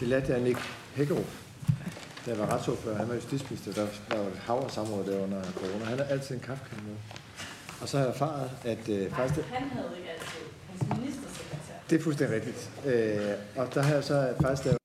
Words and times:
Det 0.00 0.08
lærte 0.08 0.32
jeg 0.32 0.40
Nick 0.40 0.58
Hækkerup, 0.94 1.30
da 2.26 2.30
jeg 2.30 2.38
var 2.38 2.46
retsordfører. 2.46 2.96
Han 2.96 3.08
var 3.08 3.14
justitsminister, 3.14 3.72
der, 3.72 3.86
var 4.16 4.24
et 4.24 4.38
hav 4.38 4.62
af 4.64 4.70
samråd 4.70 5.04
der 5.04 5.20
under 5.20 5.42
corona. 5.42 5.84
Han 5.84 5.98
har 5.98 6.04
altid 6.04 6.34
en 6.34 6.40
kaffekande 6.40 6.84
med. 6.84 6.96
Og 7.80 7.88
så 7.88 7.96
har 7.98 8.04
jeg 8.04 8.12
erfaret, 8.14 8.50
at 8.64 8.88
øh, 8.88 9.10
faktisk... 9.10 9.48
Han 9.48 9.68
havde 9.68 9.88
ikke 9.98 10.10
altid 10.10 10.42
hans 10.68 10.98
ministersekretær. 10.98 11.74
Det 11.90 11.98
er 11.98 12.02
fuldstændig 12.02 12.36
rigtigt. 12.36 12.70
Øh, 12.86 13.30
og 13.56 13.74
der 13.74 13.82
har 13.82 13.94
jeg 13.94 14.04
så 14.04 14.34
faktisk 14.40 14.64
lavet 14.64 14.78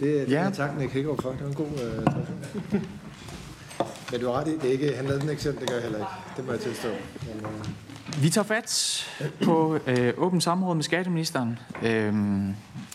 Det, 0.00 0.26
det 0.26 0.32
Ja. 0.32 0.44
ja. 0.44 0.50
tak, 0.50 0.78
Nick 0.78 0.92
Hækkerup, 0.92 1.22
for. 1.22 1.30
Det 1.30 1.40
var 1.40 1.46
en 1.48 1.54
god 1.54 1.66
øh, 1.66 2.04
tradition. 2.04 2.86
Men 4.12 4.20
du 4.20 4.26
har 4.26 4.32
ret 4.40 4.48
i, 4.48 4.50
det 4.50 4.64
er 4.64 4.72
ikke, 4.72 4.96
han 4.96 5.04
lavede 5.04 5.20
den 5.20 5.30
eksempel, 5.30 5.60
det 5.60 5.68
gør 5.68 5.76
jeg 5.76 5.82
heller 5.82 5.98
ikke. 5.98 6.10
Det 6.36 6.46
må 6.46 6.52
jeg 6.52 6.60
tilstå. 6.60 6.88
Men, 6.88 7.44
øh, 7.46 8.22
Vi 8.22 8.30
tager 8.30 8.44
fat 8.44 9.06
på 9.44 9.78
øh, 9.86 10.12
åbent 10.16 10.42
samråd 10.42 10.74
med 10.74 10.82
skatteministeren. 10.82 11.58
Øhm, 11.82 12.54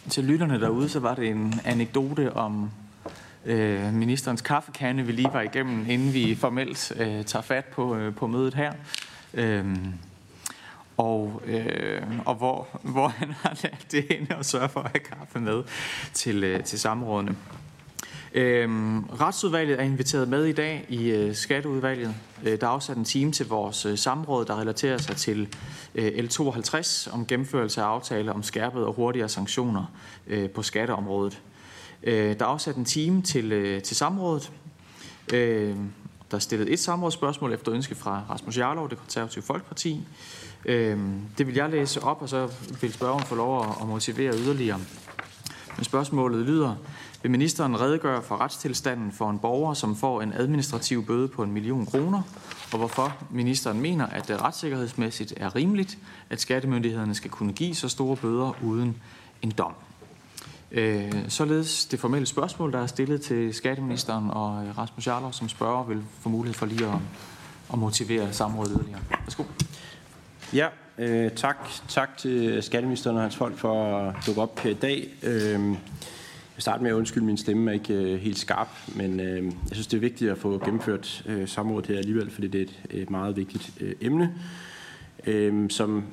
til 0.09 0.23
lytterne 0.23 0.59
derude, 0.59 0.89
så 0.89 0.99
var 0.99 1.15
det 1.15 1.27
en 1.29 1.53
anekdote 1.65 2.33
om 2.33 2.69
øh, 3.45 3.93
ministerens 3.93 4.41
kaffekande, 4.41 5.03
vi 5.03 5.11
lige 5.11 5.29
var 5.33 5.41
igennem, 5.41 5.85
inden 5.89 6.13
vi 6.13 6.35
formelt 6.35 6.91
øh, 6.99 7.25
tager 7.25 7.43
fat 7.43 7.65
på, 7.65 7.95
øh, 7.95 8.15
på 8.15 8.27
mødet 8.27 8.53
her. 8.53 8.73
Øhm, 9.33 9.93
og, 10.97 11.41
øh, 11.45 12.01
og 12.25 12.35
hvor, 12.35 12.67
hvor 12.93 13.07
han 13.07 13.31
har 13.31 13.57
lært 13.63 13.85
det 13.91 14.05
hende 14.09 14.35
og 14.35 14.45
sørge 14.45 14.69
for 14.69 14.79
at 14.79 14.91
have 14.91 15.17
kaffe 15.17 15.39
med 15.39 15.63
til, 16.13 16.43
øh, 16.43 16.63
til 16.63 16.79
samrådene. 16.79 17.35
Øhm, 18.33 19.03
retsudvalget 19.03 19.79
er 19.79 19.83
inviteret 19.83 20.27
med 20.27 20.45
i 20.45 20.51
dag 20.51 20.85
i 20.89 21.09
øh, 21.09 21.35
skatteudvalget. 21.35 22.15
Øh, 22.43 22.61
der 22.61 22.67
er 22.67 22.71
afsat 22.71 22.97
en 22.97 23.05
time 23.05 23.31
til 23.31 23.47
vores 23.47 23.85
øh, 23.85 23.97
samråd, 23.97 24.45
der 24.45 24.59
relaterer 24.59 24.97
sig 24.97 25.15
til 25.15 25.47
øh, 25.95 26.07
L52 26.07 27.13
om 27.13 27.25
gennemførelse 27.25 27.81
af 27.81 27.85
aftale 27.85 28.33
om 28.33 28.43
skærpede 28.43 28.87
og 28.87 28.93
hurtigere 28.93 29.29
sanktioner 29.29 29.85
øh, 30.27 30.49
på 30.49 30.63
skatteområdet. 30.63 31.41
Øh, 32.03 32.39
der 32.39 32.45
er 32.45 32.49
afsat 32.49 32.75
en 32.75 32.85
time 32.85 33.21
til, 33.21 33.51
øh, 33.51 33.81
til 33.81 33.95
samrådet. 33.95 34.51
Øh, 35.33 35.75
der 36.31 36.37
er 36.37 36.39
stillet 36.39 36.73
et 36.73 36.79
samrådsspørgsmål 36.79 37.53
efter 37.53 37.73
ønske 37.73 37.95
fra 37.95 38.23
Rasmus 38.29 38.57
Jarlov, 38.57 38.89
det 38.89 38.97
konservative 38.97 39.43
Folkeparti. 39.43 40.07
Øh, 40.65 40.99
det 41.37 41.47
vil 41.47 41.55
jeg 41.55 41.69
læse 41.69 42.03
op, 42.03 42.21
og 42.21 42.29
så 42.29 42.49
vil 42.81 42.93
spørgeren 42.93 43.25
få 43.25 43.35
lov 43.35 43.77
at 43.81 43.87
motivere 43.87 44.37
yderligere. 44.37 44.79
Men 45.77 45.83
spørgsmålet 45.83 46.45
lyder, 46.45 46.75
vil 47.21 47.31
ministeren 47.31 47.81
redegøre 47.81 48.21
for 48.21 48.37
retstilstanden 48.37 49.11
for 49.11 49.29
en 49.29 49.39
borger, 49.39 49.73
som 49.73 49.95
får 49.95 50.21
en 50.21 50.33
administrativ 50.33 51.05
bøde 51.05 51.27
på 51.27 51.43
en 51.43 51.51
million 51.51 51.85
kroner, 51.85 52.21
og 52.71 52.77
hvorfor 52.77 53.17
ministeren 53.31 53.81
mener, 53.81 54.05
at 54.05 54.27
det 54.27 54.41
retssikkerhedsmæssigt 54.41 55.33
er 55.37 55.55
rimeligt, 55.55 55.97
at 56.29 56.41
skattemyndighederne 56.41 57.15
skal 57.15 57.31
kunne 57.31 57.53
give 57.53 57.75
så 57.75 57.89
store 57.89 58.15
bøder 58.15 58.63
uden 58.63 59.01
en 59.41 59.51
dom? 59.51 59.73
Øh, 60.75 61.11
Således 61.27 61.85
det 61.85 61.99
formelle 61.99 62.25
spørgsmål, 62.25 62.71
der 62.71 62.79
er 62.79 62.87
stillet 62.87 63.21
til 63.21 63.53
skatteministeren 63.53 64.29
og 64.29 64.65
øh, 64.65 64.77
Rasmus 64.77 65.07
Jarlov 65.07 65.33
som 65.33 65.49
spørger, 65.49 65.83
vil 65.83 66.01
få 66.19 66.29
mulighed 66.29 66.53
for 66.53 66.65
lige 66.65 66.85
at, 66.85 66.97
at 67.73 67.79
motivere 67.79 68.33
samrådet 68.33 68.71
yderligere. 68.75 68.99
Værsgo. 69.09 69.43
Ja, 70.53 70.67
øh, 70.97 71.31
tak. 71.31 71.57
Tak 71.87 72.17
til 72.17 72.63
skatteministeren 72.63 73.15
og 73.15 73.21
hans 73.21 73.35
folk 73.35 73.57
for 73.57 73.97
at 73.97 74.15
dukke 74.27 74.41
op 74.41 74.59
her 74.59 74.71
i 74.71 74.73
dag. 74.73 75.07
Øh, 75.23 75.69
jeg 76.55 76.61
starter 76.61 76.83
med 76.83 76.91
at 76.91 76.95
undskylde, 76.95 77.25
min 77.25 77.37
stemme 77.37 77.71
er 77.71 77.73
ikke 77.73 77.93
øh, 77.93 78.19
helt 78.19 78.39
skarp, 78.39 78.67
men 78.95 79.19
øh, 79.19 79.43
jeg 79.45 79.53
synes, 79.71 79.87
det 79.87 79.97
er 79.97 80.01
vigtigt 80.01 80.31
at 80.31 80.37
få 80.37 80.61
gennemført 80.65 81.23
øh, 81.25 81.47
samrådet 81.47 81.87
her 81.87 81.97
alligevel, 81.97 82.31
fordi 82.31 82.47
det 82.47 82.61
er 82.61 82.65
et, 82.65 83.01
et 83.01 83.09
meget 83.09 83.37
vigtigt 83.37 83.71
øh, 83.81 83.93
emne, 84.01 84.33
øh, 85.27 85.69
som 85.69 86.03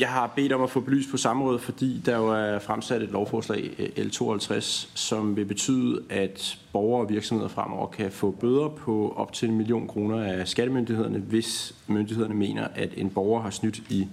jeg 0.00 0.08
har 0.08 0.32
bedt 0.36 0.52
om 0.52 0.62
at 0.62 0.70
få 0.70 0.80
belyst 0.80 1.10
på 1.10 1.16
samrådet, 1.16 1.60
fordi 1.60 2.02
der 2.06 2.16
jo 2.16 2.28
er 2.28 2.58
fremsat 2.58 3.02
et 3.02 3.10
lovforslag, 3.10 3.70
eh, 3.78 4.06
L52, 4.06 4.60
som 4.94 5.36
vil 5.36 5.44
betyde, 5.44 6.02
at 6.10 6.58
borgere 6.72 7.04
og 7.04 7.10
virksomheder 7.10 7.48
fremover 7.48 7.86
kan 7.86 8.10
få 8.10 8.30
bøder 8.30 8.68
på 8.68 9.14
op 9.16 9.32
til 9.32 9.48
en 9.48 9.56
million 9.56 9.88
kroner 9.88 10.22
af 10.22 10.48
skattemyndighederne, 10.48 11.18
hvis 11.18 11.74
myndighederne 11.86 12.34
mener, 12.34 12.68
at 12.74 12.90
en 12.96 13.10
borger 13.10 13.42
har 13.42 13.50
snydt 13.50 13.78
i 13.78 14.08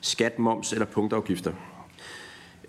skat, 0.00 0.38
moms 0.38 0.72
eller 0.72 0.86
punktafgifter. 0.86 1.52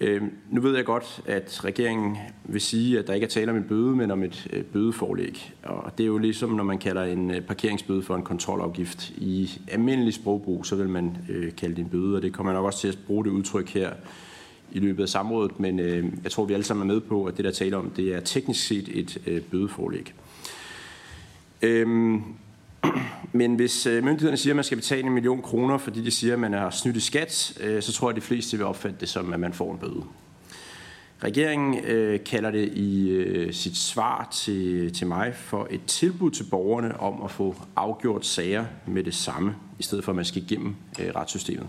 Øh, 0.02 0.22
nu 0.50 0.62
ved 0.62 0.76
jeg 0.76 0.86
godt, 0.86 1.22
at 1.26 1.66
regeringen 1.66 2.18
vil 2.44 2.62
sige, 2.62 3.00
at 3.00 3.08
der 3.08 3.14
ikke 3.14 3.26
er 3.26 3.30
tale 3.30 3.52
om 3.52 3.58
en 3.58 3.64
bøde, 3.64 3.96
men 3.96 4.12
om 4.12 4.24
et 4.24 4.48
øh, 4.54 4.64
bødeforlæg. 4.64 5.54
Og 5.64 5.98
det 5.98 6.04
er 6.04 6.08
jo 6.08 6.18
ligesom, 6.18 6.50
når 6.50 6.64
man 6.64 6.78
kalder 6.78 7.04
en 7.04 7.32
øh, 7.32 7.42
parkeringsbøde 7.42 8.02
for 8.02 8.16
en 8.16 8.24
kontrolafgift. 8.24 9.10
I 9.10 9.50
almindelig 9.68 10.14
sprogbrug, 10.14 10.66
så 10.66 10.76
vil 10.76 10.90
man 10.90 11.18
øh, 11.30 11.56
kalde 11.56 11.76
det 11.76 11.82
en 11.82 11.90
bøde, 11.90 12.16
og 12.16 12.22
det 12.22 12.34
kommer 12.34 12.54
nok 12.54 12.66
også 12.66 12.80
til 12.80 12.88
at 12.88 12.98
bruge 13.08 13.26
det 13.26 13.32
udtryk 13.32 13.70
her 13.70 13.92
i 14.72 14.80
løbet 14.80 15.04
af 15.04 15.10
samrådet, 15.10 15.60
men 15.60 15.80
øh, 15.80 16.06
jeg 16.24 16.32
tror, 16.32 16.46
vi 16.46 16.54
alle 16.54 16.64
sammen 16.64 16.90
er 16.90 16.94
med 16.94 17.02
på, 17.02 17.26
at 17.26 17.38
det, 17.38 17.46
der 17.46 17.52
taler 17.52 17.78
om, 17.78 17.90
det 17.90 18.16
er 18.16 18.20
teknisk 18.20 18.68
set 18.68 18.90
et 18.94 19.18
øh, 19.28 19.42
bødeforlæg. 19.42 20.14
Øhm, 21.62 22.24
men 23.32 23.56
hvis 23.56 23.86
øh, 23.86 24.04
myndighederne 24.04 24.38
siger, 24.38 24.54
at 24.54 24.56
man 24.56 24.64
skal 24.64 24.78
betale 24.78 25.04
en 25.04 25.14
million 25.14 25.42
kroner, 25.42 25.78
fordi 25.78 26.04
de 26.04 26.12
siger, 26.12 26.34
at 26.34 26.40
man 26.40 26.54
har 26.54 26.70
snydt 26.70 26.96
i 26.96 27.00
skat, 27.00 27.58
øh, 27.64 27.82
så 27.82 27.94
tror 27.94 28.10
jeg, 28.10 28.18
at 28.18 28.22
de 28.22 28.28
fleste 28.28 28.58
vil 28.58 28.66
opfatte 28.66 28.98
det 29.00 29.10
som, 29.10 29.34
at 29.34 29.40
man 29.40 29.54
får 29.54 29.72
en 29.72 29.78
bøde. 29.78 30.04
Regeringen 31.24 31.86
øh, 31.86 32.24
kalder 32.24 32.52
det 32.52 32.74
i 32.74 33.10
øh, 33.10 33.54
sit 33.54 33.78
svar 33.78 34.28
til, 34.32 34.94
til 34.94 35.08
mig 35.08 35.34
for 35.36 35.68
et 35.70 35.86
tilbud 35.88 36.32
til 36.32 36.44
borgerne 36.44 37.00
om 37.00 37.22
at 37.22 37.32
få 37.32 37.56
afgjort 37.76 38.26
sager 38.26 38.66
med 38.88 39.04
det 39.04 39.16
samme, 39.16 39.56
i 39.80 39.84
stedet 39.84 40.04
for 40.04 40.12
at 40.12 40.16
man 40.16 40.26
skal 40.26 40.44
igennem 40.44 40.76
øh, 41.00 41.08
retssystemet. 41.16 41.68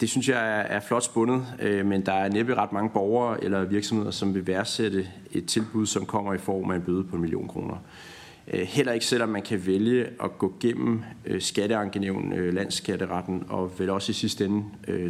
Det 0.00 0.10
synes 0.10 0.28
jeg 0.28 0.38
er, 0.38 0.62
er 0.62 0.80
flot 0.80 1.04
spundet, 1.04 1.46
øh, 1.60 1.86
men 1.86 2.06
der 2.06 2.12
er 2.12 2.28
næppe 2.28 2.54
ret 2.54 2.72
mange 2.72 2.90
borgere 2.90 3.44
eller 3.44 3.64
virksomheder, 3.64 4.10
som 4.10 4.34
vil 4.34 4.46
værdsætte 4.46 5.06
et 5.32 5.46
tilbud, 5.46 5.86
som 5.86 6.06
kommer 6.06 6.34
i 6.34 6.38
form 6.38 6.70
af 6.70 6.76
en 6.76 6.82
bøde 6.82 7.04
på 7.04 7.16
en 7.16 7.22
million 7.22 7.48
kroner. 7.48 7.74
Øh, 7.74 8.21
Øh, 8.48 8.60
heller 8.60 8.92
ikke 8.92 9.06
selvom 9.06 9.28
man 9.28 9.42
kan 9.42 9.66
vælge 9.66 10.06
at 10.22 10.38
gå 10.38 10.54
gennem 10.60 11.02
øh, 11.24 11.40
skatteankenævn, 11.40 12.32
øh, 12.32 12.54
landsskatteretten 12.54 13.44
og 13.48 13.78
vel 13.78 13.90
også 13.90 14.10
i 14.10 14.14
sidste 14.14 14.44
ende 14.44 14.64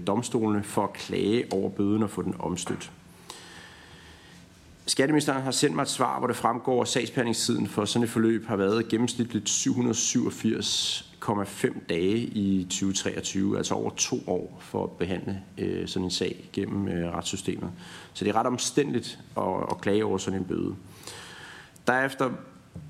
domstolene 0.06 0.62
for 0.62 0.84
at 0.84 0.92
klage 0.92 1.52
over 1.52 1.70
bøden 1.70 2.02
og 2.02 2.10
få 2.10 2.22
den 2.22 2.34
omstødt. 2.38 2.90
Skatteministeren 4.86 5.42
har 5.42 5.50
sendt 5.50 5.76
mig 5.76 5.82
et 5.82 5.88
svar, 5.88 6.18
hvor 6.18 6.26
det 6.26 6.36
fremgår, 6.36 6.82
at 6.82 6.88
sagsbehandlingstiden 6.88 7.66
for 7.66 7.84
sådan 7.84 8.04
et 8.04 8.10
forløb 8.10 8.46
har 8.46 8.56
været 8.56 8.88
gennemsnitligt 8.88 9.48
787,5 9.48 11.86
dage 11.88 12.18
i 12.18 12.64
2023, 12.64 13.56
altså 13.56 13.74
over 13.74 13.90
to 13.90 14.22
år 14.26 14.58
for 14.60 14.84
at 14.84 14.90
behandle 14.90 15.42
øh, 15.58 15.88
sådan 15.88 16.04
en 16.04 16.10
sag 16.10 16.50
gennem 16.52 16.88
øh, 16.88 17.12
retssystemet. 17.12 17.70
Så 18.12 18.24
det 18.24 18.30
er 18.30 18.36
ret 18.36 18.46
omstændigt 18.46 19.18
at, 19.36 19.42
at 19.70 19.80
klage 19.80 20.04
over 20.04 20.18
sådan 20.18 20.40
en 20.40 20.44
bøde. 20.44 20.74
Derefter 21.86 22.30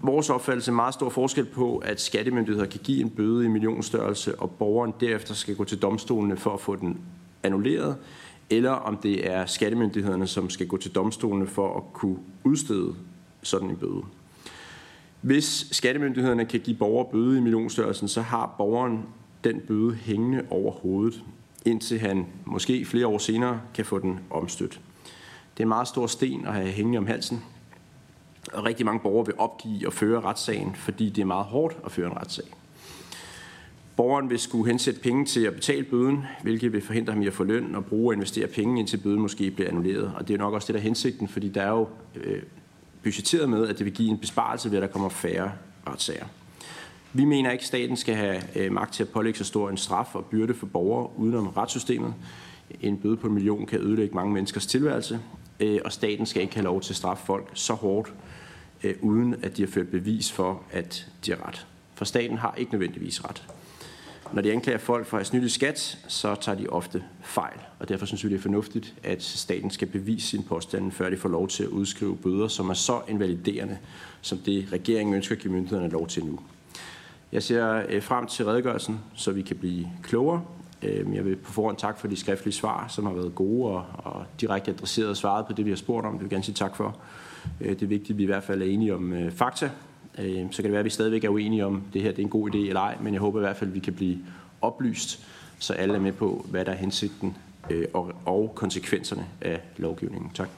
vores 0.02 0.30
opfattelse 0.30 0.72
meget 0.72 0.94
stor 0.94 1.08
forskel 1.08 1.44
på, 1.44 1.78
at 1.78 2.00
skattemyndigheder 2.00 2.66
kan 2.66 2.80
give 2.84 3.00
en 3.00 3.10
bøde 3.10 3.44
i 3.44 3.48
millionstørrelse, 3.48 4.40
og 4.40 4.50
borgeren 4.50 4.94
derefter 5.00 5.34
skal 5.34 5.56
gå 5.56 5.64
til 5.64 5.82
domstolene 5.82 6.36
for 6.36 6.50
at 6.50 6.60
få 6.60 6.76
den 6.76 7.00
annulleret, 7.42 7.96
eller 8.50 8.70
om 8.70 8.96
det 8.96 9.30
er 9.30 9.46
skattemyndighederne, 9.46 10.26
som 10.26 10.50
skal 10.50 10.66
gå 10.66 10.76
til 10.76 10.94
domstolene 10.94 11.46
for 11.46 11.76
at 11.76 11.82
kunne 11.92 12.16
udstede 12.44 12.94
sådan 13.42 13.70
en 13.70 13.76
bøde. 13.76 14.02
Hvis 15.20 15.66
skattemyndighederne 15.70 16.44
kan 16.44 16.60
give 16.60 16.76
borger 16.76 17.04
bøde 17.04 17.38
i 17.38 17.40
millionstørrelsen, 17.40 18.08
så 18.08 18.20
har 18.22 18.54
borgeren 18.58 19.02
den 19.44 19.60
bøde 19.68 19.94
hængende 19.94 20.42
over 20.50 20.72
hovedet, 20.72 21.24
indtil 21.64 21.98
han 21.98 22.26
måske 22.44 22.84
flere 22.84 23.06
år 23.06 23.18
senere 23.18 23.60
kan 23.74 23.84
få 23.84 23.98
den 23.98 24.20
omstødt. 24.30 24.80
Det 25.56 25.60
er 25.60 25.64
en 25.64 25.68
meget 25.68 25.88
stor 25.88 26.06
sten 26.06 26.46
at 26.46 26.52
have 26.52 26.68
hængende 26.68 26.98
om 26.98 27.06
halsen, 27.06 27.42
og 28.52 28.64
rigtig 28.64 28.86
mange 28.86 29.00
borgere 29.00 29.26
vil 29.26 29.34
opgive 29.38 29.86
at 29.86 29.92
føre 29.92 30.20
retssagen, 30.20 30.74
fordi 30.74 31.08
det 31.08 31.22
er 31.22 31.26
meget 31.26 31.44
hårdt 31.44 31.76
at 31.84 31.92
føre 31.92 32.06
en 32.06 32.16
retssag. 32.16 32.44
Borgeren 33.96 34.30
vil 34.30 34.38
skulle 34.38 34.66
hensætte 34.66 35.00
penge 35.00 35.24
til 35.24 35.40
at 35.40 35.54
betale 35.54 35.84
bøden, 35.84 36.24
hvilket 36.42 36.72
vil 36.72 36.82
forhindre 36.82 37.12
ham 37.12 37.22
i 37.22 37.26
at 37.26 37.32
få 37.32 37.44
løn 37.44 37.74
og 37.74 37.84
bruge 37.84 38.10
og 38.10 38.14
investere 38.14 38.46
penge, 38.46 38.80
indtil 38.80 38.96
bøden 38.96 39.20
måske 39.20 39.50
bliver 39.50 39.68
annulleret. 39.68 40.12
Og 40.16 40.28
det 40.28 40.34
er 40.34 40.38
nok 40.38 40.54
også 40.54 40.66
det, 40.66 40.74
der 40.74 40.80
er 40.80 40.84
hensigten, 40.84 41.28
fordi 41.28 41.48
der 41.48 41.62
er 41.62 41.70
jo 41.70 41.88
øh, 42.14 42.42
budgetteret 43.02 43.48
med, 43.48 43.68
at 43.68 43.78
det 43.78 43.84
vil 43.84 43.94
give 43.94 44.10
en 44.10 44.18
besparelse 44.18 44.70
ved, 44.70 44.78
at 44.78 44.82
der 44.82 44.88
kommer 44.88 45.08
færre 45.08 45.52
retssager. 45.86 46.24
Vi 47.12 47.24
mener 47.24 47.50
ikke, 47.50 47.62
at 47.62 47.66
staten 47.66 47.96
skal 47.96 48.14
have 48.14 48.42
øh, 48.56 48.72
magt 48.72 48.94
til 48.94 49.02
at 49.02 49.08
pålægge 49.08 49.38
så 49.38 49.44
stor 49.44 49.70
en 49.70 49.76
straf 49.76 50.14
og 50.14 50.24
byrde 50.24 50.54
for 50.54 50.66
borgere 50.66 51.10
udenom 51.16 51.48
retssystemet. 51.48 52.14
En 52.80 52.96
bøde 52.96 53.16
på 53.16 53.26
en 53.26 53.34
million 53.34 53.66
kan 53.66 53.80
ødelægge 53.80 54.14
mange 54.14 54.32
menneskers 54.32 54.66
tilværelse, 54.66 55.20
øh, 55.62 55.80
og 55.84 55.92
staten 55.92 56.26
skal 56.26 56.42
ikke 56.42 56.54
have 56.54 56.64
lov 56.64 56.80
til 56.80 56.92
at 56.92 56.96
straffe 56.96 57.26
folk 57.26 57.50
så 57.54 57.74
hårdt, 57.74 58.12
øh, 58.82 58.94
uden 59.00 59.34
at 59.42 59.56
de 59.56 59.62
har 59.62 59.70
ført 59.70 59.88
bevis 59.88 60.32
for, 60.32 60.62
at 60.72 61.06
de 61.26 61.30
har 61.30 61.48
ret. 61.48 61.66
For 61.94 62.04
staten 62.04 62.38
har 62.38 62.54
ikke 62.56 62.72
nødvendigvis 62.72 63.24
ret. 63.24 63.42
Når 64.32 64.42
de 64.42 64.52
anklager 64.52 64.78
folk 64.78 65.06
for 65.06 65.16
at 65.16 65.20
have 65.20 65.24
snydt 65.24 65.44
i 65.44 65.48
skat, 65.48 65.98
så 66.08 66.34
tager 66.34 66.58
de 66.58 66.66
ofte 66.68 67.04
fejl. 67.22 67.58
Og 67.78 67.88
derfor 67.88 68.06
synes 68.06 68.24
vi, 68.24 68.28
det 68.28 68.36
er 68.36 68.40
fornuftigt, 68.40 68.94
at 69.02 69.22
staten 69.22 69.70
skal 69.70 69.88
bevise 69.88 70.26
sin 70.26 70.42
påstand, 70.42 70.92
før 70.92 71.10
de 71.10 71.16
får 71.16 71.28
lov 71.28 71.48
til 71.48 71.62
at 71.62 71.68
udskrive 71.68 72.16
bøder, 72.16 72.48
som 72.48 72.70
er 72.70 72.74
så 72.74 73.00
invaliderende, 73.08 73.78
som 74.20 74.38
det 74.38 74.68
regeringen 74.72 75.14
ønsker 75.14 75.34
at 75.34 75.42
give 75.42 75.52
myndighederne 75.52 75.88
lov 75.88 76.08
til 76.08 76.24
nu. 76.24 76.38
Jeg 77.32 77.42
ser 77.42 77.82
øh, 77.88 78.02
frem 78.02 78.26
til 78.26 78.44
redegørelsen, 78.44 79.00
så 79.14 79.32
vi 79.32 79.42
kan 79.42 79.56
blive 79.56 79.88
klogere. 80.02 80.44
Øh, 80.82 81.14
jeg 81.14 81.24
vil 81.24 81.36
på 81.36 81.52
forhånd 81.52 81.76
tak 81.76 81.98
for 81.98 82.08
de 82.08 82.16
skriftlige 82.16 82.54
svar, 82.54 82.88
som 82.88 83.06
har 83.06 83.12
været 83.12 83.34
gode 83.34 83.72
og, 83.72 83.84
og 83.94 84.24
direkte 84.40 84.70
adresseret 84.70 85.08
og 85.08 85.16
svaret 85.16 85.46
på 85.46 85.52
det, 85.52 85.64
vi 85.64 85.70
har 85.70 85.76
spurgt 85.76 86.06
om. 86.06 86.12
Det 86.12 86.20
vil 86.20 86.26
jeg 86.26 86.30
gerne 86.30 86.44
sige 86.44 86.54
tak 86.54 86.76
for. 86.76 86.96
Øh, 87.60 87.70
det 87.70 87.82
er 87.82 87.86
vigtigt, 87.86 88.10
at 88.10 88.18
vi 88.18 88.22
i 88.22 88.26
hvert 88.26 88.44
fald 88.44 88.62
er 88.62 88.66
enige 88.66 88.94
om 88.94 89.12
øh, 89.12 89.32
fakta. 89.32 89.70
Øhm, 90.18 90.52
så 90.52 90.56
kan 90.56 90.64
det 90.64 90.72
være, 90.72 90.78
at 90.78 90.84
vi 90.84 90.90
stadigvæk 90.90 91.24
er 91.24 91.28
uenige 91.28 91.66
om, 91.66 91.82
det 91.92 92.02
her 92.02 92.10
det 92.10 92.18
er 92.18 92.22
en 92.22 92.28
god 92.28 92.50
idé 92.50 92.58
eller 92.58 92.80
ej, 92.80 92.96
men 93.00 93.12
jeg 93.12 93.20
håber 93.20 93.38
i 93.38 93.42
hvert 93.42 93.56
fald, 93.56 93.70
at 93.70 93.74
vi 93.74 93.80
kan 93.80 93.92
blive 93.92 94.18
oplyst, 94.60 95.26
så 95.58 95.72
alle 95.72 95.94
er 95.94 96.00
med 96.00 96.12
på, 96.12 96.46
hvad 96.50 96.64
der 96.64 96.72
er 96.72 96.76
hensigten 96.76 97.36
øh, 97.70 97.84
og, 97.94 98.12
og 98.26 98.52
konsekvenserne 98.54 99.26
af 99.40 99.60
lovgivningen. 99.76 100.30
Tak. 100.34 100.48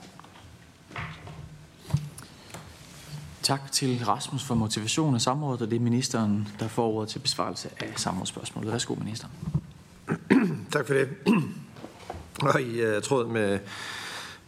Tak 3.42 3.72
til 3.72 4.04
Rasmus 4.04 4.44
for 4.44 4.54
motivation 4.54 5.14
af 5.14 5.20
samrådet, 5.20 5.62
og 5.62 5.70
det 5.70 5.76
er 5.76 5.80
ministeren, 5.80 6.48
der 6.60 6.68
får 6.68 6.88
ordet 6.92 7.08
til 7.08 7.18
besvarelse 7.18 7.68
af 7.80 7.92
samrådsspørgsmålet. 7.96 8.72
Værsgo, 8.72 8.94
minister. 8.94 9.28
tak 10.72 10.86
for 10.86 10.94
det. 10.94 11.08
Og 12.54 12.62
i 12.62 12.86
uh, 12.86 13.02
tråd 13.02 13.26
med, 13.28 13.58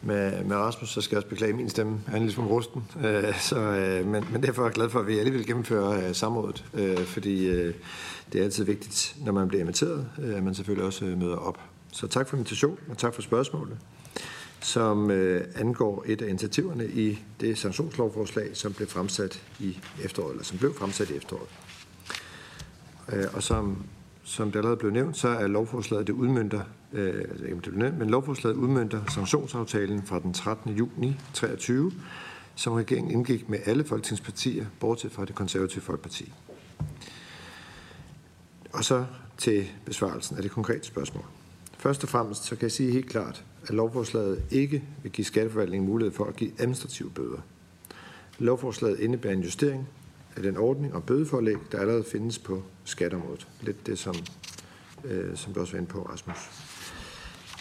med, 0.03 0.45
med 0.45 0.57
Rasmus, 0.57 0.89
så 0.89 1.01
skal 1.01 1.17
jeg 1.17 1.19
også 1.19 1.29
beklage 1.29 1.53
min 1.53 1.69
stemme. 1.69 2.01
Han 2.07 2.19
er 2.19 2.25
lidt 2.25 2.35
som 2.35 2.47
rusten. 2.47 2.85
Uh, 2.95 3.39
så, 3.41 3.57
uh, 4.01 4.07
men, 4.07 4.25
men 4.33 4.43
derfor 4.43 4.63
er 4.63 4.67
jeg 4.67 4.75
glad 4.75 4.91
for, 4.91 5.01
at 5.01 5.07
vi 5.07 5.19
alligevel 5.19 5.47
gennemfører 5.47 6.09
uh, 6.09 6.15
samrådet, 6.15 6.65
uh, 6.73 7.05
fordi 7.05 7.51
uh, 7.51 7.75
det 8.33 8.41
er 8.41 8.45
altid 8.45 8.65
vigtigt, 8.65 9.17
når 9.25 9.33
man 9.33 9.49
bliver 9.49 9.61
inviteret, 9.61 10.09
uh, 10.19 10.35
at 10.35 10.43
man 10.43 10.55
selvfølgelig 10.55 10.87
også 10.87 11.05
uh, 11.05 11.19
møder 11.19 11.37
op. 11.37 11.61
Så 11.93 12.07
tak 12.07 12.29
for 12.29 12.37
invitationen, 12.37 12.79
og 12.91 12.99
tak 12.99 13.15
for 13.15 13.23
spørgsmålet 13.23 13.79
som 14.67 15.05
uh, 15.05 15.41
angår 15.55 16.05
et 16.07 16.23
af 16.23 16.29
initiativerne 16.29 16.89
i 16.89 17.19
det 17.41 17.59
sanktionslovforslag, 17.59 18.51
som 18.53 18.73
blev 18.73 18.89
fremsat 18.89 19.43
i 19.61 19.79
efteråret, 20.03 20.31
eller 20.31 20.45
som 20.45 20.59
blev 20.59 20.75
fremsat 20.75 21.11
i 21.11 21.17
efteråret. 21.17 21.49
Uh, 23.13 23.35
og 23.35 23.43
som, 23.43 23.85
som 24.27 24.53
det 24.53 24.59
allerede 24.59 24.77
blev 24.77 24.91
nævnt, 24.91 25.17
så 25.17 25.29
er 25.29 25.47
lovforslaget, 25.47 26.07
det 26.07 26.13
udmyndter, 26.13 26.61
øh, 26.93 27.25
altså 27.31 27.45
ikke 27.45 27.61
det 27.65 27.77
nævnt, 27.77 27.99
men 27.99 28.11
lovforslaget 28.11 28.57
udmyndter 28.57 29.01
sanktionsaftalen 29.15 30.03
fra 30.03 30.21
den 30.21 30.33
13. 30.33 30.73
juni 30.73 31.17
23, 31.35 31.93
som 32.55 32.73
regeringen 32.73 33.13
indgik 33.13 33.49
med 33.49 33.59
alle 33.65 33.85
folketingspartier, 33.85 34.67
bortset 34.81 35.13
fra 35.13 35.25
det 35.25 35.35
konservative 35.35 35.83
folkeparti. 35.83 36.33
Og 38.73 38.85
så 38.85 39.05
til 39.39 39.67
besvarelsen 39.85 40.37
af 40.37 40.43
det 40.43 40.51
konkrete 40.51 40.87
spørgsmål. 40.87 41.25
Først 41.79 42.03
og 42.03 42.09
fremmest 42.09 42.45
så 42.45 42.57
kan 42.57 42.63
jeg 42.63 42.73
sige 42.73 42.93
helt 42.93 43.09
klart, 43.09 43.45
at 43.63 43.71
lovforslaget 43.71 44.43
ikke 44.51 44.83
vil 45.03 45.13
give 45.13 45.25
skatteforvaltningen 45.25 45.89
mulighed 45.89 46.15
for 46.15 46.25
at 46.25 46.37
give 46.37 46.51
administrative 46.59 47.11
bøder. 47.11 47.39
Lovforslaget 48.39 49.01
indebærer 49.01 49.35
en 49.35 49.43
justering 49.43 49.89
af 50.37 50.43
den 50.43 50.57
ordning 50.57 50.95
om 50.95 51.03
bødeforlæg, 51.03 51.57
der 51.73 51.79
allerede 51.79 52.05
findes 52.05 52.39
på 52.39 52.63
skatteområdet. 52.85 53.49
Lidt 53.61 53.87
det, 53.87 53.99
som, 53.99 54.15
øh, 55.05 55.37
som 55.37 55.53
du 55.53 55.61
også 55.61 55.73
var 55.73 55.79
inde 55.79 55.91
på, 55.91 56.03
Rasmus. 56.03 56.37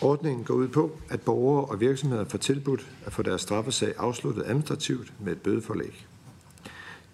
Ordningen 0.01 0.45
går 0.45 0.53
ud 0.53 0.67
på, 0.67 0.99
at 1.09 1.21
borgere 1.21 1.65
og 1.65 1.79
virksomheder 1.79 2.25
får 2.25 2.37
tilbudt 2.37 2.87
at 3.05 3.13
få 3.13 3.21
deres 3.21 3.41
straffesag 3.41 3.93
afsluttet 3.97 4.43
administrativt 4.45 5.13
med 5.19 5.31
et 5.31 5.41
bødeforlæg. 5.41 6.07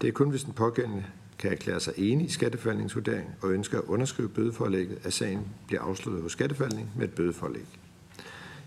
Det 0.02 0.08
er 0.08 0.12
kun, 0.12 0.30
hvis 0.30 0.44
den 0.44 0.54
pågældende 0.54 1.06
kan 1.40 1.52
erklære 1.52 1.80
sig 1.80 1.94
enig 1.98 2.26
i 2.26 2.30
skatteforvaltningsvurderingen 2.30 3.34
og 3.42 3.52
ønsker 3.52 3.78
at 3.78 3.84
underskrive 3.84 4.30
bødeforlægget, 4.30 4.98
at 5.04 5.14
sagen 5.14 5.48
bliver 5.68 5.82
afsluttet 5.82 6.24
hos 6.24 6.32
skatteforvaltningen 6.32 6.92
med 6.96 7.08
et 7.08 7.14
bødeforlæg. 7.14 7.66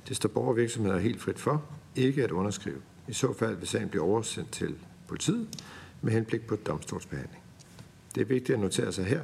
Det 0.08 0.16
står 0.16 0.28
borgere 0.28 0.52
og 0.52 0.56
virksomheder 0.56 0.98
helt 0.98 1.20
frit 1.20 1.38
for 1.38 1.62
ikke 1.96 2.24
at 2.24 2.30
underskrive. 2.30 2.80
I 3.08 3.12
så 3.12 3.32
fald 3.32 3.56
vil 3.56 3.68
sagen 3.68 3.88
blive 3.88 4.02
oversendt 4.02 4.50
til 4.50 4.74
politiet 5.08 5.48
med 6.04 6.12
henblik 6.12 6.46
på 6.46 6.56
domstolsbehandling. 6.56 7.42
Det 8.14 8.20
er 8.20 8.24
vigtigt 8.24 8.56
at 8.56 8.60
notere 8.60 8.92
sig 8.92 9.04
her, 9.04 9.20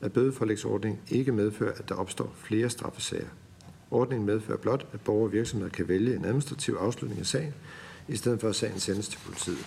at 0.00 0.12
bødeforlægsordningen 0.12 1.00
ikke 1.10 1.32
medfører, 1.32 1.72
at 1.72 1.88
der 1.88 1.94
opstår 1.94 2.34
flere 2.36 2.70
straffesager. 2.70 3.28
Ordningen 3.90 4.26
medfører 4.26 4.58
blot, 4.58 4.86
at 4.92 5.00
borgere 5.00 5.28
og 5.28 5.32
virksomheder 5.32 5.70
kan 5.70 5.88
vælge 5.88 6.16
en 6.16 6.24
administrativ 6.24 6.74
afslutning 6.80 7.20
af 7.20 7.26
sagen, 7.26 7.54
i 8.08 8.16
stedet 8.16 8.40
for 8.40 8.48
at 8.48 8.54
sagen 8.54 8.80
sendes 8.80 9.08
til 9.08 9.18
politiet. 9.26 9.66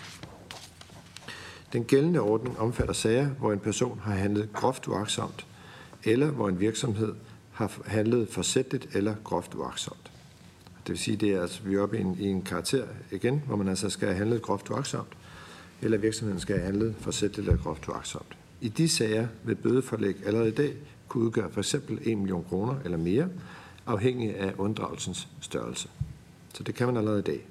Den 1.74 1.84
gældende 1.84 2.20
ordning 2.20 2.60
omfatter 2.60 2.94
sager, 2.94 3.28
hvor 3.28 3.54
en 3.54 3.60
person 3.60 4.00
har 4.04 4.14
handlet 4.14 4.50
groft 4.54 4.88
uaksomt, 4.88 5.48
eller 6.04 6.32
hvor 6.32 6.50
en 6.50 6.60
virksomhed 6.60 7.14
har 7.52 7.72
handlet 7.86 8.30
forsætligt 8.30 8.96
eller 8.96 9.16
groft 9.24 9.56
uaksomt. 9.56 10.12
Det 10.88 10.90
vil 10.90 10.98
sige, 10.98 11.18
det 11.18 11.30
er 11.30 11.42
altså, 11.42 11.64
vi 11.64 11.76
er 11.76 11.82
oppe 11.82 11.98
i 11.98 12.02
en, 12.02 12.18
i 12.20 12.28
en 12.28 12.42
karakter 12.42 12.86
igen, 13.12 13.44
hvor 13.48 13.56
man 13.56 13.68
altså 13.68 13.90
skal 13.90 14.08
have 14.08 14.18
handlet 14.18 14.42
groft 14.42 14.70
uaksomt, 14.70 15.18
eller 15.84 15.98
virksomheden 15.98 16.40
skal 16.40 16.56
have 16.56 16.66
handlet 16.66 16.96
forsætligt 17.00 17.48
eller 17.48 17.64
groft 17.64 17.88
uaksomt. 17.88 18.38
I 18.62 18.70
de 18.70 18.90
sager 18.90 19.28
vil 19.44 19.56
bødeforlæg 19.56 20.16
allerede 20.26 20.48
i 20.48 20.52
dag 20.52 20.74
kunne 21.08 21.24
udgøre 21.24 21.52
for 21.52 21.60
eksempel 21.60 22.00
1 22.02 22.18
million 22.18 22.46
kroner 22.50 22.76
eller 22.86 22.98
mere, 22.98 23.30
afhængig 23.86 24.38
af 24.38 24.54
unddragelsens 24.58 25.28
størrelse. 25.42 25.90
Så 26.54 26.64
det 26.64 26.76
kan 26.76 26.88
man 26.88 26.98
allerede 26.98 27.20
i 27.20 27.24
dag. 27.24 27.48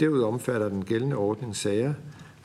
Derudover 0.00 0.32
omfatter 0.32 0.68
den 0.68 0.84
gældende 0.84 1.16
ordning 1.16 1.56
sager, 1.56 1.94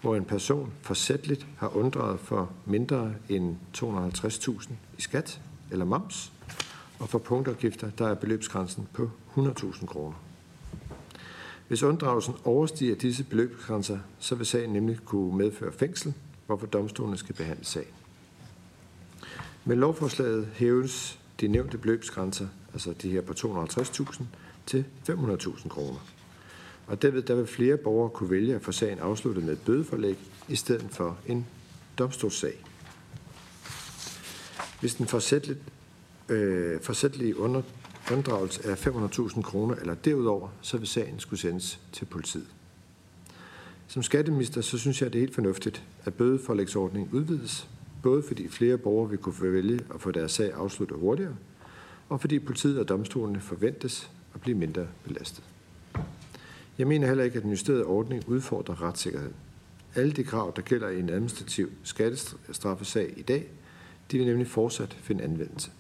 hvor 0.02 0.16
en 0.16 0.26
person 0.26 0.72
forsætligt 0.82 1.48
har 1.58 1.78
unddraget 1.78 2.20
for 2.20 2.52
mindre 2.66 3.14
end 3.30 3.56
250.000 3.78 4.72
i 4.98 5.02
skat 5.02 5.42
eller 5.72 5.86
moms, 5.86 6.32
og 7.00 7.10
for 7.10 7.20
punktafgifter, 7.20 7.90
der 7.98 8.08
er 8.08 8.16
beløbsgrænsen 8.16 8.88
på 8.94 9.12
100.000 9.38 9.86
kroner. 9.86 10.29
Hvis 11.70 11.84
unddragelsen 11.84 12.36
overstiger 12.44 12.96
disse 12.96 13.24
beløbsgrænser, 13.24 14.00
så 14.20 14.36
vil 14.36 14.46
sagen 14.46 14.74
nemlig 14.74 15.00
kunne 15.06 15.38
medføre 15.38 15.72
fængsel, 15.72 16.14
hvorfor 16.46 16.66
domstolene 16.66 17.18
skal 17.18 17.36
behandle 17.36 17.66
sagen. 17.66 17.94
Med 19.66 19.76
lovforslaget 19.76 20.50
hæves 20.54 21.20
de 21.40 21.48
nævnte 21.48 21.78
beløbsgrænser, 21.78 22.48
altså 22.74 22.94
de 23.02 23.10
her 23.10 23.22
på 23.22 23.34
250.000, 23.34 24.24
til 24.66 24.86
500.000 25.10 25.70
kroner. 25.70 26.00
Og 26.88 27.02
derved 27.02 27.22
der 27.22 27.36
vil 27.36 27.48
flere 27.48 27.78
borgere 27.78 28.10
kunne 28.10 28.30
vælge 28.30 28.56
at 28.56 28.62
få 28.62 28.72
sagen 28.72 29.00
afsluttet 29.00 29.44
med 29.44 29.54
et 29.54 29.62
bødeforlæg 29.66 30.18
i 30.48 30.56
stedet 30.56 30.88
for 30.92 31.18
en 31.28 31.48
domstolssag. 32.00 32.66
Hvis 34.80 34.96
den 34.96 35.08
forsætligt 35.08 35.60
øh, 36.30 36.82
forsættelige 36.82 37.38
under, 37.38 37.62
unddragelse 38.12 38.70
af 38.70 38.88
500.000 38.88 39.42
kroner 39.42 39.76
eller 39.76 39.94
derudover, 39.94 40.50
så 40.62 40.78
vil 40.78 40.88
sagen 40.88 41.20
skulle 41.20 41.40
sendes 41.40 41.80
til 41.92 42.06
politiet. 42.06 42.48
Som 43.88 44.04
skatteminister, 44.04 44.62
så 44.62 44.78
synes 44.78 45.02
jeg, 45.02 45.14
det 45.14 45.20
er 45.20 45.22
helt 45.22 45.36
fornuftigt, 45.36 45.84
at 46.06 46.14
bødeforlægsordningen 46.14 47.12
udvides, 47.14 47.68
både 48.04 48.24
fordi 48.24 48.48
flere 48.48 48.78
borgere 48.78 49.10
vil 49.10 49.18
kunne 49.20 49.54
vælge 49.54 49.80
at 49.94 50.02
få 50.02 50.12
deres 50.12 50.32
sag 50.32 50.54
afsluttet 50.54 50.98
hurtigere, 50.98 51.36
og 52.10 52.22
fordi 52.22 52.40
politiet 52.40 52.80
og 52.80 52.90
domstolene 52.90 53.40
forventes 53.40 54.12
at 54.34 54.42
blive 54.42 54.58
mindre 54.58 54.88
belastet. 55.04 55.44
Jeg 56.78 56.88
mener 56.88 57.08
heller 57.08 57.24
ikke, 57.24 57.38
at 57.38 57.44
den 57.44 57.52
justerede 57.52 57.86
ordning 57.86 58.24
udfordrer 58.28 58.82
retssikkerheden. 58.82 59.36
Alle 59.96 60.12
de 60.12 60.24
krav, 60.24 60.54
der 60.56 60.62
gælder 60.62 60.90
i 60.90 61.00
en 61.00 61.10
administrativ 61.10 61.72
skattestraffesag 61.84 63.14
i 63.18 63.22
dag, 63.22 63.48
de 64.12 64.18
vil 64.18 64.28
nemlig 64.28 64.48
fortsat 64.48 64.98
finde 65.02 65.24
anvendelse. 65.24 65.72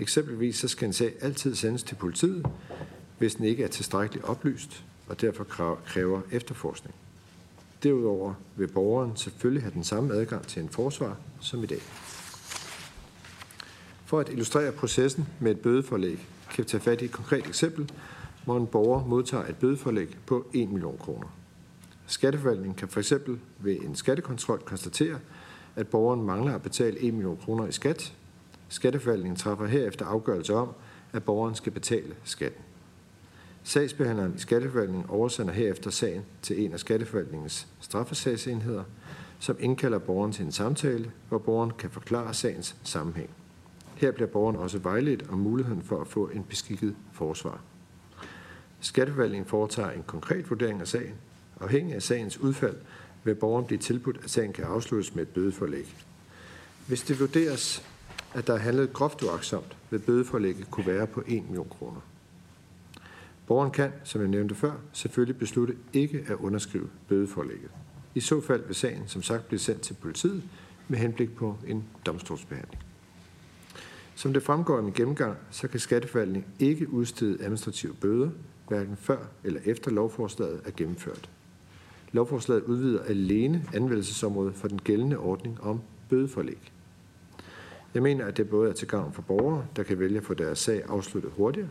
Eksempelvis 0.00 0.56
så 0.56 0.68
skal 0.68 0.86
en 0.86 0.92
sag 0.92 1.12
altid 1.20 1.54
sendes 1.54 1.82
til 1.82 1.94
politiet, 1.94 2.46
hvis 3.18 3.34
den 3.34 3.44
ikke 3.44 3.64
er 3.64 3.68
tilstrækkeligt 3.68 4.24
oplyst 4.24 4.84
og 5.08 5.20
derfor 5.20 5.44
kræver 5.86 6.20
efterforskning. 6.32 6.94
Derudover 7.82 8.34
vil 8.56 8.68
borgeren 8.68 9.16
selvfølgelig 9.16 9.62
have 9.62 9.74
den 9.74 9.84
samme 9.84 10.14
adgang 10.14 10.46
til 10.46 10.62
en 10.62 10.68
forsvar 10.68 11.16
som 11.40 11.62
i 11.62 11.66
dag. 11.66 11.80
For 14.04 14.20
at 14.20 14.28
illustrere 14.28 14.72
processen 14.72 15.28
med 15.40 15.50
et 15.50 15.60
bødeforlæg, 15.60 16.26
kan 16.50 16.64
vi 16.64 16.68
tage 16.68 16.80
fat 16.80 17.02
i 17.02 17.04
et 17.04 17.12
konkret 17.12 17.46
eksempel, 17.46 17.90
hvor 18.44 18.56
en 18.56 18.66
borger 18.66 19.04
modtager 19.04 19.46
et 19.46 19.56
bødeforlæg 19.56 20.16
på 20.26 20.46
1 20.54 20.68
million 20.68 20.98
kroner. 20.98 21.28
Skatteforvaltningen 22.06 22.74
kan 22.74 22.88
for 22.88 23.00
eksempel 23.00 23.38
ved 23.58 23.76
en 23.76 23.94
skattekontrol 23.94 24.58
konstatere, 24.58 25.18
at 25.76 25.88
borgeren 25.88 26.22
mangler 26.22 26.54
at 26.54 26.62
betale 26.62 26.98
1 26.98 27.14
million 27.14 27.38
kroner 27.44 27.66
i 27.66 27.72
skat 27.72 28.14
Skatteforvaltningen 28.70 29.36
træffer 29.36 29.66
herefter 29.66 30.06
afgørelse 30.06 30.54
om, 30.54 30.68
at 31.12 31.24
borgeren 31.24 31.54
skal 31.54 31.72
betale 31.72 32.14
skatten. 32.24 32.62
Sagsbehandleren 33.62 34.34
i 34.36 34.38
Skatteforvaltningen 34.38 35.10
oversender 35.10 35.52
herefter 35.52 35.90
sagen 35.90 36.22
til 36.42 36.64
en 36.64 36.72
af 36.72 36.80
Skatteforvaltningens 36.80 37.66
straffesagsenheder, 37.80 38.84
som 39.38 39.56
indkalder 39.60 39.98
borgeren 39.98 40.32
til 40.32 40.44
en 40.44 40.52
samtale, 40.52 41.12
hvor 41.28 41.38
borgeren 41.38 41.72
kan 41.78 41.90
forklare 41.90 42.34
sagens 42.34 42.76
sammenhæng. 42.84 43.30
Her 43.96 44.10
bliver 44.10 44.28
borgeren 44.28 44.56
også 44.56 44.78
vejledt 44.78 45.24
om 45.30 45.38
muligheden 45.38 45.82
for 45.82 46.00
at 46.00 46.06
få 46.06 46.28
en 46.28 46.44
beskikket 46.44 46.96
forsvar. 47.12 47.60
Skatteforvaltningen 48.80 49.48
foretager 49.48 49.90
en 49.90 50.04
konkret 50.06 50.50
vurdering 50.50 50.80
af 50.80 50.88
sagen. 50.88 51.14
Afhængig 51.60 51.94
af 51.94 52.02
sagens 52.02 52.38
udfald 52.38 52.76
vil 53.24 53.34
borgeren 53.34 53.66
blive 53.66 53.78
tilbudt, 53.78 54.20
at 54.24 54.30
sagen 54.30 54.52
kan 54.52 54.64
afsluttes 54.64 55.14
med 55.14 55.22
et 55.22 55.28
bødeforlæg. 55.28 55.94
Hvis 56.86 57.02
det 57.02 57.20
vurderes, 57.20 57.82
at 58.34 58.46
der 58.46 58.54
er 58.54 58.58
handlet 58.58 58.92
groft 58.92 59.22
uaksomt, 59.22 59.76
vil 59.90 59.98
bødeforlægget 59.98 60.70
kunne 60.70 60.86
være 60.86 61.06
på 61.06 61.22
1 61.26 61.44
million 61.44 61.68
kroner. 61.68 62.00
Borgeren 63.46 63.70
kan, 63.70 63.92
som 64.04 64.20
jeg 64.20 64.28
nævnte 64.28 64.54
før, 64.54 64.72
selvfølgelig 64.92 65.38
beslutte 65.38 65.76
ikke 65.92 66.24
at 66.28 66.34
underskrive 66.34 66.88
bødeforlægget. 67.08 67.70
I 68.14 68.20
så 68.20 68.40
fald 68.40 68.66
vil 68.66 68.74
sagen 68.74 69.02
som 69.06 69.22
sagt 69.22 69.48
blive 69.48 69.58
sendt 69.58 69.80
til 69.80 69.94
politiet 69.94 70.42
med 70.88 70.98
henblik 70.98 71.34
på 71.34 71.56
en 71.66 71.84
domstolsbehandling. 72.06 72.82
Som 74.14 74.32
det 74.32 74.42
fremgår 74.42 74.76
af 74.76 74.82
min 74.82 74.92
gennemgang, 74.92 75.36
så 75.50 75.68
kan 75.68 75.80
skatteforvaltningen 75.80 76.52
ikke 76.58 76.90
udstede 76.90 77.42
administrative 77.42 77.94
bøder, 77.94 78.30
hverken 78.68 78.96
før 78.96 79.26
eller 79.44 79.60
efter 79.64 79.90
lovforslaget 79.90 80.60
er 80.64 80.70
gennemført. 80.76 81.30
Lovforslaget 82.12 82.62
udvider 82.62 83.02
alene 83.02 83.64
anvendelsesområdet 83.74 84.54
for 84.54 84.68
den 84.68 84.78
gældende 84.78 85.18
ordning 85.18 85.60
om 85.60 85.80
bødeforlæg. 86.08 86.72
Jeg 87.94 88.02
mener, 88.02 88.26
at 88.26 88.36
det 88.36 88.48
både 88.48 88.70
er 88.70 88.74
til 88.74 88.88
gavn 88.88 89.12
for 89.12 89.22
borgere, 89.22 89.66
der 89.76 89.82
kan 89.82 89.98
vælge 89.98 90.16
at 90.16 90.24
få 90.24 90.34
deres 90.34 90.58
sag 90.58 90.82
afsluttet 90.88 91.32
hurtigere, 91.36 91.68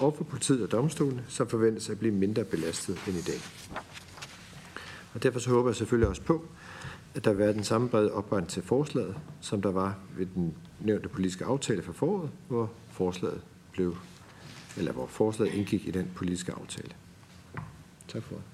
og 0.00 0.14
for 0.16 0.24
politiet 0.24 0.62
og 0.62 0.72
domstolene, 0.72 1.24
som 1.28 1.48
forventes 1.48 1.90
at 1.90 1.98
blive 1.98 2.14
mindre 2.14 2.44
belastet 2.44 2.98
end 3.08 3.16
i 3.16 3.22
dag. 3.22 3.40
Og 5.14 5.22
derfor 5.22 5.40
så 5.40 5.50
håber 5.50 5.68
jeg 5.68 5.76
selvfølgelig 5.76 6.08
også 6.08 6.22
på, 6.22 6.44
at 7.14 7.24
der 7.24 7.30
vil 7.30 7.38
være 7.38 7.52
den 7.52 7.64
samme 7.64 7.88
brede 7.88 8.12
opbakning 8.12 8.48
til 8.48 8.62
forslaget, 8.62 9.16
som 9.40 9.62
der 9.62 9.70
var 9.70 9.98
ved 10.16 10.26
den 10.34 10.54
nævnte 10.80 11.08
politiske 11.08 11.44
aftale 11.44 11.82
fra 11.82 11.92
foråret, 11.92 12.30
hvor 12.48 12.72
forslaget 12.90 13.40
blev, 13.72 13.96
eller 14.76 14.92
hvor 14.92 15.06
forslaget 15.06 15.54
indgik 15.54 15.86
i 15.86 15.90
den 15.90 16.10
politiske 16.14 16.52
aftale. 16.52 16.92
Tak 18.08 18.22
for 18.22 18.34
det. 18.34 18.51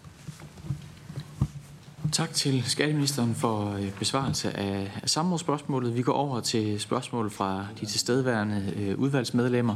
Tak 2.13 2.33
til 2.33 2.63
skatteministeren 2.63 3.35
for 3.35 3.73
øh, 3.73 3.99
besvarelse 3.99 4.57
af 4.57 4.91
samrådsspørgsmålet. 5.05 5.97
Vi 5.97 6.03
går 6.03 6.13
over 6.13 6.41
til 6.41 6.81
spørgsmål 6.81 7.31
fra 7.31 7.67
de 7.81 7.87
tilstedeværende 7.87 8.73
øh, 8.77 8.99
udvalgsmedlemmer. 8.99 9.75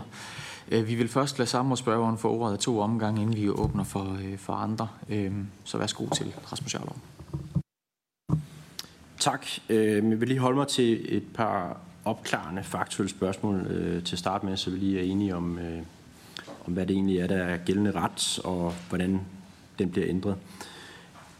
Øh, 0.71 0.89
vi 0.89 0.95
vil 0.95 1.09
først 1.09 1.39
lade 1.39 1.51
samrådsspørgeren 1.51 2.19
få 2.19 2.31
ordet 2.31 2.53
af 2.53 2.59
to 2.59 2.81
omgange, 2.81 3.23
inden 3.23 3.37
vi 3.37 3.49
åbner 3.49 3.85
for, 3.85 4.19
for 4.39 4.53
andre. 4.53 4.89
Øhm, 5.09 5.47
så 5.65 5.79
værsgo 5.79 6.09
til 6.09 6.35
Rasmus 6.53 6.75
Jarlov. 6.75 6.97
Tak. 9.19 9.47
Øhm, 9.69 10.11
jeg 10.11 10.21
vil 10.21 10.29
lige 10.29 10.41
holde 10.41 10.57
mig 10.57 10.69
til 10.69 11.17
et 11.17 11.25
par 11.35 11.81
opklarende 12.05 12.62
faktuelle 12.62 13.11
spørgsmål 13.11 13.67
til 14.05 14.19
start 14.19 14.45
med, 14.45 14.57
så 14.57 14.71
vi 14.71 14.79
lige 14.79 14.99
er 14.99 15.05
enige 15.05 15.37
om, 15.37 15.59
om 16.67 16.73
hvad 16.73 16.87
det 16.87 16.95
egentlig 16.95 17.19
er, 17.19 17.27
der 17.27 17.37
er 17.37 17.57
gældende 17.57 17.91
ret, 17.91 18.39
og 18.45 18.75
hvordan 18.89 19.21
den 19.79 19.91
bliver 19.91 20.09
ændret. 20.09 20.37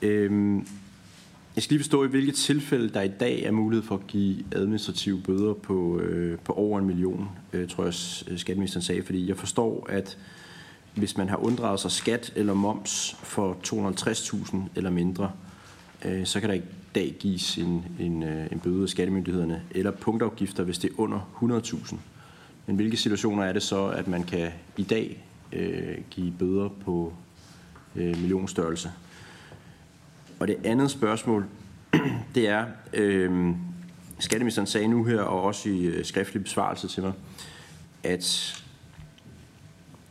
Øhm, 0.03 0.67
jeg 1.57 1.63
skal 1.63 1.75
lige 1.75 1.83
forstå, 1.83 2.05
i 2.05 2.09
hvilke 2.09 2.33
tilfælde 2.33 2.89
der 2.89 3.03
i 3.03 3.09
dag 3.09 3.43
er 3.43 3.51
mulighed 3.51 3.87
for 3.87 3.95
at 3.95 4.07
give 4.07 4.37
administrative 4.53 5.21
bøder 5.21 5.55
på, 5.55 5.99
øh, 5.99 6.39
på 6.39 6.53
over 6.53 6.79
en 6.79 6.87
million, 6.87 7.29
øh, 7.53 7.69
tror 7.69 7.85
jeg, 7.85 7.95
øh, 8.33 8.39
skatteministeren 8.39 8.83
sagde. 8.83 9.03
Fordi 9.03 9.29
jeg 9.29 9.37
forstår, 9.37 9.87
at 9.91 10.19
hvis 10.95 11.17
man 11.17 11.29
har 11.29 11.37
unddraget 11.37 11.81
sig 11.81 11.91
skat 11.91 12.33
eller 12.37 12.55
moms 12.55 13.17
for 13.23 13.57
250.000 13.63 14.57
eller 14.77 14.91
mindre, 14.91 15.33
øh, 16.05 16.27
så 16.27 16.41
kan 16.41 16.49
der 16.49 16.55
i 16.55 16.63
dag 16.95 17.17
gives 17.19 17.59
en, 17.59 17.85
en, 18.01 18.23
øh, 18.23 18.47
en 18.53 18.61
bøde 18.61 18.83
af 18.83 18.89
skattemyndighederne, 18.89 19.63
eller 19.71 19.91
punktafgifter, 19.91 20.63
hvis 20.65 20.79
det 20.79 20.91
er 20.91 21.01
under 21.01 21.21
100.000. 21.43 21.97
Men 22.67 22.77
hvilke 22.77 22.97
situationer 22.97 23.45
er 23.45 23.53
det 23.53 23.63
så, 23.63 23.87
at 23.87 24.09
man 24.09 24.23
kan 24.23 24.51
i 24.77 24.83
dag 24.83 25.25
øh, 25.53 25.99
give 26.11 26.33
bøder 26.39 26.69
på 26.69 27.13
øh, 27.97 28.21
millionstørrelse? 28.21 28.91
Og 30.43 30.49
det 30.49 30.57
andet 30.65 30.91
spørgsmål, 30.91 31.47
det 32.35 32.49
er, 32.49 32.67
øh, 32.93 33.55
skatteministeren 34.19 34.67
sagde 34.67 34.89
nu 34.89 35.05
her, 35.05 35.21
og 35.21 35.43
også 35.43 35.69
i 35.69 35.85
øh, 35.85 36.05
skriftlig 36.05 36.43
besvarelse 36.43 36.89
til 36.89 37.03
mig, 37.03 37.13
at 38.03 38.57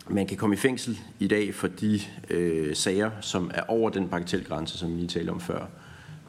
man 0.09 0.27
kan 0.27 0.37
komme 0.37 0.55
i 0.55 0.57
fængsel 0.57 0.99
i 1.19 1.27
dag 1.27 1.55
for 1.55 1.67
de 1.67 1.99
øh, 2.29 2.75
sager, 2.75 3.11
som 3.21 3.51
er 3.53 3.61
over 3.67 3.89
den 3.89 4.07
bagatelgrænse, 4.07 4.77
som 4.77 4.91
vi 4.91 4.95
lige 4.95 5.07
talte 5.07 5.29
om 5.29 5.39
før. 5.39 5.65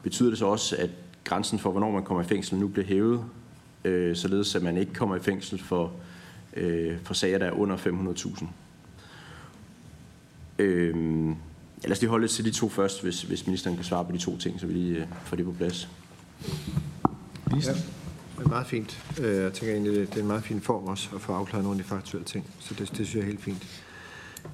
Betyder 0.01 0.29
det 0.29 0.39
så 0.39 0.45
også, 0.45 0.75
at 0.75 0.89
grænsen 1.23 1.59
for, 1.59 1.71
hvornår 1.71 1.91
man 1.91 2.03
kommer 2.03 2.23
i 2.23 2.27
fængsel, 2.27 2.57
nu 2.57 2.67
bliver 2.67 2.87
hævet, 2.87 3.25
øh, 3.83 4.15
således 4.15 4.55
at 4.55 4.63
man 4.63 4.77
ikke 4.77 4.93
kommer 4.93 5.15
i 5.15 5.19
fængsel 5.19 5.59
for, 5.59 5.91
øh, 6.53 6.97
for 7.03 7.13
sager, 7.13 7.37
der 7.37 7.45
er 7.45 7.51
under 7.51 7.77
500.000? 7.77 8.45
Øh, 10.59 11.35
Ja, 11.83 11.87
lad 11.87 11.95
os 11.95 12.01
lige 12.01 12.09
holde 12.09 12.27
til 12.27 12.45
de 12.45 12.51
to 12.51 12.69
først, 12.69 13.03
hvis, 13.03 13.21
hvis 13.21 13.45
ministeren 13.47 13.75
kan 13.75 13.85
svare 13.85 14.05
på 14.05 14.11
de 14.11 14.17
to 14.17 14.37
ting, 14.37 14.59
så 14.59 14.67
vi 14.67 14.73
lige 14.73 14.97
øh, 14.97 15.07
får 15.23 15.35
det 15.35 15.45
på 15.45 15.51
plads. 15.51 15.89
Ja, 17.51 17.73
det 18.37 18.45
er 18.45 18.47
meget 18.47 18.67
fint. 18.67 19.03
Øh, 19.21 19.35
jeg 19.35 19.53
tænker 19.53 19.73
egentlig, 19.73 19.93
det 19.93 20.15
er 20.15 20.21
en 20.21 20.27
meget 20.27 20.43
fin 20.43 20.61
form 20.61 20.83
også 20.83 21.09
at 21.15 21.21
få 21.21 21.33
afklaret 21.33 21.63
nogle 21.63 21.79
af 21.79 21.83
de 21.83 21.89
faktuelle 21.89 22.25
ting, 22.25 22.45
så 22.59 22.73
det, 22.73 22.79
det 22.79 22.95
synes 22.95 23.15
jeg 23.15 23.21
er 23.21 23.25
helt 23.25 23.41
fint. 23.41 23.67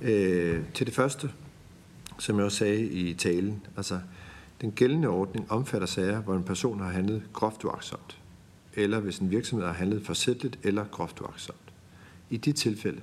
Øh, 0.02 0.64
til 0.74 0.86
det 0.86 0.96
første, 0.96 1.32
som 2.20 2.38
jeg 2.38 2.46
også 2.46 2.58
sagde 2.58 2.84
i 2.84 3.14
talen, 3.14 3.62
altså 3.78 4.00
den 4.62 4.72
gældende 4.72 5.08
ordning 5.08 5.52
omfatter 5.52 5.88
sager, 5.88 6.22
hvor 6.22 6.36
en 6.36 6.44
person 6.44 6.80
har 6.80 6.90
handlet 6.90 7.24
groft 7.34 7.64
uaksomt, 7.64 8.18
eller 8.74 9.00
hvis 9.00 9.18
en 9.20 9.32
virksomhed 9.32 9.68
har 9.68 9.74
handlet 9.74 10.06
forsætteligt 10.06 10.60
eller 10.64 10.86
groft 10.86 11.22
uaksomt. 11.22 11.74
I 12.30 12.38
de 12.38 12.52
tilfælde, 12.52 13.02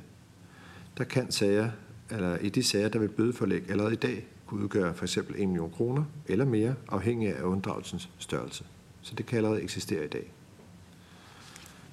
der 0.99 1.05
kan 1.05 1.33
sager 1.33 1.71
eller 2.11 2.39
i 2.39 2.49
de 2.49 2.63
sager, 2.63 2.89
der 2.89 2.99
vil 2.99 3.09
bødeforlæg 3.09 3.71
allerede 3.71 3.93
i 3.93 3.97
dag 3.97 4.27
kunne 4.47 4.63
udgøre 4.63 4.95
for 4.95 5.05
eksempel 5.05 5.43
1 5.43 5.49
million 5.49 5.71
kroner 5.71 6.05
eller 6.27 6.45
mere, 6.45 6.75
afhængig 6.89 7.37
af 7.37 7.43
unddragelsens 7.43 8.09
størrelse. 8.19 8.65
Så 9.03 9.15
det 9.15 9.27
kan 9.27 9.37
allerede 9.37 9.63
eksistere 9.63 10.05
i 10.05 10.09
dag. 10.09 10.33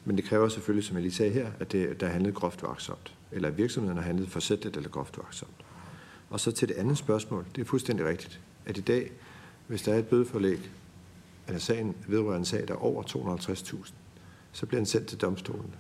Men 0.05 0.17
det 0.17 0.25
kræver 0.25 0.49
selvfølgelig, 0.49 0.83
som 0.83 0.95
jeg 0.95 1.03
lige 1.03 1.13
sagde 1.13 1.31
her, 1.31 1.51
at 1.59 1.71
det, 1.71 1.99
der 1.99 2.07
er 2.07 2.11
handlet 2.11 2.33
groft 2.35 2.63
vaksomt, 2.63 3.13
eller 3.31 3.47
at 3.47 3.57
virksomheden 3.57 3.97
har 3.97 4.03
handlet 4.03 4.29
forsætligt 4.29 4.77
eller 4.77 4.89
groft 4.89 5.17
vaksomt. 5.17 5.65
Og 6.29 6.39
så 6.39 6.51
til 6.51 6.67
det 6.67 6.75
andet 6.75 6.97
spørgsmål, 6.97 7.45
det 7.55 7.61
er 7.61 7.65
fuldstændig 7.65 8.05
rigtigt, 8.05 8.39
at 8.65 8.77
i 8.77 8.81
dag, 8.81 9.11
hvis 9.67 9.81
der 9.81 9.93
er 9.93 9.99
et 9.99 10.07
bødeforlæg, 10.07 10.71
eller 11.47 11.59
sagen 11.59 11.95
vedrører 12.07 12.37
en 12.37 12.45
sag, 12.45 12.67
der 12.67 12.73
er 12.73 12.77
over 12.77 13.03
250.000, 13.03 13.91
så 14.51 14.65
bliver 14.65 14.79
den 14.79 14.85
sendt 14.85 15.07
til 15.07 15.17
domstolen. 15.17 15.75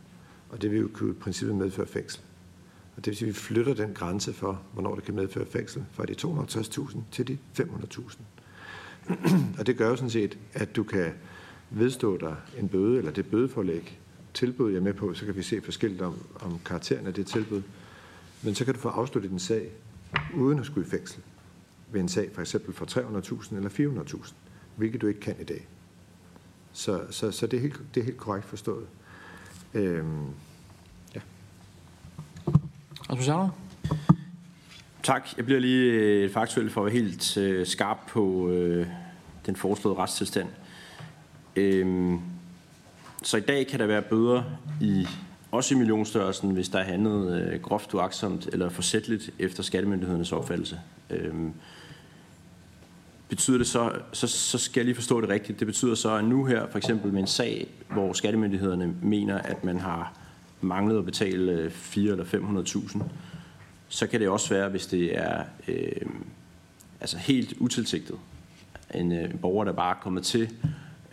Og 0.49 0.61
det 0.61 0.71
vil 0.71 0.79
jo 0.79 0.89
kunne 0.93 1.09
i 1.09 1.13
princippet 1.13 1.55
medføre 1.55 1.87
fængsel. 1.87 2.21
Og 2.95 3.05
det 3.05 3.07
vil 3.07 3.15
sige, 3.17 3.29
at 3.29 3.35
vi 3.35 3.39
flytter 3.39 3.73
den 3.73 3.93
grænse 3.93 4.33
for, 4.33 4.61
hvornår 4.73 4.95
det 4.95 5.03
kan 5.03 5.15
medføre 5.15 5.45
fængsel, 5.45 5.85
fra 5.91 6.05
de 6.05 6.13
250.000 6.13 6.97
til 7.11 7.27
de 7.27 7.37
500.000. 7.59 8.17
og 9.59 9.67
det 9.67 9.77
gør 9.77 9.89
jo 9.89 9.95
sådan 9.95 10.09
set, 10.09 10.37
at 10.53 10.75
du 10.75 10.83
kan 10.83 11.13
vedstå 11.69 12.17
dig 12.17 12.35
en 12.59 12.69
bøde, 12.69 12.97
eller 12.97 13.11
det 13.11 13.25
bødeforlæg, 13.25 13.99
tilbud 14.33 14.71
jeg 14.71 14.77
er 14.77 14.83
med 14.83 14.93
på, 14.93 15.13
så 15.13 15.25
kan 15.25 15.35
vi 15.35 15.43
se 15.43 15.61
forskelligt 15.61 16.01
om, 16.01 16.17
om 16.39 16.59
karakteren 16.65 17.07
af 17.07 17.13
det 17.13 17.27
tilbud. 17.27 17.61
Men 18.41 18.55
så 18.55 18.65
kan 18.65 18.73
du 18.73 18.79
få 18.79 18.89
afsluttet 18.89 19.31
din 19.31 19.39
sag, 19.39 19.71
uden 20.35 20.59
at 20.59 20.65
skulle 20.65 20.87
i 20.87 20.89
fængsel, 20.89 21.21
ved 21.91 22.01
en 22.01 22.09
sag 22.09 22.29
for 22.33 22.41
eksempel 22.41 22.73
for 22.73 22.85
300.000 22.85 23.55
eller 23.55 23.69
400.000, 23.69 24.33
hvilket 24.75 25.01
du 25.01 25.07
ikke 25.07 25.19
kan 25.19 25.35
i 25.41 25.43
dag. 25.43 25.67
Så, 26.71 27.01
så, 27.09 27.31
så 27.31 27.47
det, 27.47 27.57
er 27.57 27.61
helt, 27.61 27.81
det 27.95 28.01
er 28.01 28.05
helt 28.05 28.17
korrekt 28.17 28.45
forstået. 28.45 28.85
Øhm, 29.73 30.27
Rasmus 33.13 33.27
Jarlov? 33.27 33.49
Tak. 35.03 35.27
Jeg 35.37 35.45
bliver 35.45 35.59
lige 35.59 35.91
øh, 35.91 36.31
faktuelt 36.31 36.71
for 36.71 36.81
at 36.81 36.85
være 36.85 37.01
helt 37.01 37.37
øh, 37.37 37.65
skarp 37.65 37.97
på 38.07 38.49
øh, 38.49 38.87
den 39.45 39.55
foreslåede 39.55 39.99
retstilstand. 39.99 40.47
Øhm, 41.55 42.19
så 43.23 43.37
i 43.37 43.41
dag 43.41 43.67
kan 43.67 43.79
der 43.79 43.85
være 43.85 44.01
bøder 44.01 44.43
i 44.81 45.07
også 45.51 45.75
i 45.75 45.77
millionstørrelsen, 45.77 46.51
hvis 46.51 46.69
der 46.69 46.79
er 46.79 46.83
handlet 46.83 47.41
øh, 47.41 47.61
groft 47.61 47.93
uaksomt 47.93 48.49
eller 48.53 48.69
forsætteligt 48.69 49.29
efter 49.39 49.63
skattemyndighedernes 49.63 50.31
opfattelse. 50.31 50.79
Øhm, 51.09 51.53
betyder 53.29 53.57
det 53.57 53.67
så, 53.67 53.91
så, 54.13 54.27
så 54.27 54.57
skal 54.57 54.81
jeg 54.81 54.85
lige 54.85 54.95
forstå 54.95 55.21
det 55.21 55.29
rigtigt, 55.29 55.59
det 55.59 55.67
betyder 55.67 55.95
så, 55.95 56.15
at 56.15 56.25
nu 56.25 56.45
her 56.45 56.67
for 56.71 56.77
eksempel 56.77 57.13
med 57.13 57.21
en 57.21 57.27
sag, 57.27 57.67
hvor 57.91 58.13
skattemyndighederne 58.13 58.95
mener, 59.01 59.37
at 59.37 59.63
man 59.63 59.79
har 59.79 60.22
manglede 60.63 60.99
at 60.99 61.05
betale 61.05 61.51
øh, 61.51 61.71
4 61.71 62.11
eller 62.11 62.25
500.000, 62.25 63.03
så 63.89 64.07
kan 64.07 64.19
det 64.19 64.29
også 64.29 64.53
være, 64.53 64.69
hvis 64.69 64.87
det 64.87 65.17
er 65.17 65.43
øh, 65.67 66.09
altså 67.01 67.17
helt 67.17 67.53
utilsigtet. 67.59 68.15
En, 68.95 69.11
øh, 69.11 69.23
en 69.23 69.37
borger, 69.37 69.65
der 69.65 69.71
bare 69.71 69.95
er 69.95 69.99
kommet 70.01 70.23
til 70.23 70.49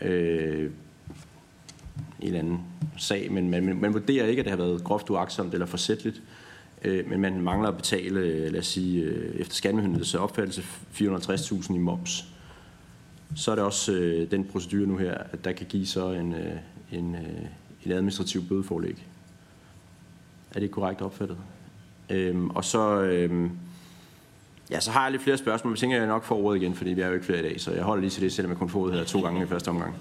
øh, 0.02 0.70
en 2.20 2.26
eller 2.26 2.38
anden 2.38 2.60
sag, 2.98 3.32
men 3.32 3.50
man, 3.50 3.76
man 3.80 3.92
vurderer 3.92 4.26
ikke, 4.26 4.40
at 4.40 4.44
det 4.44 4.50
har 4.50 4.58
været 4.58 4.84
groft 4.84 5.10
uagtsomt 5.10 5.54
eller 5.54 5.66
forsætteligt, 5.66 6.22
øh, 6.84 7.10
men 7.10 7.20
man 7.20 7.40
mangler 7.40 7.68
at 7.68 7.76
betale, 7.76 8.20
øh, 8.20 8.52
lad 8.52 8.60
os 8.60 8.66
sige, 8.66 9.02
øh, 9.02 9.40
efter 9.40 9.54
skattemyndighedens 9.54 10.14
opfattelse 10.14 10.62
450.000 10.92 11.74
i 11.74 11.78
moms. 11.78 12.24
Så 13.36 13.50
er 13.50 13.54
det 13.54 13.64
også 13.64 13.92
øh, 13.92 14.30
den 14.30 14.44
procedure 14.44 14.86
nu 14.86 14.96
her, 14.96 15.14
at 15.14 15.44
der 15.44 15.52
kan 15.52 15.66
give 15.66 15.86
så 15.86 16.10
en, 16.10 16.34
øh, 16.34 16.56
en, 16.92 17.14
øh, 17.14 17.46
en 17.84 17.92
administrativ 17.92 18.42
bødeforlæg. 18.48 19.06
Er 20.54 20.60
det 20.60 20.70
korrekt 20.70 21.02
opfattet? 21.02 21.36
Øhm, 22.10 22.50
og 22.50 22.64
så, 22.64 23.00
øhm, 23.00 23.50
ja, 24.70 24.80
så 24.80 24.90
har 24.90 25.02
jeg 25.02 25.12
lidt 25.12 25.22
flere 25.22 25.38
spørgsmål, 25.38 25.70
men 25.70 25.74
jeg 25.74 25.80
tænker, 25.80 25.96
jeg 25.96 26.06
nok 26.06 26.24
får 26.24 26.36
ordet 26.36 26.62
igen, 26.62 26.74
fordi 26.74 26.90
vi 26.90 27.00
er 27.00 27.06
jo 27.06 27.12
ikke 27.12 27.26
flere 27.26 27.38
i 27.38 27.42
dag, 27.42 27.60
så 27.60 27.72
jeg 27.72 27.82
holder 27.82 28.00
lige 28.00 28.10
til 28.10 28.22
det, 28.22 28.32
selvom 28.32 28.50
jeg 28.50 28.58
kun 28.58 28.68
får 28.68 28.80
ordet 28.80 28.94
her 28.94 29.04
to 29.04 29.20
gange 29.20 29.42
i 29.42 29.46
første 29.46 29.68
omgang. 29.68 29.94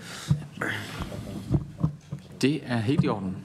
Det 2.41 2.61
er 2.65 2.77
helt 2.77 3.03
i 3.03 3.07
orden. 3.07 3.37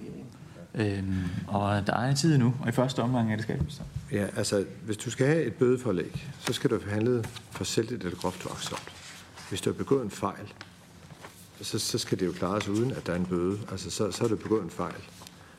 Øhm, 0.75 1.14
og 1.46 1.87
der 1.87 1.96
er 1.96 2.14
tid 2.14 2.38
nu, 2.38 2.54
og 2.62 2.68
i 2.68 2.73
første 2.73 3.00
omgang 3.00 3.32
er 3.32 3.37
det 3.37 3.42
skatteministeren. 3.42 3.90
Ja, 4.12 4.26
altså, 4.37 4.64
hvis 4.84 4.96
du 4.96 5.11
skal 5.11 5.26
have 5.26 5.42
et 5.42 5.54
bødeforlæg, 5.54 6.28
så 6.38 6.52
skal 6.52 6.70
du 6.70 6.80
have 6.80 6.92
handlet 6.92 7.28
for 7.50 7.64
selvligt 7.64 8.04
eller 8.04 8.18
groft 8.18 8.46
uagtsomt. 8.46 8.92
Hvis 9.49 9.61
du 9.61 9.70
har 9.70 9.75
begået 9.75 10.04
en 10.04 10.11
fejl, 10.11 10.52
så, 11.61 11.78
så 11.78 11.99
skal 11.99 12.20
det 12.20 12.26
jo 12.26 12.32
klares 12.32 12.68
uden, 12.68 12.92
at 12.92 13.06
der 13.06 13.12
er 13.12 13.16
en 13.16 13.26
bøde. 13.26 13.58
Altså, 13.70 13.90
så, 13.90 14.11
så 14.11 14.20
har 14.20 14.28
du 14.28 14.37
begået 14.37 14.62
en 14.62 14.70
fejl. 14.70 14.94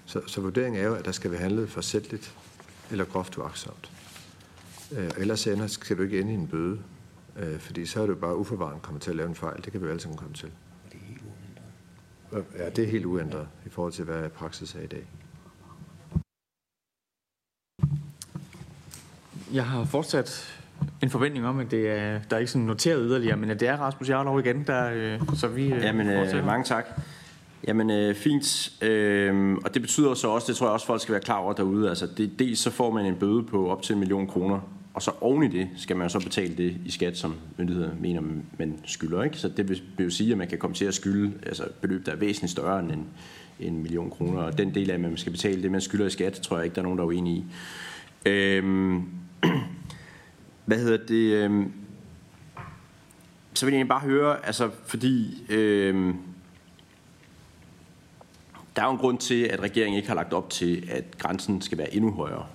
Så, 0.05 0.21
så 0.27 0.41
vurderingen 0.41 0.81
er 0.81 0.85
jo, 0.85 0.95
at 0.95 1.05
der 1.05 1.11
skal 1.11 1.31
være 1.31 1.39
handlet 1.39 1.69
for 1.69 1.81
selvligt 1.81 2.35
eller 2.91 3.05
groft 3.05 3.37
uagtsomt. 3.37 3.91
Øh, 4.91 5.11
ellers 5.17 5.47
ender, 5.47 5.67
skal 5.67 5.97
du 5.97 6.03
ikke 6.03 6.19
ende 6.19 6.31
i 6.31 6.35
en 6.35 6.47
bøde, 6.47 6.79
øh, 7.37 7.59
fordi 7.59 7.85
så 7.85 8.01
er 8.01 8.05
du 8.05 8.15
bare 8.15 8.37
uforvarende 8.37 8.79
kommet 8.81 9.01
til 9.01 9.09
at 9.09 9.15
lave 9.15 9.29
en 9.29 9.35
fejl. 9.35 9.63
Det 9.63 9.71
kan 9.71 9.81
vi 9.81 9.85
jo 9.85 9.91
alle 9.91 10.01
sammen 10.01 10.17
komme 10.17 10.33
til. 10.33 10.51
Det 10.91 10.99
er 11.01 11.05
helt 11.07 11.21
uændret. 11.21 12.59
Ja, 12.59 12.69
det 12.69 12.83
er 12.83 12.87
helt 12.87 13.05
uændret 13.05 13.47
i 13.65 13.69
forhold 13.69 13.93
til, 13.93 14.05
hvad 14.05 14.29
praksis 14.29 14.75
er 14.75 14.81
i 14.81 14.87
dag. 14.87 15.07
Jeg 19.53 19.65
har 19.65 19.85
fortsat 19.85 20.59
en 21.03 21.09
forventning 21.09 21.47
om, 21.47 21.59
at 21.59 21.71
det 21.71 21.89
er, 21.89 22.19
der 22.29 22.35
er 22.35 22.39
ikke 22.39 22.51
sådan 22.51 22.67
noteret 22.67 23.01
yderligere, 23.05 23.37
men 23.37 23.49
at 23.49 23.59
det 23.59 23.67
er 23.67 23.77
Rasmus 23.77 24.09
Jarlov 24.09 24.39
igen, 24.39 24.63
der, 24.67 24.91
øh, 24.93 25.21
så 25.35 25.47
vi 25.47 25.73
øh, 25.73 25.83
Jamen, 25.83 26.09
øh, 26.09 26.45
mange 26.45 26.63
tak. 26.63 26.85
Jamen, 27.67 27.89
øh, 27.89 28.15
fint. 28.15 28.83
Øh, 28.83 29.53
og 29.53 29.73
det 29.73 29.81
betyder 29.81 30.13
så 30.13 30.27
også, 30.27 30.47
det 30.47 30.55
tror 30.55 30.67
jeg 30.67 30.73
også, 30.73 30.85
folk 30.85 31.01
skal 31.01 31.13
være 31.13 31.21
klar 31.21 31.37
over 31.37 31.53
derude, 31.53 31.89
altså 31.89 32.07
det, 32.17 32.39
dels 32.39 32.59
så 32.59 32.71
får 32.71 32.91
man 32.91 33.05
en 33.05 33.15
bøde 33.15 33.43
på 33.43 33.69
op 33.69 33.81
til 33.81 33.93
en 33.93 33.99
million 33.99 34.27
kroner, 34.27 34.59
og 34.93 35.01
så 35.01 35.11
oven 35.21 35.43
i 35.43 35.47
det 35.47 35.69
skal 35.75 35.97
man 35.97 36.09
så 36.09 36.19
betale 36.19 36.57
det 36.57 36.77
i 36.85 36.91
skat, 36.91 37.17
som 37.17 37.35
myndigheder 37.57 37.89
mener, 37.99 38.21
man 38.59 38.79
skylder. 38.85 39.23
Ikke? 39.23 39.37
Så 39.37 39.49
det 39.49 39.69
vil, 39.69 39.81
vil 39.97 40.03
jo 40.03 40.09
sige, 40.09 40.31
at 40.31 40.37
man 40.37 40.47
kan 40.47 40.57
komme 40.57 40.75
til 40.75 40.85
at 40.85 40.93
skylde 40.93 41.33
altså 41.45 41.63
beløb, 41.81 42.05
der 42.05 42.11
er 42.11 42.15
væsentligt 42.15 42.51
større 42.51 42.79
end 42.79 42.91
en, 42.91 43.07
en 43.59 43.81
million 43.81 44.09
kroner. 44.09 44.41
Og 44.41 44.57
den 44.57 44.75
del 44.75 44.89
af, 44.89 44.93
at 44.93 44.99
man 44.99 45.17
skal 45.17 45.31
betale 45.31 45.63
det, 45.63 45.71
man 45.71 45.81
skylder 45.81 46.05
i 46.05 46.09
skat, 46.09 46.33
tror 46.33 46.57
jeg 46.57 46.65
ikke, 46.65 46.75
der 46.75 46.81
er 46.81 46.83
nogen, 46.83 46.97
der 46.97 47.03
er 47.03 47.07
uenige 47.07 47.35
i. 47.35 47.45
Øh, 48.29 48.99
hvad 50.65 50.77
hedder 50.77 50.97
det? 50.97 51.33
Øh, 51.33 51.65
så 53.53 53.65
vil 53.65 53.71
jeg 53.71 53.77
egentlig 53.77 53.89
bare 53.89 53.99
høre, 53.99 54.45
altså 54.45 54.69
fordi 54.85 55.43
øh, 55.49 56.13
der 58.75 58.81
er 58.81 58.85
jo 58.85 58.91
en 58.91 58.97
grund 58.97 59.17
til, 59.17 59.43
at 59.43 59.59
regeringen 59.59 59.97
ikke 59.97 60.07
har 60.07 60.15
lagt 60.15 60.33
op 60.33 60.49
til, 60.49 60.87
at 60.91 61.17
grænsen 61.17 61.61
skal 61.61 61.77
være 61.77 61.95
endnu 61.95 62.11
højere. 62.11 62.45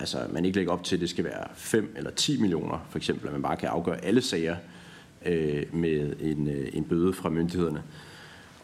Altså 0.00 0.26
man 0.32 0.44
ikke 0.44 0.58
lægger 0.58 0.72
op 0.72 0.84
til, 0.84 0.96
at 0.96 1.00
det 1.00 1.10
skal 1.10 1.24
være 1.24 1.46
5 1.54 1.94
eller 1.96 2.10
10 2.10 2.40
millioner, 2.40 2.86
for 2.90 2.98
eksempel, 2.98 3.26
at 3.26 3.32
man 3.32 3.42
bare 3.42 3.56
kan 3.56 3.68
afgøre 3.68 4.04
alle 4.04 4.22
sager 4.22 4.56
øh, 5.26 5.74
med 5.74 6.16
en, 6.20 6.48
øh, 6.48 6.68
en 6.72 6.84
bøde 6.84 7.12
fra 7.12 7.28
myndighederne. 7.28 7.82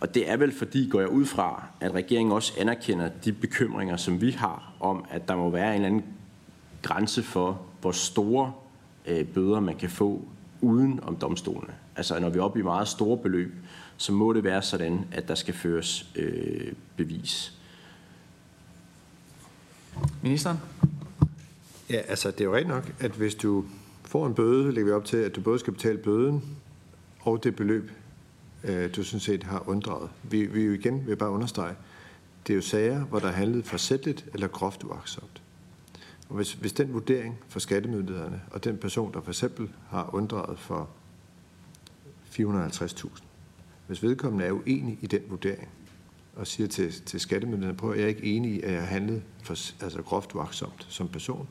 Og 0.01 0.15
det 0.15 0.31
er 0.31 0.37
vel 0.37 0.53
fordi, 0.53 0.89
går 0.89 1.01
jeg 1.01 1.09
ud 1.09 1.25
fra, 1.25 1.65
at 1.81 1.95
regeringen 1.95 2.33
også 2.33 2.53
anerkender 2.59 3.09
de 3.25 3.33
bekymringer, 3.33 3.97
som 3.97 4.21
vi 4.21 4.31
har 4.31 4.73
om, 4.81 5.05
at 5.11 5.29
der 5.29 5.37
må 5.37 5.51
være 5.51 5.69
en 5.69 5.75
eller 5.75 5.87
anden 5.87 6.05
grænse 6.83 7.23
for, 7.23 7.61
hvor 7.81 7.93
store 7.93 8.53
øh, 9.07 9.25
bøder 9.25 9.61
man 9.61 9.77
kan 9.77 9.91
få 9.91 10.23
uden 10.61 11.01
om 11.03 11.17
domstolene. 11.17 11.73
Altså 11.97 12.21
når 12.21 12.29
vi 12.29 12.39
er 12.39 12.43
oppe 12.43 12.59
i 12.59 12.63
meget 12.63 12.89
store 12.89 13.17
beløb, 13.17 13.55
så 13.97 14.13
må 14.13 14.33
det 14.33 14.45
være 14.45 14.63
sådan, 14.63 15.05
at 15.13 15.29
der 15.29 15.35
skal 15.35 15.55
føres 15.55 16.07
øh, 16.17 16.73
bevis. 16.97 17.59
Ministeren? 20.23 20.59
Ja, 21.91 21.97
altså 21.97 22.31
det 22.31 22.41
er 22.41 22.45
jo 22.45 22.57
rent 22.57 22.69
nok, 22.69 22.93
at 23.01 23.11
hvis 23.11 23.35
du 23.35 23.65
får 24.05 24.27
en 24.27 24.35
bøde, 24.35 24.73
lægger 24.73 24.85
vi 24.85 24.93
op 24.93 25.05
til, 25.05 25.17
at 25.17 25.37
du 25.37 25.41
både 25.41 25.59
skal 25.59 25.73
betale 25.73 25.99
bøden 25.99 26.57
og 27.21 27.45
det 27.45 27.57
beløb, 27.57 27.91
øh, 28.65 28.97
du 28.97 29.05
sådan 29.05 29.21
set 29.21 29.43
har 29.43 29.69
unddraget. 29.69 30.11
Vi, 30.23 30.47
vi 30.47 30.65
jo 30.65 30.73
igen 30.73 31.07
vil 31.07 31.17
bare 31.17 31.31
understrege, 31.31 31.75
det 32.47 32.53
er 32.53 32.55
jo 32.55 32.63
sager, 32.63 33.05
hvor 33.05 33.19
der 33.19 33.29
er 33.29 33.33
handlet 33.33 33.67
forsætteligt 33.67 34.27
eller 34.35 34.49
groft 34.49 34.85
uagtsomt. 34.85 35.43
Og 36.29 36.37
hvis, 36.37 36.53
hvis 36.53 36.73
den 36.73 36.93
vurdering 36.93 37.39
for 37.49 37.59
skattemyndighederne 37.59 38.41
og 38.51 38.65
den 38.65 38.79
person, 38.79 39.13
der 39.13 39.21
for 39.21 39.31
eksempel 39.31 39.69
har 39.91 40.15
unddraget 40.15 40.59
for 40.59 40.89
450.000, 42.31 43.23
hvis 43.87 44.03
vedkommende 44.03 44.45
er 44.45 44.53
uenig 44.53 44.99
i 45.01 45.07
den 45.07 45.21
vurdering, 45.29 45.69
og 46.37 46.47
siger 46.47 46.67
til, 46.67 46.93
til 46.93 47.21
skattemyndighederne, 47.21 47.79
på, 47.79 47.91
at 47.91 47.99
jeg 47.99 48.05
er 48.05 48.09
ikke 48.09 48.25
enig 48.25 48.55
i, 48.55 48.61
at 48.61 48.73
jeg 48.73 48.81
har 48.81 48.87
handlet 48.87 49.23
for, 49.43 49.83
altså 49.85 50.03
groft 50.03 50.35
uagtsomt 50.35 50.87
som 50.89 51.09
person. 51.09 51.49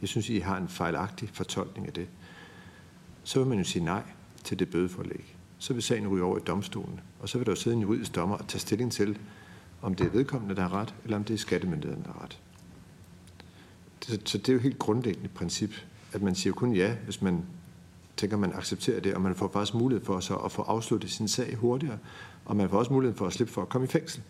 Jeg 0.00 0.08
synes, 0.08 0.28
I 0.28 0.38
har 0.38 0.56
en 0.56 0.68
fejlagtig 0.68 1.30
fortolkning 1.32 1.86
af 1.86 1.92
det. 1.92 2.08
Så 3.24 3.38
vil 3.38 3.48
man 3.48 3.58
jo 3.58 3.64
sige 3.64 3.84
nej 3.84 4.02
til 4.44 4.58
det 4.58 4.70
bødeforlæg. 4.70 5.36
Så 5.58 5.74
vil 5.74 5.82
sagen 5.82 6.08
ryge 6.08 6.24
over 6.24 6.38
i 6.38 6.40
domstolen, 6.46 7.00
og 7.20 7.28
så 7.28 7.38
vil 7.38 7.46
der 7.46 7.52
jo 7.52 7.56
sidde 7.56 7.76
en 7.76 7.82
juridisk 7.82 8.14
dommer 8.14 8.36
og 8.36 8.48
tage 8.48 8.60
stilling 8.60 8.92
til, 8.92 9.18
om 9.82 9.94
det 9.94 10.06
er 10.06 10.10
vedkommende, 10.10 10.56
der 10.56 10.62
har 10.62 10.72
ret, 10.72 10.94
eller 11.04 11.16
om 11.16 11.24
det 11.24 11.34
er 11.34 11.38
skattemyndigheden, 11.38 12.04
der 12.04 12.12
har 12.12 12.22
ret. 12.22 12.40
Så 14.24 14.38
det 14.38 14.48
er 14.48 14.52
jo 14.52 14.58
helt 14.58 14.78
grundlæggende 14.78 15.28
princip, 15.28 15.70
at 16.12 16.22
man 16.22 16.34
siger 16.34 16.52
kun 16.52 16.72
ja, 16.72 16.94
hvis 17.04 17.22
man 17.22 17.44
tænker, 18.18 18.36
man 18.36 18.52
accepterer 18.54 19.00
det, 19.00 19.14
og 19.14 19.20
man 19.20 19.34
får 19.34 19.50
faktisk 19.52 19.74
mulighed 19.74 20.04
for 20.04 20.20
så 20.20 20.36
at 20.36 20.52
få 20.52 20.62
afsluttet 20.62 21.10
sin 21.10 21.28
sag 21.28 21.56
hurtigere, 21.56 21.98
og 22.44 22.56
man 22.56 22.70
får 22.70 22.78
også 22.78 22.92
mulighed 22.92 23.16
for 23.16 23.26
at 23.26 23.32
slippe 23.32 23.52
for 23.52 23.62
at 23.62 23.68
komme 23.68 23.84
i 23.84 23.88
fængsel. 23.90 24.22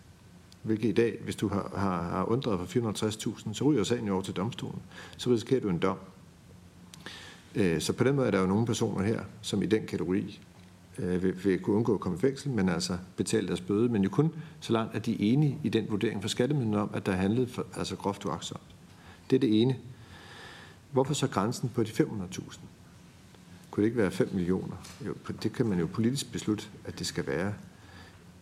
Hvilket 0.63 0.89
i 0.89 0.91
dag, 0.91 1.17
hvis 1.23 1.35
du 1.35 1.47
har, 1.47 1.71
har, 1.75 2.01
har 2.03 2.25
undret 2.31 2.59
for 2.59 2.79
450.000, 2.79 3.53
så 3.53 3.63
ryger 3.63 3.83
sagen 3.83 4.07
jo 4.07 4.13
over 4.13 4.21
til 4.21 4.33
domstolen. 4.33 4.81
Så 5.17 5.29
risikerer 5.29 5.61
du 5.61 5.69
en 5.69 5.79
dom. 5.79 5.97
Øh, 7.55 7.81
så 7.81 7.93
på 7.93 8.03
den 8.03 8.15
måde 8.15 8.27
er 8.27 8.31
der 8.31 8.39
jo 8.39 8.47
nogle 8.47 8.65
personer 8.65 9.05
her, 9.05 9.21
som 9.41 9.63
i 9.63 9.65
den 9.65 9.85
kategori 9.85 10.39
øh, 10.99 11.23
vil, 11.23 11.45
vil 11.45 11.59
kunne 11.59 11.75
undgå 11.75 11.93
at 11.93 11.99
komme 11.99 12.17
i 12.17 12.21
fængsel, 12.21 12.51
men 12.51 12.69
altså 12.69 12.97
betale 13.15 13.47
deres 13.47 13.61
bøde, 13.61 13.89
men 13.89 14.03
jo 14.03 14.09
kun 14.09 14.31
så 14.59 14.73
langt, 14.73 14.95
at 14.95 15.05
de 15.05 15.13
er 15.13 15.33
enige 15.33 15.59
i 15.63 15.69
den 15.69 15.85
vurdering 15.89 16.21
fra 16.21 16.29
skattemyndigheden 16.29 16.83
om, 16.83 16.89
at 16.93 17.05
der 17.05 17.11
er 17.11 17.17
handlet 17.17 17.49
for, 17.49 17.65
altså 17.75 17.95
groft 17.95 18.25
uagtsomt. 18.25 18.75
Det 19.29 19.35
er 19.35 19.39
det 19.39 19.61
ene. 19.61 19.75
Hvorfor 20.91 21.13
så 21.13 21.27
grænsen 21.27 21.71
på 21.75 21.83
de 21.83 21.89
500.000? 21.89 22.59
Kunne 23.71 23.81
det 23.81 23.87
ikke 23.87 23.97
være 23.97 24.11
5 24.11 24.29
millioner? 24.33 24.75
Jo, 25.07 25.13
det 25.43 25.53
kan 25.53 25.65
man 25.65 25.79
jo 25.79 25.87
politisk 25.93 26.31
beslutte, 26.31 26.65
at 26.85 26.99
det 26.99 27.07
skal 27.07 27.27
være. 27.27 27.53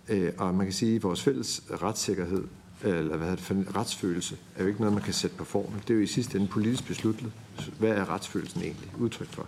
Øh, 0.09 0.33
og 0.37 0.55
man 0.55 0.65
kan 0.65 0.73
sige, 0.73 0.95
at 0.95 1.03
vores 1.03 1.23
fælles 1.23 1.63
retssikkerhed, 1.81 2.43
øh, 2.83 2.97
eller 2.97 3.17
hvad 3.17 3.27
hedder 3.27 3.53
det, 3.53 3.75
retsfølelse, 3.75 4.37
er 4.55 4.63
jo 4.63 4.67
ikke 4.67 4.79
noget, 4.79 4.93
man 4.93 5.03
kan 5.03 5.13
sætte 5.13 5.35
på 5.35 5.43
formel. 5.43 5.81
Det 5.81 5.89
er 5.89 5.93
jo 5.95 6.01
i 6.01 6.07
sidste 6.07 6.37
ende 6.37 6.47
politisk 6.47 6.87
besluttet. 6.87 7.31
Hvad 7.79 7.89
er 7.89 8.09
retsfølelsen 8.09 8.61
egentlig 8.61 8.91
udtryk 8.99 9.27
for? 9.27 9.47